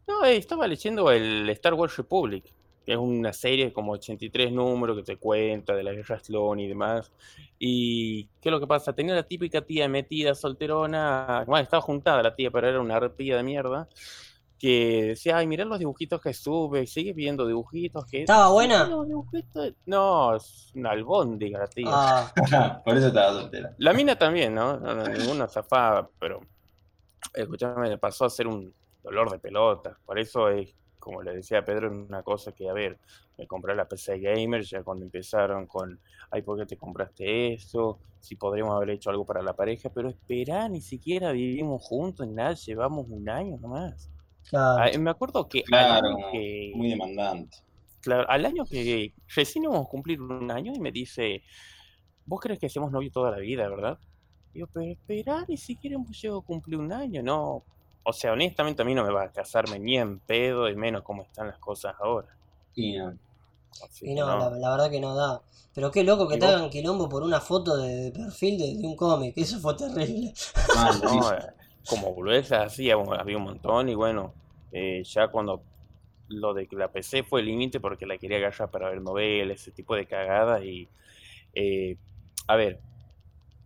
No, 0.08 0.24
eh, 0.26 0.38
estaba 0.38 0.68
leyendo 0.68 1.12
el 1.12 1.50
Star 1.50 1.74
Wars 1.74 1.96
Republic, 1.98 2.46
que 2.86 2.92
es 2.94 2.98
una 2.98 3.32
serie 3.34 3.72
como 3.72 3.94
83 3.94 4.52
números 4.52 4.98
que 4.98 5.04
te 5.04 5.18
cuenta 5.18 5.74
de 5.76 5.84
la 5.84 5.94
guerra 5.94 6.20
clon 6.20 6.60
y 6.60 6.68
demás. 6.68 7.12
Y 7.60 8.26
qué 8.42 8.50
es 8.50 8.52
lo 8.52 8.60
que 8.60 8.68
pasa, 8.68 8.94
tenía 8.94 9.16
la 9.16 9.24
típica 9.24 9.62
tía 9.62 9.88
metida, 9.88 10.36
solterona, 10.36 11.44
bueno, 11.48 11.64
estaba 11.64 11.82
juntada 11.82 12.22
la 12.22 12.36
tía, 12.36 12.52
pero 12.52 12.68
era 12.68 12.82
una 12.82 12.96
arpía 12.98 13.38
de 13.38 13.44
mierda, 13.44 13.88
que 14.60 15.04
decía, 15.10 15.38
ay, 15.38 15.48
mirá 15.48 15.66
los 15.66 15.80
dibujitos 15.80 16.22
que 16.22 16.34
sube, 16.34 16.88
sigue 16.88 17.12
viendo 17.14 17.46
dibujitos 17.46 18.06
que... 18.06 18.22
¿Estaba 18.22 18.48
"Sí, 18.48 18.54
buena? 18.54 18.86
los 18.86 19.08
dibujitos". 19.08 19.74
No, 19.86 20.36
es 20.36 20.72
una 20.76 20.92
albóndiga 20.92 21.60
la 21.60 21.68
tía. 21.68 21.88
Ah, 21.92 22.34
por 22.86 22.96
eso 22.98 23.08
estaba 23.08 23.34
soltera. 23.42 23.74
La 23.78 23.92
mina 23.94 24.18
también, 24.18 24.56
¿no? 24.56 24.78
No, 24.78 24.96
no, 24.96 25.04
ninguna 25.08 25.48
zafaba, 25.48 26.10
pero 26.20 26.40
escuchame, 27.34 27.90
me 27.90 27.98
pasó 27.98 28.26
a 28.26 28.30
ser 28.30 28.48
un 28.48 28.74
dolor 29.04 29.32
de 29.32 29.40
pelota. 29.40 29.98
Por 30.06 30.18
eso 30.18 30.48
es, 30.50 30.74
como 31.04 31.22
le 31.22 31.36
decía 31.36 31.60
a 31.60 31.66
Pedro, 31.66 31.92
una 31.92 32.24
cosa 32.24 32.54
que, 32.54 32.70
a 32.70 32.74
ver, 32.74 32.98
me 33.38 33.46
compré 33.46 33.76
la 33.76 33.88
PC 33.90 34.20
Gamer 34.20 34.64
ya 34.64 34.84
cuando 34.84 35.04
empezaron 35.04 35.68
con, 35.68 36.00
ay, 36.32 36.42
¿por 36.44 36.58
qué 36.58 36.66
te 36.66 36.78
compraste 36.78 37.54
esto? 37.56 38.00
Si 38.22 38.38
podríamos 38.38 38.74
haber 38.74 38.92
hecho 38.92 39.10
algo 39.10 39.26
para 39.26 39.42
la 39.42 39.54
pareja, 39.54 39.90
pero 39.90 40.08
esperá, 40.10 40.70
ni 40.70 40.80
siquiera 40.80 41.34
vivimos 41.34 41.84
juntos, 41.84 42.26
nada, 42.30 42.54
llevamos 42.54 43.06
un 43.10 43.28
año 43.28 43.58
nomás. 43.58 44.10
claro. 44.50 44.92
Ah, 44.96 44.98
me 44.98 45.10
acuerdo 45.10 45.48
que 45.50 45.60
al 45.60 45.66
Claro, 45.66 46.08
año 46.08 46.26
que, 46.32 46.72
muy 46.74 46.90
demandante. 46.90 47.58
Claro, 48.02 48.30
al 48.30 48.46
año 48.46 48.66
que 48.66 49.14
recién 49.36 49.64
íbamos 49.66 49.86
a 49.86 49.90
cumplir 49.90 50.22
un 50.22 50.52
año 50.52 50.74
y 50.74 50.80
me 50.80 50.92
dice, 50.92 51.44
vos 52.26 52.40
crees 52.42 52.60
que 52.60 52.68
hacemos 52.68 52.92
novio 52.92 53.12
toda 53.12 53.32
la 53.32 53.40
vida, 53.40 53.68
¿verdad? 53.70 54.00
Digo, 54.54 54.68
pero 54.74 54.92
espera, 54.92 55.46
ni 55.48 55.58
siquiera 55.58 55.96
hemos 55.96 56.22
llegado 56.22 56.40
a 56.40 56.46
cumplir 56.46 56.80
un 56.80 56.92
año, 56.94 57.24
no. 57.24 57.64
O 58.04 58.14
sea, 58.14 58.34
honestamente 58.34 58.82
a 58.82 58.86
mí 58.86 58.94
no 58.94 59.04
me 59.04 59.12
va 59.12 59.24
a 59.24 59.32
casarme 59.32 59.80
ni 59.80 59.98
en 59.98 60.20
pedo 60.20 60.70
y 60.70 60.76
menos 60.76 61.04
cómo 61.04 61.24
están 61.24 61.48
las 61.48 61.58
cosas 61.60 61.96
ahora. 62.00 62.28
Y 62.76 62.98
no. 62.98 63.18
Así 63.84 64.10
Y 64.10 64.16
no, 64.16 64.28
no. 64.28 64.50
La, 64.50 64.58
la 64.58 64.72
verdad 64.72 64.92
que 64.92 65.00
no 65.00 65.16
da. 65.16 65.42
Pero 65.74 65.90
qué 65.90 66.04
loco 66.04 66.28
que 66.28 66.36
¿Y 66.36 66.40
te 66.40 66.46
hagan 66.46 66.70
quilombo 66.70 67.10
por 67.10 67.24
una 67.24 67.42
foto 67.42 67.78
de, 67.78 67.96
de 67.96 68.12
perfil 68.12 68.58
de, 68.60 68.76
de 68.76 68.88
un 68.88 68.96
cómic. 68.96 69.34
Eso 69.38 69.60
fue 69.60 69.76
terrible. 69.76 70.34
Mal, 70.76 70.94
sí. 70.94 71.02
No, 71.04 71.34
eh, 71.34 71.54
como 71.88 72.14
boludeces 72.14 72.52
así 72.54 72.92
había 72.92 73.16
había 73.16 73.38
un 73.38 73.44
montón 73.44 73.90
y 73.90 73.96
bueno, 73.96 74.34
eh, 74.72 75.04
ya 75.04 75.28
cuando 75.30 75.64
lo 76.30 76.54
de 76.54 76.68
que 76.68 76.76
la 76.76 76.92
PC 76.92 77.24
fue 77.24 77.42
el 77.42 77.48
límite 77.48 77.80
porque 77.80 78.06
la 78.06 78.18
quería 78.18 78.38
agarrar 78.38 78.70
para 78.72 78.90
ver 78.90 79.02
novelas, 79.02 79.62
ese 79.62 79.72
tipo 79.72 79.96
de 79.96 80.06
cagadas 80.06 80.64
y 80.64 80.88
eh, 81.54 81.98
a 82.48 82.56
ver, 82.56 82.80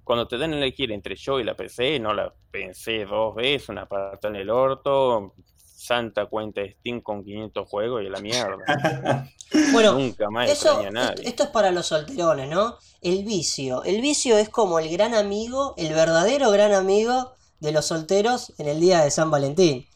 cuando 0.03 0.27
te 0.27 0.37
dan 0.37 0.53
a 0.53 0.57
elegir 0.57 0.91
entre 0.91 1.15
yo 1.15 1.39
y 1.39 1.43
la 1.43 1.55
PC, 1.55 1.99
no 1.99 2.13
la 2.13 2.33
pensé 2.57 3.05
dos 3.05 3.35
veces, 3.35 3.69
una 3.69 3.85
pata 3.87 4.27
en 4.27 4.37
el 4.37 4.49
orto, 4.49 5.33
santa 5.53 6.25
cuenta 6.25 6.61
de 6.61 6.71
Steam 6.71 7.01
con 7.01 7.23
500 7.23 7.69
juegos 7.69 8.03
y 8.03 8.07
a 8.07 8.09
la 8.09 8.19
mierda. 8.19 9.29
Bueno, 9.71 9.93
Nunca 9.93 10.29
más 10.29 10.49
Eso, 10.49 10.79
a 10.79 10.91
nadie. 10.91 11.25
esto 11.25 11.43
es 11.43 11.49
para 11.49 11.71
los 11.71 11.87
solterones, 11.87 12.49
¿no? 12.49 12.75
El 13.01 13.23
vicio. 13.23 13.81
El 13.85 14.01
vicio 14.01 14.37
es 14.37 14.49
como 14.49 14.77
el 14.77 14.89
gran 14.89 15.13
amigo, 15.13 15.73
el 15.77 15.93
verdadero 15.93 16.51
gran 16.51 16.73
amigo 16.73 17.31
de 17.61 17.71
los 17.71 17.85
solteros 17.85 18.53
en 18.57 18.67
el 18.67 18.81
día 18.81 19.05
de 19.05 19.09
San 19.09 19.31
Valentín. 19.31 19.87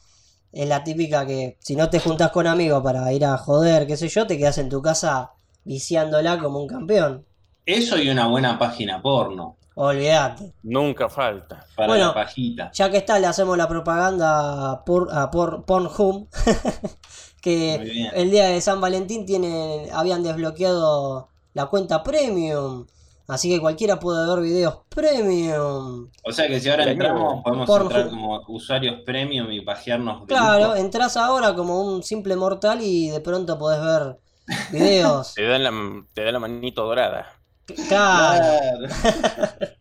Es 0.54 0.70
la 0.70 0.86
típica 0.86 1.26
que 1.28 1.58
si 1.60 1.76
no 1.76 1.90
te 1.90 2.00
juntas 2.00 2.32
con 2.32 2.48
amigos 2.48 2.82
para 2.82 3.12
ir 3.12 3.26
a 3.26 3.38
joder, 3.38 3.88
qué 3.88 3.98
sé 3.98 4.08
yo, 4.08 4.26
te 4.26 4.38
quedas 4.38 4.58
en 4.58 4.70
tu 4.70 4.82
casa 4.82 5.32
viciándola 5.66 6.40
como 6.40 6.60
un 6.60 6.68
campeón. 6.68 7.26
Eso 7.66 7.98
y 7.98 8.10
una 8.10 8.28
buena 8.28 8.58
página 8.58 9.02
porno 9.02 9.58
Olvídate. 9.84 10.54
Nunca 10.62 11.10
falta. 11.10 11.66
para 11.76 11.88
Bueno. 11.88 12.08
la 12.10 12.14
pajita. 12.14 12.70
Ya 12.72 12.92
que 12.92 12.98
está, 12.98 13.18
le 13.18 13.26
hacemos 13.26 13.58
la 13.58 13.68
propaganda 13.68 14.74
a, 14.74 14.86
por, 14.86 15.12
a 15.12 15.32
por, 15.32 15.66
Pornhub. 15.66 16.28
que 17.42 18.12
el 18.14 18.30
día 18.30 18.46
de 18.50 18.62
San 18.62 18.80
Valentín 18.80 19.26
tienen, 19.26 19.92
habían 19.92 20.22
desbloqueado 20.22 21.30
la 21.54 21.66
cuenta 21.66 22.04
premium. 22.04 22.86
Así 23.28 23.50
que 23.50 23.60
cualquiera 23.60 23.98
puede 23.98 24.28
ver 24.28 24.44
videos 24.44 24.82
premium. 24.90 26.12
O 26.26 26.32
sea 26.32 26.48
que 26.48 26.60
si 26.60 26.70
ahora 26.70 26.84
entramos, 26.84 27.42
podemos 27.44 27.66
Pornhub. 27.66 27.92
entrar 27.92 28.10
como 28.12 28.40
usuarios 28.50 29.02
premium 29.04 29.52
y 29.52 29.62
pajearnos 29.62 30.28
Claro, 30.28 30.76
entras 30.76 31.18
ahora 31.18 31.56
como 31.56 31.82
un 31.82 32.04
simple 32.04 32.36
mortal 32.36 32.82
y 32.84 33.10
de 33.10 33.20
pronto 33.20 33.58
podés 33.58 33.82
ver 33.82 34.20
videos. 34.72 35.34
Te 35.34 35.48
dan 35.48 35.64
la, 35.64 35.72
te 36.14 36.24
dan 36.24 36.34
la 36.34 36.40
manito 36.40 36.86
dorada. 36.86 37.41
Claro, 37.88 38.88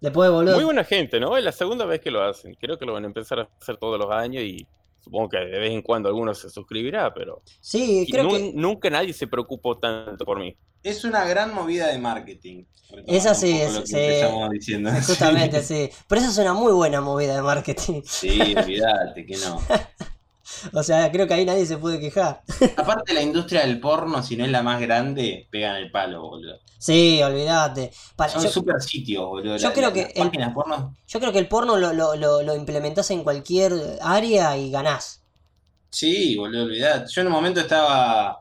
después 0.00 0.30
boludo. 0.30 0.54
Muy 0.56 0.64
buena 0.64 0.84
gente, 0.84 1.20
¿no? 1.20 1.36
Es 1.36 1.44
la 1.44 1.52
segunda 1.52 1.84
vez 1.86 2.00
que 2.00 2.10
lo 2.10 2.22
hacen. 2.22 2.54
Creo 2.54 2.78
que 2.78 2.84
lo 2.84 2.92
van 2.92 3.04
a 3.04 3.06
empezar 3.06 3.40
a 3.40 3.48
hacer 3.60 3.76
todos 3.76 3.98
los 3.98 4.10
años 4.10 4.42
y 4.42 4.66
supongo 5.00 5.28
que 5.30 5.38
de 5.38 5.58
vez 5.58 5.72
en 5.72 5.82
cuando 5.82 6.08
alguno 6.08 6.34
se 6.34 6.48
suscribirá, 6.50 7.12
pero 7.12 7.42
Sí, 7.60 8.06
creo 8.10 8.28
que 8.28 8.52
nunca 8.54 8.88
nadie 8.90 9.12
se 9.12 9.26
preocupó 9.26 9.78
tanto 9.78 10.24
por 10.24 10.38
mí. 10.38 10.56
Es 10.82 11.04
una 11.04 11.24
gran 11.24 11.54
movida 11.54 11.88
de 11.88 11.98
marketing. 11.98 12.64
Esa 13.06 13.34
sí, 13.34 13.58
es- 13.60 13.72
lo 13.74 13.80
que 13.82 13.86
sí. 13.86 13.96
empezamos 13.96 14.50
diciendo. 14.50 14.90
justamente 15.06 15.62
sí. 15.62 15.88
Pero 16.08 16.20
esa 16.20 16.30
es 16.30 16.38
una 16.38 16.52
muy 16.54 16.72
buena 16.72 17.00
movida 17.00 17.34
de 17.36 17.42
marketing. 17.42 18.02
Sí, 18.04 18.54
olvídate 18.56 19.24
que 19.24 19.36
no. 19.38 19.60
O 20.72 20.82
sea, 20.82 21.10
creo 21.12 21.26
que 21.26 21.34
ahí 21.34 21.44
nadie 21.44 21.66
se 21.66 21.78
puede 21.78 22.00
quejar. 22.00 22.42
Aparte 22.76 23.14
la 23.14 23.22
industria 23.22 23.60
del 23.66 23.80
porno, 23.80 24.22
si 24.22 24.36
no 24.36 24.44
es 24.44 24.50
la 24.50 24.62
más 24.62 24.80
grande, 24.80 25.46
pegan 25.50 25.76
el 25.76 25.90
palo, 25.90 26.22
boludo. 26.22 26.56
Sí, 26.78 27.20
olvídate. 27.22 27.92
Son 28.32 28.42
super 28.48 28.80
sitios, 28.82 29.24
boludo. 29.24 29.56
yo 29.56 29.68
La- 29.68 29.74
creo 29.74 29.88
la- 29.88 29.94
que 29.94 30.12
el- 30.14 30.52
porno. 30.52 30.96
Yo 31.06 31.20
creo 31.20 31.32
que 31.32 31.38
el 31.38 31.48
porno 31.48 31.76
lo, 31.76 31.92
lo, 31.92 32.16
lo, 32.16 32.42
lo 32.42 32.56
implementás 32.56 33.10
en 33.12 33.22
cualquier 33.22 33.72
área 34.02 34.56
y 34.56 34.70
ganás. 34.70 35.22
Sí, 35.90 36.36
boludo, 36.36 36.64
olvidate. 36.64 37.10
Yo 37.12 37.20
en 37.20 37.26
un 37.28 37.32
momento 37.32 37.60
estaba 37.60 38.38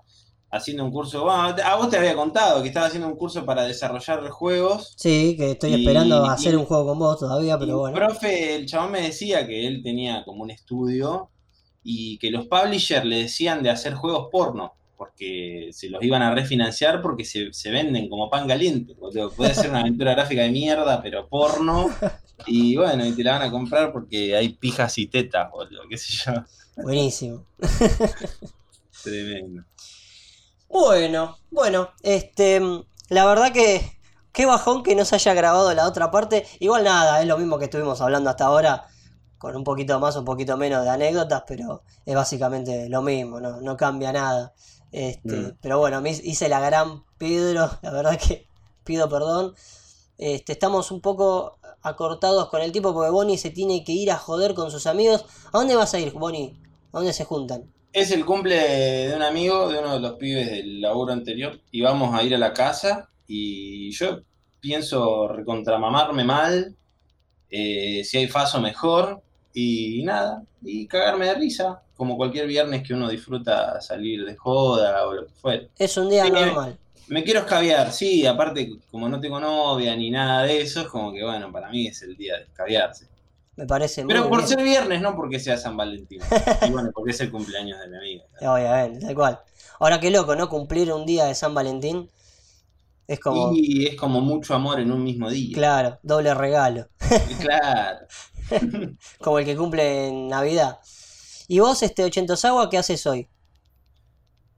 haciendo 0.49 0.83
un 0.85 0.91
curso. 0.91 1.23
Bueno, 1.23 1.55
a 1.63 1.75
vos 1.75 1.89
te 1.89 1.97
había 1.97 2.15
contado 2.15 2.61
que 2.61 2.69
estaba 2.69 2.87
haciendo 2.87 3.07
un 3.07 3.15
curso 3.15 3.45
para 3.45 3.63
desarrollar 3.63 4.27
juegos. 4.29 4.93
Sí, 4.97 5.35
que 5.37 5.51
estoy 5.51 5.75
Y- 5.75 5.81
esperando 5.85 6.25
y- 6.25 6.29
hacer 6.29 6.57
un 6.57 6.65
juego 6.65 6.87
con 6.87 6.99
vos 6.99 7.19
todavía, 7.19 7.59
pero 7.59 7.71
el 7.73 7.77
bueno. 7.77 7.95
profe, 7.95 8.55
el 8.55 8.65
chabón 8.65 8.91
me 8.91 9.01
decía 9.01 9.45
que 9.45 9.67
él 9.67 9.81
tenía 9.83 10.23
como 10.25 10.43
un 10.43 10.51
estudio 10.51 11.29
y 11.83 12.17
que 12.17 12.31
los 12.31 12.47
publishers 12.47 13.05
le 13.05 13.23
decían 13.23 13.63
de 13.63 13.69
hacer 13.69 13.93
juegos 13.93 14.27
porno, 14.31 14.73
porque 14.97 15.69
se 15.71 15.89
los 15.89 16.03
iban 16.03 16.21
a 16.21 16.33
refinanciar 16.33 17.01
porque 17.01 17.25
se, 17.25 17.51
se 17.53 17.71
venden 17.71 18.07
como 18.07 18.29
pan 18.29 18.47
caliente. 18.47 18.95
O 18.99 19.11
sea, 19.11 19.29
Puede 19.29 19.55
ser 19.55 19.69
una 19.69 19.79
aventura 19.81 20.13
gráfica 20.13 20.43
de 20.43 20.51
mierda, 20.51 21.01
pero 21.01 21.27
porno. 21.27 21.89
Y 22.45 22.75
bueno, 22.75 23.05
y 23.05 23.11
te 23.13 23.23
la 23.23 23.33
van 23.33 23.49
a 23.49 23.51
comprar 23.51 23.91
porque 23.91 24.35
hay 24.35 24.49
pijas 24.49 24.97
y 24.97 25.07
tetas, 25.07 25.49
o 25.53 25.63
lo 25.65 25.87
qué 25.89 25.97
sé 25.97 26.13
yo. 26.13 26.33
Buenísimo. 26.77 27.45
Tremendo. 29.03 29.63
Bueno, 30.69 31.37
bueno, 31.49 31.89
este, 32.01 32.61
la 33.09 33.25
verdad 33.25 33.51
que 33.51 33.81
qué 34.31 34.45
bajón 34.45 34.83
que 34.83 34.95
no 34.95 35.05
se 35.05 35.15
haya 35.15 35.33
grabado 35.33 35.73
la 35.73 35.87
otra 35.87 36.11
parte. 36.11 36.45
Igual 36.59 36.83
nada, 36.83 37.21
es 37.21 37.27
lo 37.27 37.37
mismo 37.37 37.59
que 37.59 37.65
estuvimos 37.65 38.01
hablando 38.01 38.29
hasta 38.29 38.45
ahora, 38.45 38.87
con 39.41 39.55
un 39.55 39.63
poquito 39.63 39.99
más, 39.99 40.15
un 40.15 40.23
poquito 40.25 40.55
menos 40.55 40.83
de 40.83 40.91
anécdotas, 40.91 41.43
pero 41.47 41.81
es 42.05 42.13
básicamente 42.15 42.87
lo 42.89 43.01
mismo, 43.01 43.39
no, 43.41 43.59
no 43.59 43.75
cambia 43.75 44.13
nada. 44.13 44.53
Este, 44.91 45.35
Mm. 45.35 45.57
pero 45.61 45.79
bueno, 45.79 45.99
me 46.01 46.11
hice 46.11 46.47
la 46.47 46.59
gran 46.59 47.03
Pedro, 47.17 47.69
la 47.81 47.91
verdad 47.91 48.19
que 48.19 48.47
pido 48.83 49.09
perdón. 49.09 49.55
Este, 50.19 50.51
estamos 50.51 50.91
un 50.91 51.01
poco 51.01 51.57
acortados 51.81 52.49
con 52.49 52.61
el 52.61 52.71
tiempo 52.71 52.93
porque 52.93 53.09
Bonnie 53.09 53.37
se 53.39 53.49
tiene 53.49 53.83
que 53.83 53.93
ir 53.93 54.11
a 54.11 54.17
joder 54.17 54.53
con 54.53 54.69
sus 54.69 54.85
amigos. 54.85 55.25
¿A 55.51 55.57
dónde 55.57 55.75
vas 55.75 55.93
a 55.95 55.99
ir, 55.99 56.13
Bonnie? 56.13 56.55
¿A 56.93 56.97
dónde 56.99 57.13
se 57.13 57.25
juntan? 57.25 57.63
Es 57.93 58.11
el 58.11 58.23
cumple 58.25 58.55
de 59.07 59.15
un 59.15 59.23
amigo, 59.23 59.69
de 59.69 59.79
uno 59.79 59.93
de 59.95 59.99
los 59.99 60.13
pibes 60.13 60.49
del 60.51 60.81
laburo 60.81 61.13
anterior, 61.13 61.59
y 61.71 61.81
vamos 61.81 62.13
a 62.13 62.21
ir 62.23 62.35
a 62.35 62.37
la 62.37 62.53
casa 62.53 63.09
y 63.27 63.91
yo 63.91 64.19
pienso 64.59 65.27
recontramamarme 65.27 66.23
mal, 66.23 66.75
eh, 67.49 68.03
si 68.05 68.17
hay 68.17 68.27
faso 68.27 68.61
mejor, 68.61 69.21
y 69.53 70.03
nada, 70.03 70.43
y 70.61 70.87
cagarme 70.87 71.27
de 71.27 71.35
risa, 71.35 71.81
como 71.95 72.17
cualquier 72.17 72.47
viernes 72.47 72.83
que 72.87 72.93
uno 72.93 73.09
disfruta 73.09 73.79
salir 73.81 74.25
de 74.25 74.35
joda 74.35 75.07
o 75.07 75.13
lo 75.13 75.25
que 75.27 75.33
fuera. 75.33 75.67
Es 75.77 75.97
un 75.97 76.09
día 76.09 76.29
normal. 76.29 76.77
Me 77.07 77.23
quiero 77.23 77.41
escabiar, 77.41 77.91
sí, 77.91 78.25
aparte 78.25 78.69
como 78.89 79.09
no 79.09 79.19
tengo 79.19 79.39
novia 79.39 79.95
ni 79.95 80.09
nada 80.09 80.43
de 80.43 80.61
eso, 80.61 80.81
es 80.81 80.87
como 80.87 81.11
que 81.11 81.23
bueno, 81.23 81.51
para 81.51 81.69
mí 81.69 81.87
es 81.87 82.01
el 82.03 82.15
día 82.15 82.37
de 82.37 82.43
escabiarse. 82.43 83.07
Me 83.57 83.65
parece 83.67 84.05
muy 84.05 84.13
Pero 84.13 84.29
por 84.29 84.37
bien. 84.39 84.47
ser 84.47 84.63
viernes, 84.63 85.01
no 85.01 85.15
porque 85.15 85.39
sea 85.39 85.57
San 85.57 85.75
Valentín. 85.77 86.21
Y 86.67 86.71
bueno, 86.71 86.89
porque 86.93 87.11
es 87.11 87.19
el 87.21 87.31
cumpleaños 87.31 87.79
de 87.79 87.87
mi 87.89 87.97
amiga. 87.97 88.23
Obviamente, 88.41 89.05
tal 89.05 89.15
cual. 89.15 89.39
Ahora 89.79 89.99
qué 89.99 90.09
loco, 90.09 90.35
¿no? 90.35 90.47
Cumplir 90.49 90.91
un 90.93 91.05
día 91.05 91.25
de 91.25 91.35
San 91.35 91.53
Valentín 91.53 92.09
es 93.07 93.19
como, 93.19 93.51
Y 93.53 93.87
es 93.87 93.95
como 93.95 94.21
mucho 94.21 94.53
amor 94.55 94.79
en 94.79 94.91
un 94.91 95.03
mismo 95.03 95.29
día. 95.29 95.55
claro, 95.55 95.99
doble 96.03 96.33
regalo, 96.33 96.87
Claro. 97.41 98.07
como 99.21 99.39
el 99.39 99.45
que 99.45 99.55
cumple 99.57 100.07
en 100.07 100.27
Navidad. 100.27 100.79
¿Y 101.47 101.59
vos, 101.59 101.83
este 101.83 102.03
Ochentosawa, 102.05 102.69
qué 102.69 102.77
haces 102.77 103.05
hoy? 103.07 103.29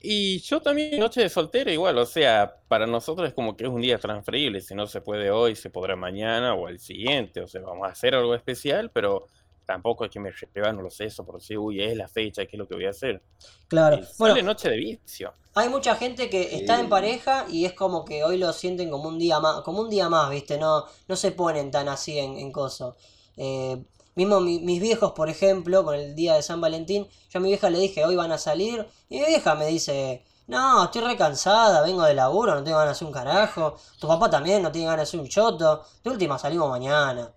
Y 0.05 0.39
yo 0.39 0.61
también, 0.61 0.99
noche 0.99 1.21
de 1.21 1.29
soltero, 1.29 1.71
igual, 1.71 1.97
o 1.97 2.05
sea, 2.05 2.61
para 2.67 2.85
nosotros 2.85 3.25
es 3.29 3.33
como 3.33 3.55
que 3.55 3.63
es 3.63 3.69
un 3.69 3.79
día 3.81 3.97
transferible, 3.99 4.59
si 4.59 4.75
no 4.75 4.85
se 4.85 4.99
puede 4.99 5.31
hoy, 5.31 5.55
se 5.55 5.69
podrá 5.69 5.95
mañana 5.95 6.53
o 6.55 6.67
al 6.67 6.79
siguiente, 6.79 7.39
o 7.41 7.47
sea, 7.47 7.61
vamos 7.61 7.87
a 7.87 7.91
hacer 7.91 8.13
algo 8.13 8.35
especial, 8.35 8.91
pero 8.91 9.27
tampoco 9.65 10.03
es 10.03 10.11
que 10.11 10.19
me 10.19 10.31
llevan, 10.53 10.75
no 10.75 10.81
lo 10.81 10.89
sé, 10.89 11.05
eso 11.05 11.25
por 11.25 11.35
decir, 11.39 11.57
uy, 11.57 11.81
es 11.81 11.95
la 11.95 12.09
fecha, 12.09 12.45
¿qué 12.45 12.57
es 12.57 12.59
lo 12.59 12.67
que 12.67 12.75
voy 12.75 12.85
a 12.85 12.89
hacer? 12.89 13.23
Claro, 13.67 13.97
Y 13.97 14.05
bueno, 14.17 14.41
noche 14.41 14.69
de 14.69 14.77
vicio. 14.77 15.33
hay 15.55 15.69
mucha 15.69 15.95
gente 15.95 16.29
que 16.29 16.55
está 16.55 16.79
en 16.79 16.89
pareja 16.89 17.45
y 17.49 17.65
es 17.65 17.73
como 17.73 18.05
que 18.05 18.23
hoy 18.23 18.37
lo 18.37 18.53
sienten 18.53 18.89
como 18.89 19.09
un 19.09 19.19
día 19.19 19.39
más, 19.39 19.61
como 19.61 19.81
un 19.81 19.89
día 19.89 20.09
más, 20.09 20.29
¿viste? 20.31 20.57
No, 20.57 20.85
no 21.07 21.15
se 21.15 21.31
ponen 21.31 21.71
tan 21.71 21.87
así 21.89 22.17
en, 22.19 22.37
en 22.37 22.51
coso. 22.51 22.97
Eh, 23.37 23.83
mismo 24.15 24.39
mi- 24.39 24.59
mis 24.59 24.81
viejos, 24.81 25.11
por 25.13 25.29
ejemplo, 25.29 25.83
con 25.83 25.95
el 25.95 26.15
día 26.15 26.35
de 26.35 26.43
San 26.43 26.61
Valentín, 26.61 27.07
yo 27.29 27.39
a 27.39 27.41
mi 27.41 27.49
vieja 27.49 27.69
le 27.69 27.79
dije, 27.79 28.05
hoy 28.05 28.15
van 28.15 28.31
a 28.31 28.37
salir, 28.37 28.87
y 29.09 29.19
mi 29.19 29.25
vieja 29.25 29.55
me 29.55 29.65
dice, 29.67 30.23
no, 30.47 30.83
estoy 30.83 31.01
re 31.01 31.17
cansada, 31.17 31.81
vengo 31.81 32.03
de 32.03 32.13
laburo, 32.13 32.53
no 32.53 32.63
tengo 32.63 32.77
ganas 32.77 32.89
de 32.89 32.97
hacer 32.97 33.07
un 33.07 33.13
carajo, 33.13 33.75
tu 33.99 34.07
papá 34.07 34.29
también 34.29 34.61
no 34.61 34.71
tiene 34.71 34.85
ganas 34.87 34.99
de 34.99 35.03
hacer 35.09 35.19
un 35.19 35.27
choto, 35.29 35.83
de 36.03 36.09
última 36.11 36.37
salimos 36.37 36.69
mañana. 36.69 37.31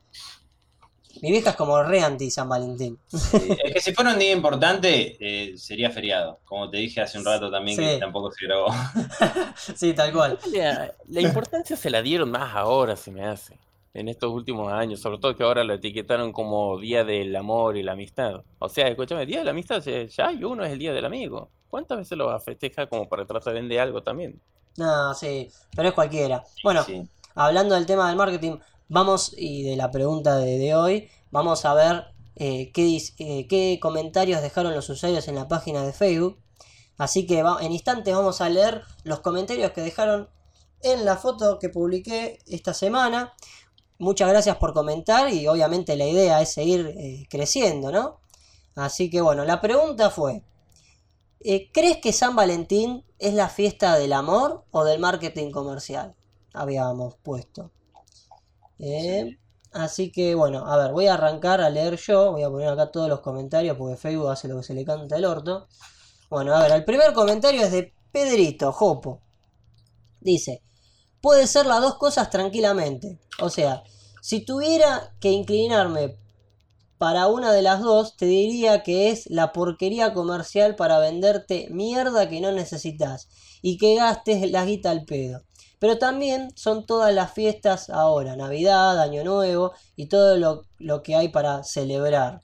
Mi 1.22 1.30
vieja 1.30 1.48
es 1.48 1.56
como 1.56 1.82
re 1.82 2.02
anti 2.02 2.30
San 2.30 2.46
Valentín. 2.46 2.98
Es 3.10 3.72
que 3.72 3.80
si 3.80 3.94
fuera 3.94 4.12
un 4.12 4.18
día 4.18 4.32
importante, 4.32 5.16
eh, 5.18 5.56
sería 5.56 5.88
feriado. 5.90 6.40
Como 6.44 6.68
te 6.68 6.76
dije 6.76 7.00
hace 7.00 7.16
un 7.18 7.24
rato 7.24 7.50
también, 7.50 7.74
Sí. 7.78 7.84
que 7.84 7.96
tampoco 7.96 8.30
se 8.32 8.44
grabó. 8.44 8.66
Sí, 9.76 9.94
tal 9.94 10.12
cual. 10.12 10.38
La, 10.52 10.92
la 11.08 11.20
importancia 11.22 11.74
se 11.74 11.88
la 11.88 12.02
dieron 12.02 12.30
más 12.30 12.54
ahora, 12.54 12.96
se 12.96 13.10
me 13.10 13.24
hace, 13.24 13.58
en 13.98 14.08
estos 14.08 14.30
últimos 14.32 14.72
años, 14.72 15.00
sobre 15.00 15.18
todo 15.18 15.34
que 15.34 15.42
ahora 15.42 15.64
lo 15.64 15.74
etiquetaron 15.74 16.32
como 16.32 16.78
Día 16.78 17.04
del 17.04 17.34
Amor 17.34 17.76
y 17.76 17.82
la 17.82 17.92
Amistad. 17.92 18.42
O 18.58 18.68
sea, 18.68 18.88
escúchame, 18.88 19.26
Día 19.26 19.38
de 19.38 19.44
la 19.44 19.50
Amistad 19.52 19.82
ya 19.82 20.28
hay 20.28 20.44
uno, 20.44 20.64
es 20.64 20.72
el 20.72 20.78
Día 20.78 20.92
del 20.92 21.04
Amigo. 21.04 21.50
¿Cuántas 21.68 21.98
veces 21.98 22.16
lo 22.16 22.26
vas 22.26 22.42
a 22.42 22.44
festejar 22.44 22.88
como 22.88 23.08
para 23.08 23.26
tratar 23.26 23.52
de 23.54 23.60
vender 23.60 23.80
algo 23.80 24.02
también? 24.02 24.40
No, 24.76 25.14
sí, 25.14 25.48
pero 25.74 25.88
es 25.88 25.94
cualquiera. 25.94 26.44
Bueno, 26.62 26.82
Sí. 26.84 27.02
hablando 27.34 27.74
del 27.74 27.86
tema 27.86 28.08
del 28.08 28.16
marketing, 28.16 28.58
vamos 28.88 29.34
y 29.36 29.62
de 29.64 29.76
la 29.76 29.90
pregunta 29.90 30.36
de, 30.38 30.58
de 30.58 30.74
hoy, 30.74 31.08
vamos 31.30 31.64
a 31.64 31.74
ver 31.74 32.04
eh, 32.36 32.70
qué, 32.72 32.98
eh, 33.18 33.46
qué 33.48 33.78
comentarios 33.80 34.42
dejaron 34.42 34.74
los 34.74 34.88
usuarios 34.90 35.26
en 35.28 35.34
la 35.36 35.48
página 35.48 35.82
de 35.82 35.92
Facebook. 35.94 36.38
Así 36.98 37.26
que 37.26 37.42
va- 37.42 37.58
en 37.62 37.72
instantes 37.72 38.14
vamos 38.14 38.40
a 38.42 38.48
leer 38.50 38.82
los 39.04 39.20
comentarios 39.20 39.70
que 39.72 39.80
dejaron 39.80 40.28
en 40.82 41.04
la 41.06 41.16
foto 41.16 41.58
que 41.58 41.70
publiqué 41.70 42.38
esta 42.46 42.74
semana. 42.74 43.32
Muchas 43.98 44.28
gracias 44.28 44.56
por 44.56 44.74
comentar 44.74 45.32
y 45.32 45.46
obviamente 45.46 45.96
la 45.96 46.06
idea 46.06 46.40
es 46.42 46.52
seguir 46.52 46.94
eh, 46.98 47.26
creciendo, 47.30 47.90
¿no? 47.90 48.20
Así 48.74 49.08
que 49.10 49.20
bueno, 49.22 49.44
la 49.44 49.60
pregunta 49.60 50.10
fue, 50.10 50.42
eh, 51.40 51.70
¿crees 51.72 51.98
que 51.98 52.12
San 52.12 52.36
Valentín 52.36 53.04
es 53.18 53.34
la 53.34 53.48
fiesta 53.48 53.96
del 53.98 54.12
amor 54.12 54.64
o 54.70 54.84
del 54.84 55.00
marketing 55.00 55.50
comercial? 55.50 56.14
Habíamos 56.52 57.16
puesto. 57.16 57.70
Eh, 58.78 59.38
Así 59.76 60.10
que 60.10 60.34
bueno, 60.34 60.66
a 60.66 60.78
ver, 60.78 60.92
voy 60.92 61.06
a 61.06 61.14
arrancar 61.14 61.60
a 61.60 61.68
leer 61.68 61.96
yo, 61.98 62.32
voy 62.32 62.42
a 62.42 62.48
poner 62.48 62.68
acá 62.68 62.90
todos 62.90 63.10
los 63.10 63.20
comentarios 63.20 63.76
porque 63.76 63.96
Facebook 63.96 64.30
hace 64.30 64.48
lo 64.48 64.56
que 64.56 64.62
se 64.62 64.72
le 64.72 64.86
canta 64.86 65.16
el 65.16 65.26
orto. 65.26 65.68
Bueno, 66.30 66.54
a 66.54 66.62
ver, 66.62 66.72
el 66.72 66.84
primer 66.84 67.12
comentario 67.12 67.62
es 67.62 67.72
de 67.72 67.92
Pedrito 68.10 68.72
Jopo. 68.72 69.20
Dice, 70.20 70.62
puede 71.26 71.48
ser 71.48 71.66
las 71.66 71.80
dos 71.80 71.96
cosas 71.96 72.30
tranquilamente. 72.30 73.18
O 73.40 73.50
sea, 73.50 73.82
si 74.22 74.44
tuviera 74.44 75.12
que 75.18 75.32
inclinarme 75.32 76.20
para 76.98 77.26
una 77.26 77.52
de 77.52 77.62
las 77.62 77.80
dos, 77.80 78.16
te 78.16 78.26
diría 78.26 78.84
que 78.84 79.10
es 79.10 79.28
la 79.28 79.52
porquería 79.52 80.14
comercial 80.14 80.76
para 80.76 81.00
venderte 81.00 81.66
mierda 81.72 82.28
que 82.28 82.40
no 82.40 82.52
necesitas 82.52 83.28
y 83.60 83.76
que 83.76 83.96
gastes 83.96 84.48
la 84.52 84.64
guita 84.64 84.92
al 84.92 85.04
pedo. 85.04 85.42
Pero 85.80 85.98
también 85.98 86.52
son 86.54 86.86
todas 86.86 87.12
las 87.12 87.32
fiestas 87.32 87.90
ahora, 87.90 88.36
Navidad, 88.36 89.00
Año 89.00 89.24
Nuevo 89.24 89.72
y 89.96 90.06
todo 90.06 90.36
lo, 90.36 90.62
lo 90.78 91.02
que 91.02 91.16
hay 91.16 91.30
para 91.30 91.64
celebrar. 91.64 92.40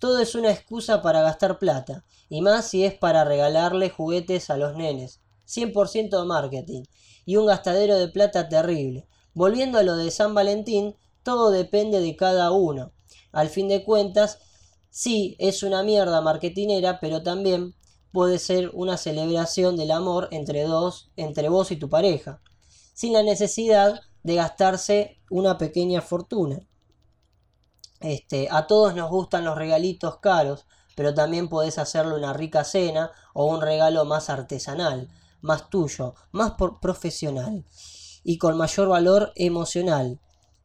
Todo 0.00 0.18
es 0.18 0.34
una 0.34 0.50
excusa 0.50 1.00
para 1.00 1.22
gastar 1.22 1.60
plata, 1.60 2.04
y 2.28 2.42
más 2.42 2.66
si 2.66 2.84
es 2.84 2.94
para 2.94 3.22
regalarle 3.22 3.88
juguetes 3.88 4.50
a 4.50 4.56
los 4.56 4.74
nenes. 4.74 5.20
100% 5.46 6.18
de 6.18 6.26
marketing, 6.26 6.82
y 7.26 7.36
un 7.36 7.46
gastadero 7.46 7.98
de 7.98 8.08
plata 8.08 8.48
terrible. 8.48 9.06
Volviendo 9.34 9.78
a 9.78 9.82
lo 9.82 9.96
de 9.96 10.10
San 10.10 10.34
Valentín, 10.34 10.96
todo 11.22 11.50
depende 11.50 12.00
de 12.00 12.16
cada 12.16 12.52
uno. 12.52 12.92
Al 13.32 13.50
fin 13.50 13.68
de 13.68 13.84
cuentas, 13.84 14.38
sí, 14.88 15.36
es 15.38 15.62
una 15.62 15.82
mierda 15.82 16.22
marketinera, 16.22 17.00
pero 17.00 17.22
también 17.22 17.74
puede 18.12 18.38
ser 18.38 18.70
una 18.72 18.96
celebración 18.96 19.76
del 19.76 19.90
amor 19.90 20.28
entre 20.30 20.62
dos, 20.62 21.10
entre 21.16 21.50
vos 21.50 21.70
y 21.70 21.76
tu 21.76 21.90
pareja, 21.90 22.40
sin 22.94 23.12
la 23.12 23.22
necesidad 23.22 24.00
de 24.22 24.36
gastarse 24.36 25.18
una 25.28 25.58
pequeña 25.58 26.00
fortuna. 26.00 26.60
Este, 28.00 28.48
a 28.50 28.66
todos 28.66 28.94
nos 28.94 29.10
gustan 29.10 29.44
los 29.44 29.58
regalitos 29.58 30.18
caros, 30.18 30.66
pero 30.94 31.12
también 31.12 31.48
podés 31.48 31.78
hacerle 31.78 32.14
una 32.14 32.32
rica 32.32 32.64
cena 32.64 33.10
o 33.34 33.46
un 33.46 33.60
regalo 33.60 34.04
más 34.04 34.30
artesanal, 34.30 35.08
más 35.40 35.70
tuyo, 35.70 36.14
más 36.32 36.52
por- 36.52 36.80
profesional 36.80 37.64
y 38.24 38.38
con 38.38 38.56
mayor 38.56 38.88
valor 38.88 39.32
emocional, 39.36 40.18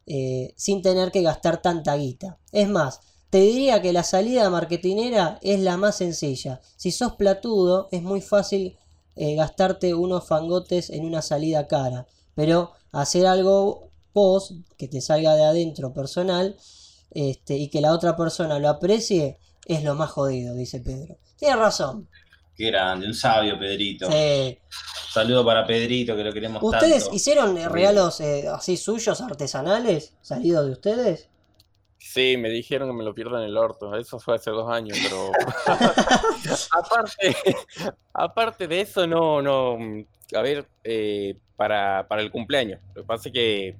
eh, 0.06 0.52
sin 0.56 0.82
tener 0.82 1.12
que 1.12 1.22
gastar 1.22 1.62
tanta 1.62 1.96
guita. 1.96 2.38
Es 2.50 2.68
más, 2.68 3.00
te 3.30 3.38
diría 3.40 3.80
que 3.80 3.92
la 3.92 4.02
salida 4.02 4.50
marketinera 4.50 5.38
es 5.42 5.60
la 5.60 5.76
más 5.76 5.96
sencilla. 5.96 6.60
Si 6.76 6.90
sos 6.90 7.14
platudo, 7.14 7.88
es 7.92 8.02
muy 8.02 8.20
fácil 8.20 8.76
eh, 9.16 9.34
gastarte 9.36 9.94
unos 9.94 10.26
fangotes 10.26 10.90
en 10.90 11.04
una 11.04 11.22
salida 11.22 11.66
cara, 11.68 12.06
pero 12.34 12.72
hacer 12.92 13.26
algo 13.26 13.88
vos, 14.14 14.54
que 14.76 14.88
te 14.88 15.00
salga 15.00 15.34
de 15.34 15.44
adentro 15.44 15.92
personal, 15.94 16.56
este, 17.10 17.56
y 17.56 17.68
que 17.68 17.80
la 17.80 17.92
otra 17.92 18.16
persona 18.16 18.58
lo 18.58 18.68
aprecie, 18.68 19.38
es 19.66 19.82
lo 19.84 19.94
más 19.94 20.10
jodido, 20.10 20.54
dice 20.54 20.80
Pedro. 20.80 21.16
Tiene 21.36 21.56
razón. 21.56 22.08
Qué 22.56 22.66
grande, 22.66 23.06
un 23.06 23.14
sabio 23.14 23.58
Pedrito. 23.58 24.10
Sí. 24.10 24.58
Saludo 25.12 25.44
para 25.44 25.66
Pedrito, 25.66 26.16
que 26.16 26.24
lo 26.24 26.32
queremos 26.32 26.62
¿Ustedes 26.62 27.04
tanto. 27.04 27.16
hicieron 27.16 27.58
eh, 27.58 27.68
regalos 27.68 28.20
eh, 28.20 28.48
así 28.48 28.76
suyos, 28.76 29.20
artesanales, 29.20 30.14
salidos 30.22 30.66
de 30.66 30.72
ustedes? 30.72 31.28
Sí, 31.98 32.36
me 32.36 32.50
dijeron 32.50 32.88
que 32.88 32.94
me 32.94 33.04
lo 33.04 33.14
pierdo 33.14 33.38
en 33.38 33.44
el 33.44 33.56
orto. 33.56 33.96
Eso 33.96 34.18
fue 34.18 34.34
hace 34.34 34.50
dos 34.50 34.70
años, 34.70 34.98
pero 35.02 35.30
aparte, 36.72 37.36
aparte 38.12 38.68
de 38.68 38.80
eso, 38.80 39.06
no, 39.06 39.40
no. 39.40 39.78
A 40.34 40.42
ver, 40.42 40.66
eh, 40.82 41.36
para, 41.56 42.06
para 42.08 42.22
el 42.22 42.30
cumpleaños. 42.30 42.80
Lo 42.94 43.02
que 43.02 43.06
pasa 43.06 43.28
es 43.28 43.32
que 43.32 43.76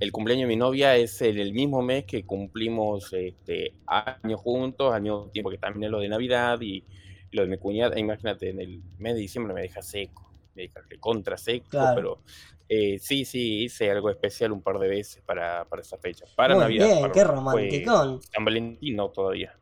el 0.00 0.12
cumpleaños 0.12 0.48
de 0.48 0.54
mi 0.54 0.56
novia 0.56 0.96
es 0.96 1.20
el, 1.22 1.38
el 1.40 1.52
mismo 1.52 1.82
mes 1.82 2.04
que 2.04 2.24
cumplimos 2.24 3.12
este, 3.12 3.74
años 3.86 4.40
juntos, 4.40 4.94
al 4.94 5.02
mismo 5.02 5.28
tiempo 5.32 5.50
que 5.50 5.58
también 5.58 5.84
es 5.84 5.90
lo 5.90 6.00
de 6.00 6.08
Navidad 6.08 6.60
y 6.60 6.84
lo 7.32 7.42
de 7.42 7.48
mi 7.48 7.58
cuñada. 7.58 7.98
Imagínate, 7.98 8.50
en 8.50 8.60
el 8.60 8.82
mes 8.98 9.14
de 9.14 9.20
diciembre 9.20 9.54
me 9.54 9.62
deja 9.62 9.82
seco, 9.82 10.30
me 10.54 10.62
deja 10.62 10.80
contra 11.00 11.36
seco, 11.36 11.66
Claro. 11.70 11.94
pero 11.94 12.18
eh, 12.68 12.98
sí, 13.00 13.24
sí, 13.24 13.64
hice 13.64 13.90
algo 13.90 14.10
especial 14.10 14.52
un 14.52 14.62
par 14.62 14.78
de 14.78 14.88
veces 14.88 15.22
para, 15.24 15.64
para 15.66 15.82
esa 15.82 15.96
fecha. 15.98 16.24
Para 16.36 16.54
Muy 16.54 16.64
Navidad. 16.64 16.86
bien, 16.86 17.00
para- 17.00 17.12
qué 17.12 17.24
romanticón. 17.24 18.20
San 18.22 18.44
Valentín 18.44 18.96
no 18.96 19.08
todavía. 19.10 19.56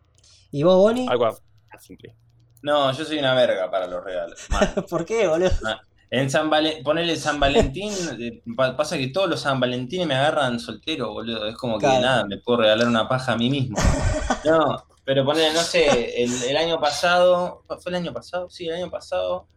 ¿Y 0.51 0.63
vos, 0.63 0.77
Bonnie? 0.77 1.07
Algo 1.09 1.27
así 1.27 1.41
simple. 1.79 2.15
No, 2.63 2.91
yo 2.93 3.05
soy 3.05 3.19
una 3.19 3.35
verga 3.35 3.71
para 3.71 3.87
los 3.87 4.03
regalos. 4.03 4.47
¿Por 4.91 5.05
qué, 5.05 5.29
boludo? 5.29 5.51
En 6.11 6.31
San 6.31 6.49
Valen... 6.49 6.83
Ponele 6.83 7.15
San 7.17 7.39
Valentín, 7.39 7.93
eh, 8.19 8.43
pa- 8.57 8.77
pasa 8.77 8.97
que 8.97 9.09
todos 9.09 9.29
los 9.29 9.41
San 9.41 9.61
Valentín 9.61 10.07
me 10.09 10.15
agarran 10.15 10.59
soltero, 10.59 11.13
boludo. 11.13 11.47
Es 11.49 11.57
como 11.57 11.79
que 11.79 11.87
Claro. 11.87 12.01
nada, 12.01 12.25
me 12.27 12.39
puedo 12.39 12.61
regalar 12.63 12.87
una 12.89 13.09
paja 13.09 13.33
a 13.33 13.37
mí 13.37 13.51
mismo. 13.51 13.77
No, 14.45 14.85
pero 15.07 15.25
ponele, 15.25 15.55
no 15.55 15.61
sé, 15.63 15.87
el, 16.25 16.31
el 16.51 16.59
año 16.59 16.81
pasado, 16.81 17.65
¿fue 17.81 17.91
el 17.93 17.97
año 17.97 18.13
pasado? 18.15 18.51
Sí, 18.51 18.69
el 18.69 18.75
año 18.77 18.91
pasado, 18.91 19.49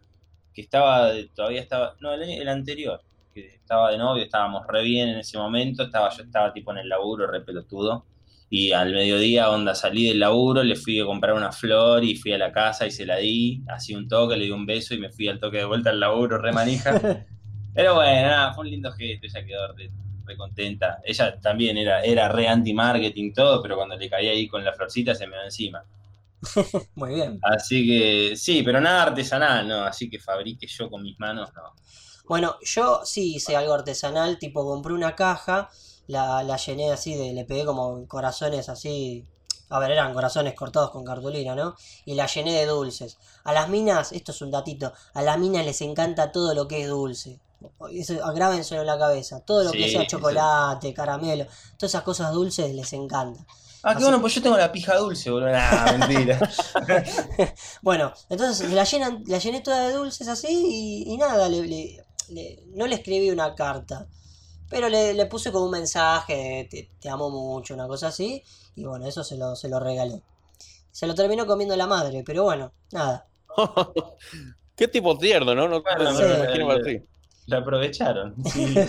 que 0.54 0.62
estaba, 0.62 1.12
todavía 1.36 1.62
estaba, 1.62 1.96
no, 2.02 2.14
el, 2.14 2.24
año- 2.24 2.42
el 2.42 2.50
anterior, 2.50 3.02
que 3.34 3.48
estaba 3.48 3.92
de 3.92 3.98
novio, 4.00 4.24
estábamos 4.24 4.66
re 4.68 4.84
bien 4.84 5.10
en 5.10 5.20
ese 5.20 5.38
momento, 5.40 5.84
estaba, 5.84 6.10
yo 6.12 6.24
estaba 6.24 6.54
tipo 6.54 6.72
en 6.74 6.80
el 6.80 6.90
laburo, 6.90 7.28
re 7.28 7.42
pelotudo. 7.42 8.06
Y 8.52 8.72
al 8.74 8.94
mediodía, 8.94 9.52
onda, 9.52 9.76
salí 9.76 10.08
del 10.10 10.20
laburo, 10.20 10.64
le 10.64 10.76
fui 10.76 11.00
a 11.00 11.06
comprar 11.06 11.36
una 11.36 11.52
flor 11.52 12.04
y 12.04 12.16
fui 12.16 12.34
a 12.34 12.38
la 12.40 12.52
casa 12.52 12.88
y 12.88 12.92
se 12.92 13.06
la 13.06 13.18
di, 13.18 13.64
así 13.70 13.96
un 13.96 14.08
toque, 14.08 14.38
le 14.38 14.46
di 14.46 14.52
un 14.52 14.66
beso 14.66 14.96
y 14.96 15.00
me 15.00 15.12
fui 15.12 15.28
al 15.28 15.40
toque 15.40 15.58
de 15.60 15.66
vuelta 15.66 15.92
al 15.92 16.00
laburo, 16.00 16.38
re 16.40 16.52
manija. 16.54 17.00
Pero 17.74 17.96
bueno, 17.96 18.28
nada, 18.30 18.54
fue 18.54 18.66
un 18.66 18.72
lindo 18.72 18.92
gesto, 18.92 19.28
ella 19.28 19.46
quedó 19.46 19.74
re, 19.74 19.92
re 20.30 20.38
contenta. 20.38 21.02
Ella 21.04 21.40
también 21.40 21.78
era, 21.78 22.02
era 22.02 22.30
re 22.30 22.48
anti-marketing 22.48 23.34
todo, 23.34 23.62
pero 23.62 23.76
cuando 23.76 23.98
le 23.98 24.10
caí 24.10 24.28
ahí 24.28 24.48
con 24.48 24.64
la 24.64 24.74
florcita 24.74 25.16
se 25.16 25.28
me 25.28 25.36
va 25.36 25.44
encima. 25.44 25.84
Muy 26.96 27.16
bien. 27.16 27.40
Así 27.42 27.86
que 27.86 28.36
sí, 28.36 28.64
pero 28.64 28.80
nada 28.80 29.04
artesanal, 29.04 29.68
¿no? 29.68 29.84
Así 29.84 30.10
que 30.10 30.20
fabrique 30.20 30.68
yo 30.68 30.90
con 30.90 31.02
mis 31.02 31.20
manos, 31.20 31.50
no. 31.54 31.74
Bueno, 32.28 32.58
yo 32.62 33.02
sí 33.04 33.36
hice 33.36 33.58
algo 33.58 33.74
artesanal, 33.74 34.38
tipo 34.38 34.64
compré 34.64 34.94
una 34.94 35.16
caja, 35.16 35.70
la, 36.08 36.44
la 36.44 36.58
llené 36.58 36.92
así 36.92 37.16
de, 37.16 37.34
le 37.34 37.44
pegué 37.44 37.66
como 37.66 38.08
corazones 38.08 38.70
así, 38.70 39.26
a 39.70 39.80
ver, 39.80 39.92
eran 39.92 40.14
corazones 40.14 40.54
cortados 40.54 40.92
con 40.92 41.04
cartulina, 41.04 41.56
¿no? 41.56 41.76
Y 42.06 42.16
la 42.16 42.28
llené 42.28 42.54
de 42.54 42.66
dulces. 42.68 43.18
A 43.44 43.54
las 43.54 43.70
minas, 43.70 44.12
esto 44.12 44.32
es 44.32 44.42
un 44.42 44.52
datito, 44.52 44.94
a 45.14 45.22
las 45.24 45.40
minas 45.40 45.66
les 45.66 45.82
encanta 45.82 46.32
todo 46.32 46.54
lo 46.54 46.68
que 46.68 46.82
es 46.82 46.88
dulce. 46.88 47.40
Eso, 47.92 48.14
grábenselo 48.34 48.82
en 48.82 48.88
la 48.88 48.98
cabeza, 48.98 49.42
todo 49.42 49.64
lo 49.64 49.72
que 49.72 49.90
sea 49.90 50.02
sí. 50.02 50.08
chocolate, 50.08 50.94
caramelo, 50.94 51.46
todas 51.78 51.92
esas 51.92 52.04
cosas 52.04 52.32
dulces 52.32 52.74
les 52.74 52.94
encanta. 52.94 53.46
Ah, 53.84 53.96
qué 53.96 53.96
Así- 53.98 54.04
bueno, 54.04 54.22
pues 54.22 54.36
yo 54.36 54.42
tengo 54.42 54.58
la 54.58 54.72
pija 54.72 54.96
dulce, 54.98 55.30
boludo. 55.32 55.52
Nah, 55.52 55.92
mentira. 55.98 56.40
Bueno, 57.82 58.14
entonces 58.30 58.70
la, 58.72 58.84
llenan, 58.84 59.24
la 59.28 59.40
llené 59.40 59.62
toda 59.62 59.88
de 59.88 59.94
dulces 59.96 60.28
así 60.28 60.48
y, 61.08 61.14
y 61.14 61.18
nada, 61.18 61.50
le- 61.50 61.66
le- 61.68 62.06
le- 62.30 62.64
no 62.76 62.88
le 62.88 62.96
escribí 62.96 63.30
una 63.32 63.56
carta, 63.56 64.08
pero 64.70 64.90
le, 64.90 65.14
le 65.14 65.26
puse 65.28 65.52
como 65.52 65.66
un 65.66 65.72
mensaje 65.72 66.34
de 66.36 66.64
te, 66.66 66.92
te 67.00 67.10
amo 67.10 67.30
mucho, 67.30 67.74
una 67.74 67.88
cosa 67.88 68.08
así, 68.08 68.44
y 68.76 68.86
bueno, 68.86 69.08
eso 69.08 69.24
se 69.24 69.38
lo, 69.38 69.56
se 69.56 69.70
lo 69.70 69.80
regalé. 69.80 70.22
Se 70.92 71.08
lo 71.08 71.16
terminó 71.16 71.46
comiendo 71.48 71.76
la 71.76 71.88
madre, 71.88 72.24
pero 72.26 72.44
bueno, 72.44 72.74
nada. 72.92 73.28
Qué 74.76 74.88
tipo 74.88 75.18
tierno, 75.18 75.56
¿no? 75.56 75.68
No, 75.68 75.82
me 75.82 76.36
imagino 76.36 76.82
ti. 76.82 77.02
La 77.50 77.58
aprovecharon. 77.58 78.36
Sí. 78.46 78.76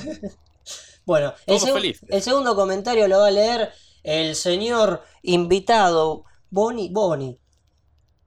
Bueno, 1.07 1.33
el, 1.47 2.23
segundo 2.23 2.55
comentario 2.55 3.09
lo 3.09 3.19
va 3.19 3.29
a 3.29 3.31
leer 3.33 3.73
el 4.05 4.37
señor 4.37 5.03
invitado 5.23 6.25
Boni. 6.51 6.89
Boni, 6.93 7.37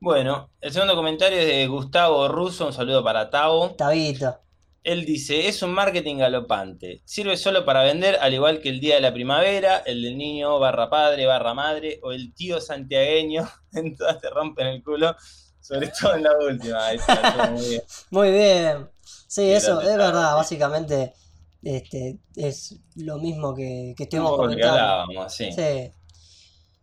Bueno, 0.01 0.49
el 0.59 0.73
segundo 0.73 0.95
comentario 0.95 1.37
es 1.37 1.47
de 1.47 1.67
Gustavo 1.67 2.27
Russo, 2.27 2.65
un 2.65 2.73
saludo 2.73 3.01
para 3.01 3.29
Tavo. 3.29 3.69
Tabito. 3.75 4.37
Él 4.83 5.05
dice, 5.05 5.47
es 5.47 5.61
un 5.61 5.71
marketing 5.71 6.17
galopante. 6.17 7.01
Sirve 7.05 7.37
solo 7.37 7.63
para 7.63 7.83
vender, 7.83 8.17
al 8.19 8.33
igual 8.33 8.59
que 8.59 8.67
el 8.67 8.81
día 8.81 8.95
de 8.95 9.01
la 9.01 9.13
primavera, 9.13 9.77
el 9.85 10.01
del 10.01 10.17
niño 10.17 10.59
barra 10.59 10.89
padre, 10.89 11.25
barra 11.25 11.53
madre, 11.53 11.99
o 12.03 12.11
el 12.11 12.33
tío 12.33 12.59
santiagueño. 12.59 13.47
En 13.73 13.95
todas 13.95 14.19
te 14.19 14.29
rompen 14.29 14.67
el 14.67 14.83
culo, 14.83 15.15
sobre 15.61 15.87
todo 15.87 16.15
en 16.15 16.23
la 16.23 16.37
última. 16.37 16.85
Ahí 16.85 16.97
está, 16.97 17.49
muy 17.51 17.69
bien. 17.69 17.83
Muy 18.11 18.31
bien. 18.31 18.92
Sí, 19.33 19.49
eso 19.49 19.81
es 19.81 19.97
verdad, 19.97 20.35
básicamente 20.35 21.11
este, 21.63 22.19
es 22.35 22.79
lo 22.97 23.17
mismo 23.17 23.55
que, 23.55 23.95
que 23.97 24.03
estuvimos 24.03 24.35
comentando. 24.35 24.79
hablábamos, 24.79 25.33
sí. 25.33 25.51
Sí. 25.51 25.91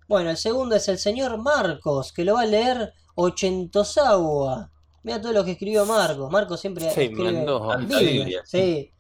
Bueno, 0.09 0.31
el 0.31 0.37
segundo 0.37 0.75
es 0.75 0.89
el 0.89 0.99
señor 0.99 1.39
Marcos, 1.39 2.13
que 2.13 2.25
lo 2.25 2.35
va 2.35 2.41
a 2.41 2.47
leer 2.47 2.93
Ochentosawa. 3.15 4.69
Mira 5.05 5.21
todo 5.21 5.33
lo 5.33 5.45
que 5.45 5.53
escribió 5.53 5.87
Marcos. 5.87 6.29
Marcos 6.33 6.61
siempre 6.61 6.91
Se 6.91 7.05
escribe 7.05 7.31
mandó. 7.31 7.79
Biblia. 7.87 8.43
Sí, 8.45 8.91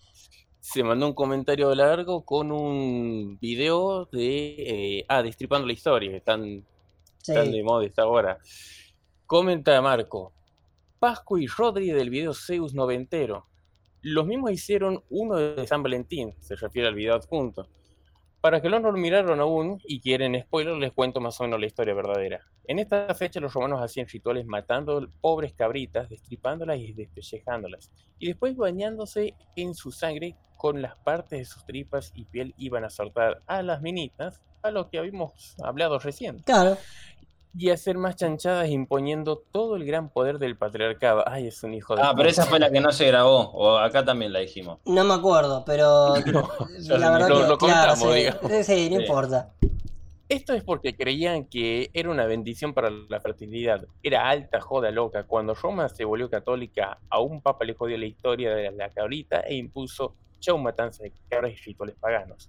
Se 0.60 0.84
mandó 0.84 1.08
un 1.08 1.14
comentario 1.14 1.74
largo 1.74 2.24
con 2.24 2.52
un 2.52 3.36
video 3.40 4.04
de. 4.12 4.98
eh, 5.00 5.04
ah, 5.08 5.24
destripando 5.24 5.66
la 5.66 5.72
historia, 5.72 6.08
que 6.08 6.18
están, 6.18 6.64
sí. 7.20 7.32
están 7.32 7.50
de 7.50 7.64
moda 7.64 7.84
esta 7.84 8.06
hora. 8.06 8.38
Comenta 9.26 9.82
Marco. 9.82 10.34
Pascu 11.00 11.38
y 11.38 11.46
Rodri 11.46 11.92
del 11.92 12.10
video 12.10 12.34
Zeus 12.34 12.74
noventero. 12.74 13.46
Los 14.02 14.26
mismos 14.26 14.52
hicieron 14.52 15.02
uno 15.08 15.36
de 15.36 15.66
San 15.66 15.82
Valentín, 15.82 16.34
se 16.40 16.56
refiere 16.56 16.88
al 16.88 16.94
video 16.94 17.14
adjunto. 17.14 17.70
Para 18.42 18.60
que 18.60 18.68
no 18.68 18.78
lo 18.80 18.92
miraron 18.92 19.40
aún 19.40 19.80
y 19.84 20.00
quieren 20.02 20.38
spoiler, 20.42 20.76
les 20.76 20.92
cuento 20.92 21.18
más 21.18 21.40
o 21.40 21.44
menos 21.44 21.58
la 21.58 21.66
historia 21.66 21.94
verdadera. 21.94 22.44
En 22.64 22.78
esta 22.78 23.14
fecha 23.14 23.40
los 23.40 23.54
romanos 23.54 23.80
hacían 23.82 24.08
rituales 24.08 24.44
matando 24.44 25.08
pobres 25.22 25.54
cabritas, 25.54 26.10
destripándolas 26.10 26.78
y 26.78 26.92
despellejándolas, 26.92 27.90
y 28.18 28.26
después 28.26 28.54
bañándose 28.54 29.34
en 29.56 29.74
su 29.74 29.92
sangre 29.92 30.36
con 30.58 30.82
las 30.82 30.96
partes 30.96 31.38
de 31.38 31.44
sus 31.46 31.64
tripas 31.64 32.12
y 32.14 32.26
piel 32.26 32.54
iban 32.58 32.84
a 32.84 32.90
soltar 32.90 33.42
a 33.46 33.62
las 33.62 33.80
minitas, 33.80 34.42
a 34.62 34.70
lo 34.70 34.90
que 34.90 34.98
habíamos 34.98 35.56
hablado 35.62 35.98
recién, 35.98 36.40
Claro. 36.40 36.76
Y 37.56 37.70
hacer 37.70 37.98
más 37.98 38.16
chanchadas 38.16 38.68
imponiendo 38.68 39.36
todo 39.50 39.76
el 39.76 39.84
gran 39.84 40.08
poder 40.08 40.38
del 40.38 40.56
patriarcado. 40.56 41.24
Ay, 41.26 41.48
es 41.48 41.62
un 41.62 41.74
hijo 41.74 41.96
de... 41.96 42.02
Ah, 42.02 42.12
pero 42.16 42.28
esa 42.28 42.46
fue 42.46 42.58
la 42.60 42.70
que 42.70 42.80
no 42.80 42.92
se 42.92 43.06
grabó, 43.06 43.50
o 43.50 43.76
acá 43.78 44.04
también 44.04 44.32
la 44.32 44.38
dijimos. 44.38 44.78
No 44.84 45.02
me 45.04 45.14
acuerdo, 45.14 45.64
pero 45.64 46.14
No, 46.88 46.96
la 46.98 47.10
verdad 47.10 47.28
lo- 47.28 47.40
que 47.42 47.48
lo 47.48 47.58
claro, 47.58 47.94
comentamos, 47.96 47.98
sí, 48.14 48.18
digamos. 48.20 48.66
sí, 48.66 48.90
no 48.90 48.96
Sí. 48.96 49.02
importa. 49.02 49.52
Esto 50.28 50.52
es 50.54 50.62
porque 50.62 50.94
creían 50.94 51.44
que 51.46 51.90
era 51.92 52.08
una 52.08 52.24
bendición 52.24 52.72
para 52.72 52.88
la 52.88 53.20
fertilidad. 53.20 53.84
Era 54.00 54.28
alta 54.28 54.60
joda 54.60 54.92
loca. 54.92 55.24
Cuando 55.24 55.54
Roma 55.56 55.88
se 55.88 56.04
volvió 56.04 56.30
católica, 56.30 57.00
a 57.08 57.18
un 57.18 57.42
papa 57.42 57.64
le 57.64 57.74
jodió 57.74 57.98
la 57.98 58.06
historia 58.06 58.54
de 58.54 58.70
la 58.70 58.90
cabrita 58.90 59.40
e 59.40 59.56
impuso 59.56 60.14
show 60.38 60.56
matanza 60.56 61.02
de 61.02 61.12
cabras 61.28 61.50
y 61.50 61.56
rituales 61.56 61.96
paganos. 61.98 62.48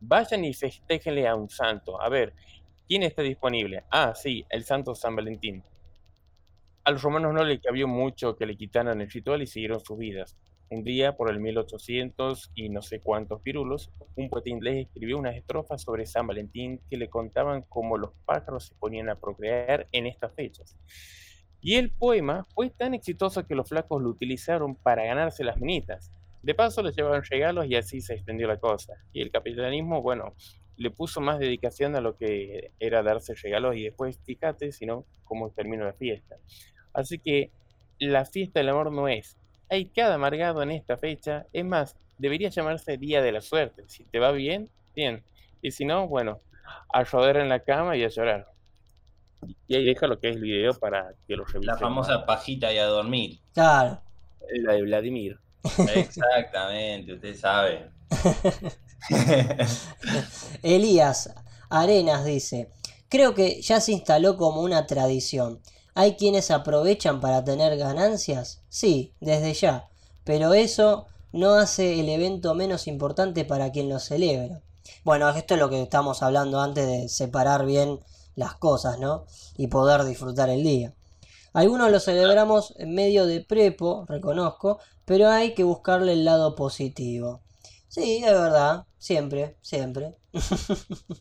Vayan 0.00 0.44
y 0.44 0.52
festéjenle 0.52 1.28
a 1.28 1.36
un 1.36 1.48
santo. 1.48 2.00
A 2.02 2.08
ver, 2.08 2.34
¿quién 2.90 3.04
está 3.04 3.22
disponible? 3.22 3.84
Ah, 3.88 4.14
sí, 4.16 4.44
el 4.50 4.64
santo 4.64 4.96
San 4.96 5.14
Valentín. 5.14 5.62
A 6.82 6.90
los 6.90 7.00
romanos 7.00 7.32
no 7.32 7.44
le 7.44 7.60
cabió 7.60 7.86
mucho 7.86 8.34
que 8.34 8.46
le 8.46 8.56
quitaran 8.56 9.00
el 9.00 9.08
ritual 9.08 9.42
y 9.42 9.46
siguieron 9.46 9.78
sus 9.78 9.96
vidas. 9.96 10.36
Un 10.70 10.82
día, 10.82 11.16
por 11.16 11.30
el 11.30 11.38
1800 11.38 12.50
y 12.56 12.68
no 12.68 12.82
sé 12.82 12.98
cuántos 12.98 13.42
pirulos, 13.42 13.92
un 14.16 14.28
poeta 14.28 14.50
inglés 14.50 14.88
escribió 14.88 15.18
unas 15.18 15.36
estrofas 15.36 15.82
sobre 15.82 16.04
San 16.04 16.26
Valentín 16.26 16.80
que 16.90 16.96
le 16.96 17.08
contaban 17.08 17.62
cómo 17.68 17.96
los 17.96 18.10
pájaros 18.24 18.66
se 18.66 18.74
ponían 18.74 19.08
a 19.08 19.20
procrear 19.20 19.86
en 19.92 20.08
estas 20.08 20.34
fechas. 20.34 20.76
Y 21.60 21.76
el 21.76 21.92
poema 21.92 22.48
fue 22.56 22.70
tan 22.70 22.94
exitoso 22.94 23.46
que 23.46 23.54
los 23.54 23.68
flacos 23.68 24.02
lo 24.02 24.08
utilizaron 24.08 24.74
para 24.74 25.04
ganarse 25.04 25.44
las 25.44 25.58
minitas. 25.58 26.10
De 26.42 26.56
paso 26.56 26.82
les 26.82 26.96
llevaron 26.96 27.22
regalos 27.22 27.66
y 27.66 27.76
así 27.76 28.00
se 28.00 28.14
extendió 28.14 28.48
la 28.48 28.58
cosa. 28.58 28.94
Y 29.12 29.22
el 29.22 29.30
capitalismo, 29.30 30.02
bueno, 30.02 30.34
le 30.80 30.90
puso 30.90 31.20
más 31.20 31.38
dedicación 31.38 31.94
a 31.94 32.00
lo 32.00 32.16
que 32.16 32.72
era 32.80 33.02
darse 33.02 33.34
regalos 33.34 33.76
y 33.76 33.84
después, 33.84 34.18
fíjate, 34.24 34.72
sino 34.72 35.04
cómo 35.24 35.50
terminó 35.50 35.84
la 35.84 35.92
fiesta. 35.92 36.36
Así 36.94 37.18
que 37.18 37.50
la 37.98 38.24
fiesta 38.24 38.60
del 38.60 38.70
amor 38.70 38.90
no 38.90 39.06
es. 39.06 39.36
Hay 39.68 39.84
cada 39.84 40.14
amargado 40.14 40.62
en 40.62 40.70
esta 40.70 40.96
fecha. 40.96 41.44
Es 41.52 41.66
más, 41.66 41.96
debería 42.16 42.48
llamarse 42.48 42.96
Día 42.96 43.20
de 43.20 43.30
la 43.30 43.42
Suerte. 43.42 43.84
Si 43.88 44.04
te 44.04 44.18
va 44.18 44.32
bien, 44.32 44.70
bien. 44.96 45.22
Y 45.60 45.72
si 45.72 45.84
no, 45.84 46.08
bueno, 46.08 46.40
a 46.88 47.04
rodar 47.04 47.36
en 47.36 47.50
la 47.50 47.60
cama 47.60 47.94
y 47.98 48.04
a 48.04 48.08
llorar. 48.08 48.46
Y 49.68 49.76
ahí 49.76 49.84
deja 49.84 50.06
lo 50.06 50.18
que 50.18 50.30
es 50.30 50.36
el 50.36 50.42
video 50.42 50.72
para 50.72 51.12
que 51.28 51.36
lo 51.36 51.44
revisen. 51.44 51.66
La 51.66 51.76
famosa 51.76 52.24
pajita 52.24 52.72
y 52.72 52.78
a 52.78 52.86
dormir. 52.86 53.38
Claro. 53.52 54.00
La 54.62 54.72
de 54.72 54.82
Vladimir. 54.82 55.38
Exactamente, 55.94 57.12
usted 57.12 57.34
sabe. 57.34 57.90
Elías 60.62 61.30
Arenas 61.68 62.24
dice, 62.24 62.70
creo 63.08 63.34
que 63.34 63.60
ya 63.62 63.80
se 63.80 63.92
instaló 63.92 64.36
como 64.36 64.62
una 64.62 64.86
tradición. 64.86 65.60
¿Hay 65.94 66.14
quienes 66.14 66.50
aprovechan 66.50 67.20
para 67.20 67.44
tener 67.44 67.76
ganancias? 67.76 68.62
Sí, 68.68 69.14
desde 69.20 69.54
ya. 69.54 69.88
Pero 70.24 70.54
eso 70.54 71.06
no 71.32 71.54
hace 71.54 72.00
el 72.00 72.08
evento 72.08 72.54
menos 72.54 72.86
importante 72.86 73.44
para 73.44 73.70
quien 73.72 73.88
lo 73.88 73.98
celebra. 73.98 74.62
Bueno, 75.04 75.28
esto 75.30 75.54
es 75.54 75.60
lo 75.60 75.70
que 75.70 75.82
estamos 75.82 76.22
hablando 76.22 76.60
antes 76.60 76.86
de 76.86 77.08
separar 77.08 77.66
bien 77.66 78.00
las 78.34 78.54
cosas, 78.54 78.98
¿no? 78.98 79.26
Y 79.56 79.68
poder 79.68 80.04
disfrutar 80.04 80.48
el 80.48 80.62
día. 80.62 80.94
Algunos 81.52 81.90
lo 81.90 81.98
celebramos 81.98 82.74
en 82.78 82.94
medio 82.94 83.26
de 83.26 83.40
prepo, 83.40 84.04
reconozco, 84.08 84.78
pero 85.04 85.28
hay 85.28 85.54
que 85.54 85.64
buscarle 85.64 86.12
el 86.12 86.24
lado 86.24 86.54
positivo. 86.54 87.40
Sí, 87.90 88.22
es 88.24 88.32
verdad, 88.32 88.86
siempre, 88.98 89.58
siempre. 89.62 90.16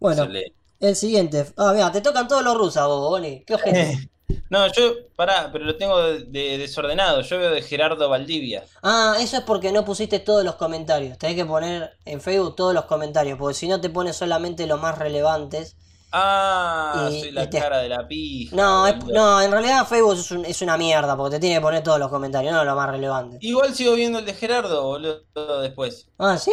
bueno, 0.00 0.28
Excelente. 0.28 0.54
el 0.80 0.96
siguiente. 0.96 1.52
Ah, 1.56 1.72
mira, 1.74 1.90
te 1.92 2.00
tocan 2.00 2.28
todos 2.28 2.44
los 2.44 2.56
rusos, 2.56 2.86
vos, 2.86 3.10
Boni. 3.10 3.44
Qué 3.44 3.54
ojete. 3.54 4.00
No, 4.48 4.66
yo, 4.72 4.94
pará, 5.16 5.50
pero 5.52 5.64
lo 5.64 5.76
tengo 5.76 6.00
de- 6.02 6.24
de- 6.24 6.58
desordenado. 6.58 7.20
Yo 7.22 7.38
veo 7.38 7.50
de 7.50 7.62
Gerardo 7.62 8.08
Valdivia. 8.08 8.64
Ah, 8.82 9.16
eso 9.20 9.36
es 9.38 9.42
porque 9.44 9.72
no 9.72 9.84
pusiste 9.84 10.20
todos 10.20 10.44
los 10.44 10.56
comentarios. 10.56 11.18
Tenés 11.18 11.36
que 11.36 11.44
poner 11.46 11.98
en 12.04 12.20
Facebook 12.20 12.54
todos 12.56 12.74
los 12.74 12.84
comentarios, 12.84 13.38
porque 13.38 13.54
si 13.54 13.66
no 13.68 13.80
te 13.80 13.90
pones 13.90 14.16
solamente 14.16 14.66
los 14.66 14.80
más 14.80 14.98
relevantes. 14.98 15.76
Ah, 16.16 17.08
Y- 17.10 17.20
soy 17.20 17.30
la 17.32 17.42
y 17.44 17.50
te- 17.50 17.58
cara 17.58 17.78
de 17.78 17.88
la 17.88 18.06
pija. 18.06 18.54
No, 18.54 18.86
es- 18.86 19.04
no, 19.06 19.42
en 19.42 19.50
realidad 19.50 19.84
Facebook 19.86 20.14
es, 20.14 20.30
un- 20.30 20.44
es 20.44 20.62
una 20.62 20.76
mierda, 20.76 21.16
porque 21.16 21.36
te 21.36 21.40
tiene 21.40 21.56
que 21.56 21.60
poner 21.60 21.82
todos 21.82 21.98
los 21.98 22.08
comentarios, 22.08 22.52
no 22.52 22.64
los 22.64 22.76
más 22.76 22.88
relevantes. 22.90 23.38
Igual 23.42 23.74
sigo 23.74 23.94
viendo 23.94 24.20
el 24.20 24.24
de 24.24 24.34
Gerardo, 24.34 24.84
boludo, 24.84 25.60
después. 25.60 26.08
Ah, 26.18 26.38
¿sí? 26.38 26.52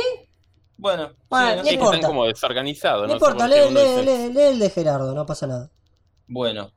Bueno, 0.78 1.10
sí, 1.10 1.16
Bueno, 1.30 1.46
no 1.50 1.56
no 1.56 1.58
Es 1.58 1.62
sé. 1.64 1.68
que 1.70 1.74
importa. 1.76 1.96
están 1.98 2.10
como 2.10 2.26
desorganizados. 2.26 3.04
No 3.04 3.08
sé 3.10 3.14
importa, 3.14 3.48
lee, 3.48 3.70
lee, 3.70 4.04
lee, 4.04 4.34
lee 4.34 4.42
el 4.42 4.60
de 4.60 4.70
Gerardo, 4.72 5.14
no 5.14 5.26
pasa 5.28 5.46
nada. 5.46 5.70
Bueno, 6.28 6.72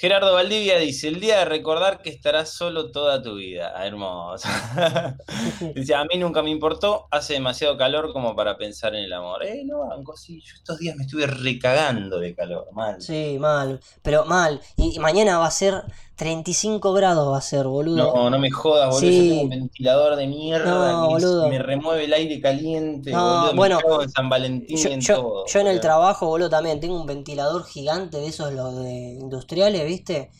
Gerardo 0.00 0.32
Valdivia 0.32 0.78
dice, 0.78 1.08
el 1.08 1.20
día 1.20 1.40
de 1.40 1.44
recordar 1.44 2.00
que 2.00 2.08
estarás 2.08 2.48
solo 2.48 2.90
toda 2.90 3.20
tu 3.20 3.34
vida. 3.34 3.74
Ah, 3.76 3.86
hermoso. 3.86 4.48
dice, 5.74 5.94
a 5.94 6.04
mí 6.04 6.16
nunca 6.16 6.42
me 6.42 6.48
importó, 6.48 7.06
hace 7.10 7.34
demasiado 7.34 7.76
calor 7.76 8.10
como 8.14 8.34
para 8.34 8.56
pensar 8.56 8.94
en 8.94 9.04
el 9.04 9.12
amor. 9.12 9.44
Eh, 9.44 9.62
no, 9.62 9.86
banco, 9.86 10.16
sí, 10.16 10.40
yo 10.40 10.54
estos 10.54 10.78
días 10.78 10.96
me 10.96 11.02
estuve 11.02 11.26
recagando 11.26 12.18
de 12.18 12.34
calor, 12.34 12.68
mal. 12.72 13.02
Sí, 13.02 13.36
mal, 13.38 13.78
pero 14.00 14.24
mal. 14.24 14.62
Y, 14.78 14.96
y 14.96 14.98
mañana 15.00 15.36
va 15.36 15.48
a 15.48 15.50
ser 15.50 15.82
35 16.20 16.92
grados, 16.92 17.32
va 17.32 17.38
a 17.38 17.40
ser, 17.40 17.66
boludo. 17.66 17.96
No, 17.96 18.28
no 18.28 18.38
me 18.38 18.50
jodas, 18.50 18.90
boludo. 18.90 19.00
Sí. 19.00 19.16
Yo 19.16 19.30
tengo 19.30 19.42
un 19.44 19.48
ventilador 19.48 20.16
de 20.16 20.26
mierda 20.26 20.92
No, 20.92 21.16
que 21.16 21.48
me 21.48 21.58
remueve 21.58 22.04
el 22.04 22.12
aire 22.12 22.38
caliente, 22.42 23.10
No, 23.10 23.38
boludo. 23.40 23.56
bueno, 23.56 23.76
me 23.76 23.82
cago 23.82 24.02
en 24.02 24.10
San 24.10 24.28
Valentín 24.28 24.76
y 24.76 24.82
en 24.92 25.00
yo- 25.00 25.14
todo. 25.16 25.46
yo 25.46 25.60
en 25.60 25.66
el 25.66 25.80
trabajo, 25.80 26.26
boludo, 26.26 26.50
también 26.50 26.78
tengo 26.78 27.00
un 27.00 27.06
ventilador 27.06 27.64
gigante 27.64 28.18
de 28.18 28.26
esos, 28.26 28.52
los 28.52 28.76
de 28.84 29.16
industriales, 29.18 29.82
¿viste? 29.86 30.30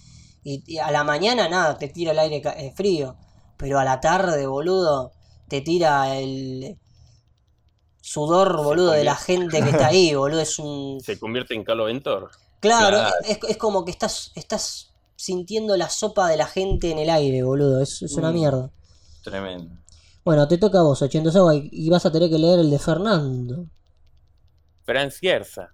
Y, 0.44 0.62
y 0.66 0.76
a 0.76 0.90
la 0.90 1.02
mañana, 1.02 1.48
nada, 1.48 1.78
te 1.78 1.88
tira 1.88 2.12
el 2.12 2.18
aire 2.18 2.42
eh, 2.58 2.74
frío. 2.76 3.16
Pero 3.56 3.78
a 3.78 3.84
la 3.84 4.00
tarde, 4.00 4.46
boludo, 4.46 5.12
te 5.48 5.62
tira 5.62 6.14
el 6.18 6.76
sudor, 8.02 8.62
boludo, 8.62 8.90
de 8.92 9.04
la 9.04 9.16
gente 9.16 9.62
que 9.62 9.70
está 9.70 9.86
ahí, 9.88 10.14
boludo. 10.14 10.40
Es 10.40 10.58
un. 10.58 11.00
Se 11.00 11.18
convierte 11.18 11.54
en 11.54 11.64
caloventor. 11.64 12.30
Claro, 12.60 12.98
Claro. 12.98 13.14
Es, 13.24 13.38
es 13.48 13.56
como 13.56 13.84
que 13.86 13.90
estás, 13.92 14.32
estás 14.34 14.89
sintiendo 15.20 15.76
la 15.76 15.88
sopa 15.90 16.28
de 16.28 16.36
la 16.36 16.46
gente 16.46 16.90
en 16.90 16.98
el 16.98 17.10
aire, 17.10 17.42
boludo. 17.42 17.82
Es, 17.82 18.00
es 18.02 18.12
una 18.14 18.30
Mm. 18.30 18.34
mierda. 18.34 18.70
Tremendo. 19.22 19.76
Bueno, 20.24 20.48
te 20.48 20.56
toca 20.58 20.80
a 20.80 20.82
vos, 20.82 21.02
80 21.02 21.30
Soba, 21.30 21.54
y, 21.54 21.68
y 21.72 21.90
vas 21.90 22.06
a 22.06 22.12
tener 22.12 22.30
que 22.30 22.38
leer 22.38 22.58
el 22.60 22.70
de 22.70 22.78
Fernando. 22.78 23.66
Fran 24.84 25.10
Cierza. 25.10 25.68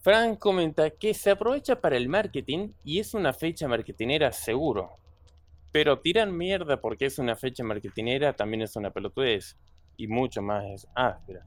Fran 0.00 0.36
comenta 0.36 0.90
que 0.90 1.12
se 1.14 1.30
aprovecha 1.30 1.80
para 1.80 1.96
el 1.96 2.08
marketing 2.08 2.70
y 2.84 2.98
es 2.98 3.12
una 3.14 3.32
fecha 3.32 3.68
marketinera 3.68 4.32
seguro. 4.32 4.96
Pero 5.72 6.00
tiran 6.00 6.36
mierda 6.36 6.80
porque 6.80 7.06
es 7.06 7.18
una 7.18 7.36
fecha 7.36 7.62
marketinera 7.62 8.32
también 8.34 8.62
es 8.62 8.74
una 8.76 8.90
pelotudez. 8.90 9.56
Y 9.96 10.08
mucho 10.08 10.40
más 10.42 10.64
es 10.64 10.88
áspera. 10.94 11.44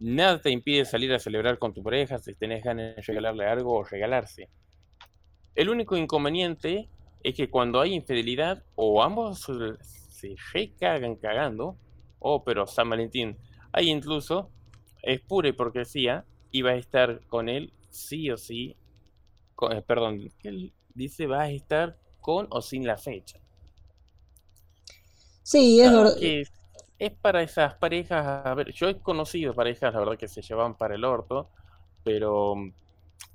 Nada 0.00 0.40
te 0.40 0.50
impide 0.50 0.84
salir 0.84 1.12
a 1.14 1.18
celebrar 1.18 1.58
con 1.58 1.72
tu 1.72 1.82
pareja 1.82 2.18
si 2.18 2.34
tenés 2.34 2.62
ganas 2.64 2.96
de 2.96 3.02
regalarle 3.02 3.46
algo 3.46 3.74
o 3.78 3.84
regalarse. 3.84 4.48
El 5.54 5.68
único 5.68 5.96
inconveniente 5.96 6.88
es 7.22 7.34
que 7.34 7.50
cuando 7.50 7.80
hay 7.80 7.94
infidelidad 7.94 8.64
o 8.76 9.02
ambos 9.02 9.40
se- 9.42 10.36
recagan 10.52 11.16
cagando, 11.16 11.76
oh, 12.18 12.42
pero 12.44 12.66
San 12.66 12.88
Valentín, 12.90 13.36
hay 13.72 13.90
incluso 13.90 14.50
es 15.02 15.20
pura 15.20 15.48
hipocresía 15.48 16.24
y 16.50 16.62
va 16.62 16.70
a 16.70 16.76
estar 16.76 17.24
con 17.26 17.48
él 17.48 17.72
sí 17.90 18.30
o 18.30 18.36
sí. 18.36 18.76
con- 19.54 19.72
eh, 19.72 19.82
perdón, 19.82 20.20
él 20.44 20.74
dice 20.94 21.26
va 21.26 21.42
a 21.42 21.50
estar 21.50 21.98
con 22.20 22.48
o 22.50 22.62
sin 22.62 22.86
la 22.86 22.98
fecha. 22.98 23.40
Sí, 25.42 25.80
es 25.80 25.92
verdad. 25.92 26.16
Es, 26.20 26.52
es 26.98 27.12
para 27.12 27.42
esas 27.42 27.74
parejas, 27.76 28.26
a 28.46 28.54
ver, 28.54 28.72
yo 28.72 28.88
he 28.88 29.00
conocido 29.00 29.54
parejas, 29.54 29.92
la 29.94 30.00
verdad 30.00 30.18
que 30.18 30.28
se 30.28 30.42
llevan 30.42 30.76
para 30.76 30.94
el 30.96 31.04
orto, 31.04 31.50
pero 32.04 32.54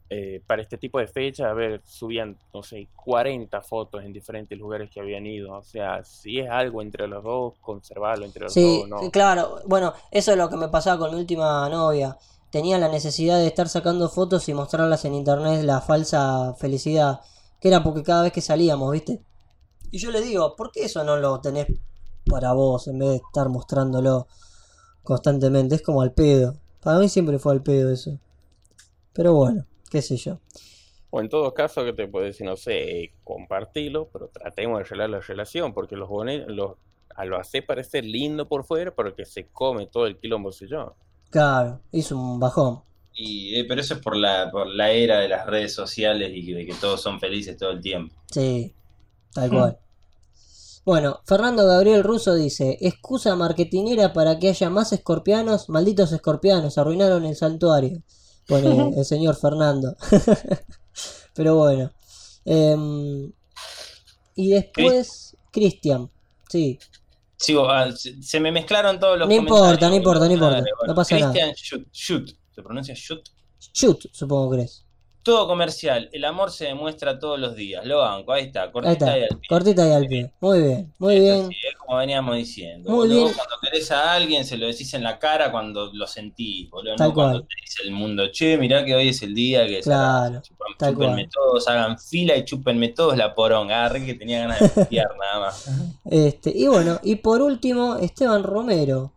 eh, 0.09 0.41
para 0.45 0.61
este 0.61 0.77
tipo 0.77 0.99
de 0.99 1.07
fecha, 1.07 1.49
a 1.49 1.53
ver, 1.53 1.81
subían, 1.85 2.37
no 2.53 2.61
sé, 2.61 2.87
40 2.95 3.61
fotos 3.61 4.03
en 4.03 4.13
diferentes 4.13 4.57
lugares 4.57 4.89
que 4.91 4.99
habían 4.99 5.25
ido. 5.25 5.53
O 5.53 5.63
sea, 5.63 6.03
si 6.03 6.39
es 6.39 6.49
algo 6.49 6.81
entre 6.81 7.07
los 7.07 7.23
dos, 7.23 7.53
conservarlo 7.61 8.25
entre 8.25 8.43
los 8.43 8.53
Sí, 8.53 8.79
dos, 8.81 8.89
¿no? 8.89 9.11
claro. 9.11 9.61
Bueno, 9.65 9.93
eso 10.11 10.31
es 10.31 10.37
lo 10.37 10.49
que 10.49 10.57
me 10.57 10.67
pasaba 10.69 10.99
con 10.99 11.11
mi 11.15 11.19
última 11.21 11.67
novia. 11.69 12.17
Tenía 12.51 12.77
la 12.77 12.89
necesidad 12.89 13.39
de 13.39 13.47
estar 13.47 13.67
sacando 13.67 14.07
fotos 14.09 14.47
y 14.49 14.53
mostrarlas 14.53 15.05
en 15.05 15.15
internet, 15.15 15.63
la 15.63 15.81
falsa 15.81 16.53
felicidad, 16.59 17.21
que 17.59 17.69
era 17.69 17.81
porque 17.81 18.03
cada 18.03 18.21
vez 18.23 18.31
que 18.31 18.41
salíamos, 18.41 18.91
¿viste? 18.91 19.23
Y 19.89 19.97
yo 19.97 20.11
le 20.11 20.21
digo, 20.21 20.55
¿por 20.55 20.71
qué 20.71 20.85
eso 20.85 21.03
no 21.03 21.17
lo 21.17 21.39
tenés 21.41 21.67
para 22.25 22.53
vos 22.53 22.87
en 22.87 22.99
vez 22.99 23.09
de 23.09 23.15
estar 23.15 23.49
mostrándolo 23.49 24.27
constantemente? 25.01 25.75
Es 25.75 25.81
como 25.81 26.01
al 26.01 26.13
pedo. 26.13 26.55
Para 26.81 26.99
mí 26.99 27.09
siempre 27.09 27.39
fue 27.39 27.53
al 27.53 27.63
pedo 27.63 27.91
eso. 27.91 28.19
Pero 29.13 29.33
bueno, 29.33 29.65
qué 29.93 30.01
sé 30.01 30.17
yo. 30.17 30.39
O 31.11 31.21
en 31.21 31.29
todo 31.29 31.53
caso, 31.53 31.85
que 31.85 31.93
te 31.93 32.07
puedo 32.07 32.25
decir, 32.25 32.43
no 32.47 32.57
sé, 32.57 33.13
compartilo, 33.23 34.09
pero 34.11 34.29
tratemos 34.29 34.79
de 34.79 34.85
arreglar 34.85 35.09
la 35.11 35.19
relación, 35.19 35.71
porque 35.71 35.95
los 35.95 36.09
bone- 36.09 36.45
los, 36.47 36.71
a 37.15 37.23
lo 37.25 37.37
hace 37.37 37.61
parecer 37.61 38.03
lindo 38.03 38.47
por 38.47 38.65
fuera, 38.65 38.91
pero 38.95 39.15
que 39.15 39.23
se 39.23 39.45
come 39.49 39.85
todo 39.85 40.07
el 40.07 40.17
quilombo 40.17 40.49
yo. 40.51 40.95
Claro, 41.29 41.81
hizo 41.91 42.17
un 42.17 42.39
bajón. 42.39 42.81
Y, 43.13 43.59
eh, 43.59 43.65
pero 43.67 43.81
eso 43.81 43.93
es 43.93 43.99
por 43.99 44.17
la, 44.17 44.49
por 44.51 44.65
la 44.67 44.89
era 44.91 45.19
de 45.19 45.29
las 45.29 45.45
redes 45.45 45.75
sociales 45.75 46.31
y 46.33 46.43
que- 46.47 46.55
de 46.55 46.65
que 46.65 46.73
todos 46.73 46.99
son 46.99 47.19
felices 47.19 47.55
todo 47.57 47.69
el 47.69 47.79
tiempo. 47.81 48.15
Sí, 48.31 48.73
tal 49.35 49.49
cual. 49.51 49.77
Bueno, 50.85 51.21
Fernando 51.25 51.65
Gabriel 51.67 52.03
Russo 52.03 52.33
dice, 52.35 52.77
excusa 52.81 53.35
marketinera 53.35 54.11
para 54.13 54.39
que 54.39 54.49
haya 54.49 54.69
más 54.71 54.91
escorpianos, 54.91 55.69
malditos 55.69 56.11
escorpianos, 56.11 56.77
arruinaron 56.79 57.23
el 57.25 57.35
santuario. 57.35 58.01
Pone 58.47 58.93
el 58.97 59.05
señor 59.05 59.35
Fernando. 59.35 59.95
Pero 61.33 61.55
bueno. 61.55 61.91
Em, 62.45 63.31
y 64.35 64.49
después, 64.49 65.35
Cristian. 65.51 66.09
Sí, 66.49 66.77
ah, 67.57 67.89
se, 68.21 68.39
me 68.39 68.51
mezclaron 68.51 68.99
todos 68.99 69.17
los 69.17 69.27
No 69.27 69.33
importa, 69.33 69.89
no 69.89 69.95
importa, 69.95 70.27
no 70.27 70.33
importa, 70.33 70.55
Dale, 70.57 70.71
no 70.87 70.95
pasa 70.95 71.17
nada. 71.17 71.31
Christian 71.31 71.53
Shoot, 71.55 71.87
Shoot, 71.91 72.37
se 72.53 72.61
pronuncia 72.61 72.93
Shoot. 72.93 73.29
shoot, 73.73 74.05
supongo 74.11 74.51
que 74.51 74.61
es. 74.61 74.82
Todo 75.23 75.47
comercial, 75.47 76.09
el 76.11 76.25
amor 76.25 76.51
se 76.51 76.65
demuestra 76.65 77.17
todos 77.17 77.39
los 77.39 77.55
días. 77.55 77.85
Lo 77.85 77.99
banco, 77.99 78.33
ahí 78.33 78.43
está, 78.47 78.63
Ahí 78.63 78.71
cortita 78.73 78.91
está, 78.93 79.17
y 79.17 79.21
al 79.23 79.29
pie. 79.29 79.47
cortita 79.47 79.87
y 79.87 79.91
al 79.91 80.07
pie. 80.07 80.31
Muy 80.41 80.61
bien, 80.61 80.93
muy 80.99 81.19
bien. 81.21 81.45
así, 81.45 81.55
es 81.69 81.77
como 81.77 81.97
veníamos 81.97 82.35
diciendo. 82.35 82.89
Muy 82.89 83.07
boludo. 83.07 83.23
bien. 83.23 83.33
Cuando 83.33 83.55
querés 83.61 83.89
a 83.91 84.13
alguien, 84.13 84.43
se 84.43 84.57
lo 84.57 84.67
decís 84.67 84.93
en 84.93 85.01
la 85.03 85.17
cara 85.19 85.49
cuando 85.49 85.91
lo 85.93 86.07
sentís, 86.07 86.69
boludo. 86.69 86.95
Tal 86.97 87.07
no 87.07 87.13
cuando 87.13 87.37
cual. 87.39 87.47
te 87.47 87.55
dice 87.61 87.83
el 87.83 87.91
mundo, 87.91 88.27
che, 88.33 88.57
mirá 88.57 88.83
que 88.83 88.95
hoy 88.95 89.07
es 89.07 89.21
el 89.23 89.33
día 89.33 89.65
que 89.65 89.79
Claro, 89.79 90.41
chupan- 90.41 90.89
chúpenme 90.91 91.13
cual. 91.15 91.29
todos, 91.33 91.67
hagan 91.69 91.97
fila 91.97 92.35
y 92.35 92.43
chúpenme 92.43 92.89
todos 92.89 93.15
la 93.15 93.33
poronga. 93.33 93.77
Agarré 93.85 94.05
que 94.05 94.15
tenía 94.15 94.39
ganas 94.39 94.59
de 94.59 94.67
putear 94.69 95.07
nada 95.17 95.39
más. 95.39 95.69
Este, 96.03 96.51
y 96.53 96.67
bueno, 96.67 96.99
y 97.01 97.15
por 97.15 97.41
último, 97.41 97.95
Esteban 97.95 98.43
Romero. 98.43 99.13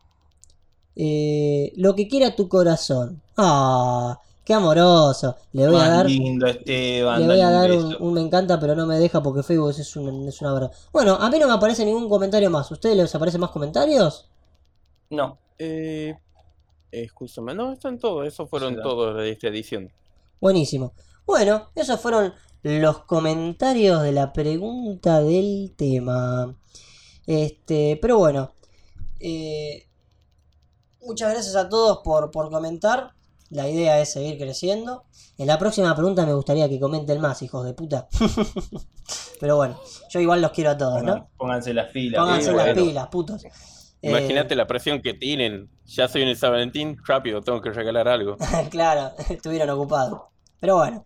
Eh, 0.95 1.73
lo 1.77 1.95
que 1.95 2.09
quiera 2.09 2.35
tu 2.35 2.49
corazón. 2.49 3.21
Ah, 3.37 4.19
qué 4.47 4.55
amoroso. 4.55 5.37
Le 5.53 5.69
voy 5.69 5.81
a 5.83 5.89
Más 5.89 5.91
dar, 5.91 6.07
lindo, 6.07 6.47
Esteban. 6.47 7.23
le 7.23 7.27
voy 7.27 7.41
a 7.41 7.51
dar 7.51 7.73
un 7.73 7.97
un, 7.97 7.97
un 8.01 8.15
me 8.15 8.21
encanta, 8.23 8.61
pero 8.61 8.75
no 8.77 8.87
me 8.87 8.99
deja 8.99 9.23
porque 9.23 9.43
Facebook 9.43 9.71
es 9.71 9.97
una, 9.97 10.29
es 10.29 10.41
una 10.43 10.53
verdad. 10.55 10.73
Bueno, 10.93 11.15
a 11.17 11.31
mí 11.31 11.39
no 11.39 11.49
me 11.49 11.55
aparece 11.55 11.85
ningún 11.85 12.09
comentario 12.09 12.51
más. 12.51 12.71
¿Ustedes 12.71 12.97
les 12.97 13.15
aparecen 13.15 13.41
más 13.43 13.51
comentarios? 13.51 14.31
No, 15.11 15.39
Eh, 15.59 16.15
escúchame, 16.91 17.55
no, 17.55 17.73
están 17.73 17.99
todos, 17.99 18.27
esos 18.27 18.51
fueron 18.51 18.75
Sí, 18.75 18.83
todos 18.83 19.17
de 19.17 19.31
esta 19.33 19.49
edición. 19.49 19.93
Buenísimo. 20.41 20.95
Bueno, 21.27 21.71
esos 21.75 22.01
fueron 22.01 22.35
los 22.63 23.05
comentarios 23.05 24.03
de 24.03 24.13
la 24.13 24.33
pregunta 24.33 25.21
del 25.23 25.75
tema. 25.77 26.57
Este, 27.27 27.99
pero 28.03 28.19
bueno. 28.19 28.53
eh, 29.21 29.89
muchas 31.01 31.33
gracias 31.33 31.57
a 31.57 31.69
todos 31.71 32.01
por, 32.05 32.31
por 32.31 32.51
comentar. 32.51 33.16
La 33.51 33.69
idea 33.69 34.01
es 34.01 34.13
seguir 34.13 34.39
creciendo. 34.39 35.05
En 35.39 35.47
la 35.47 35.59
próxima 35.59 35.95
pregunta 35.95 36.27
me 36.27 36.35
gustaría 36.35 36.69
que 36.69 36.81
comenten 36.81 37.21
más, 37.21 37.43
hijos 37.43 37.65
de 37.65 37.75
puta. 37.75 38.09
pero 39.41 39.57
bueno, 39.57 39.79
yo 40.11 40.21
igual 40.21 40.43
los 40.43 40.51
quiero 40.51 40.71
a 40.71 40.79
todos, 40.79 41.03
¿no? 41.03 41.29
Pónganse 41.37 41.73
las 41.73 41.91
filas. 41.93 42.21
Pónganse 42.21 42.53
las 42.53 42.67
bueno. 42.67 42.83
pilas, 42.83 43.09
putos. 43.09 43.45
Eh, 43.45 43.51
Imagínate 44.03 44.57
la 44.57 44.67
presión 44.67 45.01
que 45.01 45.15
tienen. 45.15 45.71
Ya 45.85 46.09
soy 46.09 46.23
en 46.23 46.29
el 46.29 46.37
San 46.37 46.51
Valentín, 46.51 46.97
rápido, 47.07 47.41
tengo 47.41 47.61
que 47.61 47.71
regalar 47.71 48.09
algo. 48.09 48.37
claro, 48.71 49.13
estuvieron 49.31 49.71
ocupados. 49.71 50.23
Pero 50.61 50.77
bueno. 50.77 51.05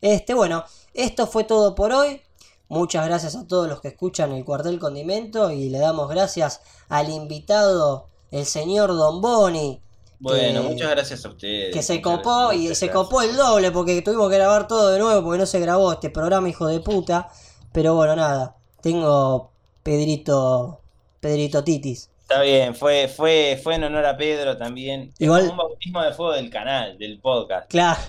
Este, 0.00 0.34
bueno, 0.34 0.64
esto 0.92 1.26
fue 1.26 1.44
todo 1.44 1.74
por 1.74 1.92
hoy. 1.92 2.20
Muchas 2.68 3.06
gracias 3.06 3.36
a 3.36 3.46
todos 3.46 3.68
los 3.68 3.80
que 3.80 3.88
escuchan 3.88 4.32
el 4.32 4.44
cuartel 4.44 4.78
condimento 4.78 5.50
y 5.50 5.68
le 5.68 5.78
damos 5.78 6.08
gracias 6.08 6.60
al 6.88 7.10
invitado, 7.10 8.08
el 8.30 8.46
señor 8.46 8.88
Don 8.88 9.20
Boni, 9.20 9.82
Bueno, 10.18 10.62
que- 10.62 10.68
muchas 10.68 10.90
gracias 10.90 11.24
a 11.24 11.28
ustedes. 11.28 11.74
que 11.74 11.82
se 11.82 12.00
copó 12.00 12.48
gracias, 12.48 12.54
y 12.56 12.62
se 12.74 12.86
gracias. 12.86 12.90
copó 12.92 13.22
el 13.22 13.36
doble 13.36 13.70
porque 13.70 14.00
tuvimos 14.02 14.30
que 14.30 14.36
grabar 14.36 14.66
todo 14.66 14.90
de 14.90 14.98
nuevo 14.98 15.22
porque 15.22 15.38
no 15.38 15.46
se 15.46 15.60
grabó 15.60 15.92
este 15.92 16.10
programa, 16.10 16.48
hijo 16.48 16.66
de 16.66 16.80
puta. 16.80 17.28
Pero 17.72 17.94
bueno, 17.94 18.14
nada, 18.16 18.56
tengo 18.80 19.50
Pedrito, 19.82 20.80
Pedrito 21.20 21.62
Titis. 21.64 22.10
Está 22.22 22.40
bien, 22.40 22.74
fue, 22.74 23.06
fue, 23.08 23.60
fue 23.62 23.74
en 23.74 23.84
honor 23.84 24.06
a 24.06 24.16
Pedro 24.16 24.56
también. 24.56 25.12
Igual- 25.18 25.48
un 25.50 25.56
bautismo 25.56 26.02
de 26.02 26.12
fuego 26.12 26.32
del 26.32 26.48
canal, 26.50 26.96
del 26.98 27.18
podcast. 27.20 27.68
Claro, 27.70 28.00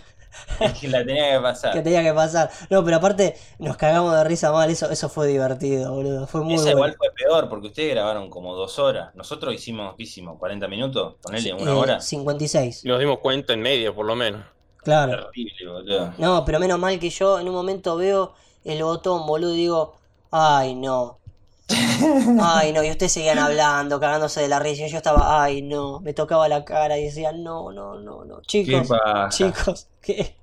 que 0.79 0.88
la 0.88 1.05
tenía 1.05 1.31
que 1.33 1.39
pasar. 1.41 1.73
que 1.73 1.81
tenía 1.81 2.03
que 2.03 2.13
pasar. 2.13 2.49
No, 2.69 2.83
pero 2.83 2.97
aparte 2.97 3.36
nos 3.59 3.77
cagamos 3.77 4.13
de 4.15 4.23
risa 4.23 4.51
mal, 4.51 4.69
eso, 4.69 4.89
eso 4.89 5.09
fue 5.09 5.27
divertido, 5.27 5.93
boludo. 5.93 6.27
Fue 6.27 6.41
muy 6.41 6.55
Esa 6.55 6.63
bueno. 6.63 6.77
igual 6.77 6.95
fue 6.97 7.11
peor, 7.11 7.49
porque 7.49 7.67
ustedes 7.67 7.93
grabaron 7.95 8.29
como 8.29 8.55
dos 8.55 8.79
horas. 8.79 9.13
Nosotros 9.15 9.53
hicimos, 9.53 9.95
¿qué 9.95 10.03
hicimos? 10.03 10.38
¿40 10.39 10.67
minutos? 10.67 11.15
Ponele 11.21 11.53
una 11.53 11.71
Eh, 11.71 11.73
hora. 11.73 11.99
56, 11.99 12.86
Nos 12.86 12.99
dimos 12.99 13.19
cuenta 13.19 13.53
en 13.53 13.61
media, 13.61 13.93
por 13.93 14.05
lo 14.05 14.15
menos. 14.15 14.43
claro. 14.83 15.25
Terrible, 15.33 15.67
boludo. 15.71 16.13
No, 16.17 16.43
pero 16.45 16.59
menos 16.59 16.79
mal 16.79 16.99
que 16.99 17.09
yo 17.09 17.39
en 17.39 17.47
un 17.49 17.55
momento 17.55 17.97
veo 17.97 18.33
el 18.63 18.83
botón, 18.83 19.25
boludo, 19.25 19.53
y 19.53 19.57
digo, 19.57 19.95
ay 20.31 20.75
no. 20.75 21.19
Ay 21.68 22.74
no, 22.74 22.84
y 22.84 22.91
ustedes 22.91 23.13
seguían 23.13 23.39
hablando, 23.39 23.99
cagándose 23.99 24.41
de 24.41 24.47
la 24.47 24.59
risa, 24.59 24.86
y 24.86 24.89
yo 24.89 24.97
estaba, 24.97 25.43
ay 25.43 25.61
no, 25.61 25.99
me 26.01 26.13
tocaba 26.13 26.47
la 26.47 26.63
cara 26.63 26.97
y 26.97 27.05
decía, 27.05 27.32
no, 27.32 27.72
no, 27.72 27.99
no, 27.99 28.24
no. 28.26 28.38
¿Qué 28.47 28.63
Chicos, 28.63 28.89
chicos, 29.30 29.88
¿qué? 30.01 30.36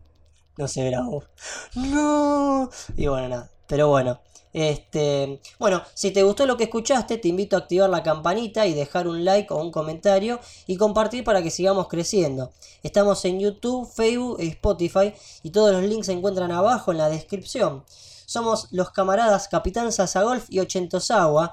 No 0.57 0.68
se 0.68 0.85
grabó. 0.85 1.25
No. 1.75 2.68
Y 2.97 3.07
bueno, 3.07 3.29
nada. 3.29 3.51
Pero 3.66 3.89
bueno. 3.89 4.20
Este, 4.55 5.41
bueno, 5.59 5.83
si 5.95 6.11
te 6.11 6.23
gustó 6.23 6.45
lo 6.45 6.59
que 6.59 6.64
escuchaste, 6.64 7.16
te 7.16 7.29
invito 7.29 7.57
a 7.57 7.61
activar 7.61 7.89
la 7.89 8.03
campanita 8.03 8.66
y 8.66 8.75
dejar 8.75 9.09
un 9.09 9.25
like 9.25 9.51
o 9.51 9.57
un 9.57 9.70
comentario 9.73 10.41
y 10.66 10.77
compartir 10.77 11.25
para 11.25 11.43
que 11.43 11.51
sigamos 11.51 11.89
creciendo. 11.89 12.53
Estamos 12.83 13.25
en 13.25 13.41
YouTube, 13.41 13.91
Facebook 13.91 14.37
y 14.41 14.49
Spotify 14.49 15.14
y 15.43 15.51
todos 15.51 15.73
los 15.73 15.83
links 15.85 16.07
se 16.07 16.12
encuentran 16.12 16.53
abajo 16.53 16.93
en 16.93 16.99
la 16.99 17.09
descripción. 17.09 17.85
Somos 18.33 18.68
los 18.70 18.91
camaradas 18.93 19.47
Capitán 19.47 19.93
Sasagolf 19.93 20.47
y 20.49 20.59
Ochentosawa. 20.61 21.53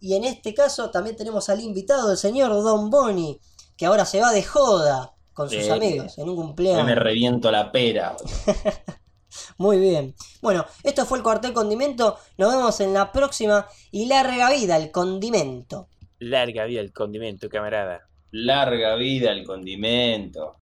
Y 0.00 0.14
en 0.16 0.24
este 0.24 0.52
caso 0.52 0.90
también 0.90 1.16
tenemos 1.16 1.48
al 1.48 1.60
invitado, 1.60 2.10
el 2.12 2.18
señor 2.18 2.50
Don 2.62 2.90
Boni, 2.90 3.40
que 3.76 3.86
ahora 3.86 4.04
se 4.04 4.20
va 4.20 4.30
de 4.30 4.42
joda 4.42 5.14
con 5.32 5.48
sus 5.48 5.64
Sí. 5.64 5.70
amigos 5.70 6.18
en 6.18 6.24
un 6.24 6.30
Hoy 6.30 6.36
me 6.36 6.42
cumpleaños. 6.42 6.98
reviento 6.98 7.50
la 7.50 7.72
pera. 7.72 8.16
Muy 9.56 9.78
bien. 9.78 10.14
Bueno, 10.42 10.66
esto 10.82 11.06
fue 11.06 11.16
el 11.18 11.24
cuartel 11.24 11.54
condimento. 11.54 12.18
Nos 12.36 12.54
vemos 12.54 12.80
en 12.80 12.92
la 12.92 13.12
próxima 13.12 13.66
y 13.90 14.04
larga 14.06 14.50
vida 14.50 14.76
el 14.76 14.90
condimento. 14.90 15.88
Larga 16.18 16.64
vida 16.66 16.80
el 16.80 16.92
condimento, 16.92 17.48
camarada. 17.48 18.08
Larga 18.32 18.94
vida 18.96 19.30
el 19.32 19.44
condimento. 19.46 20.59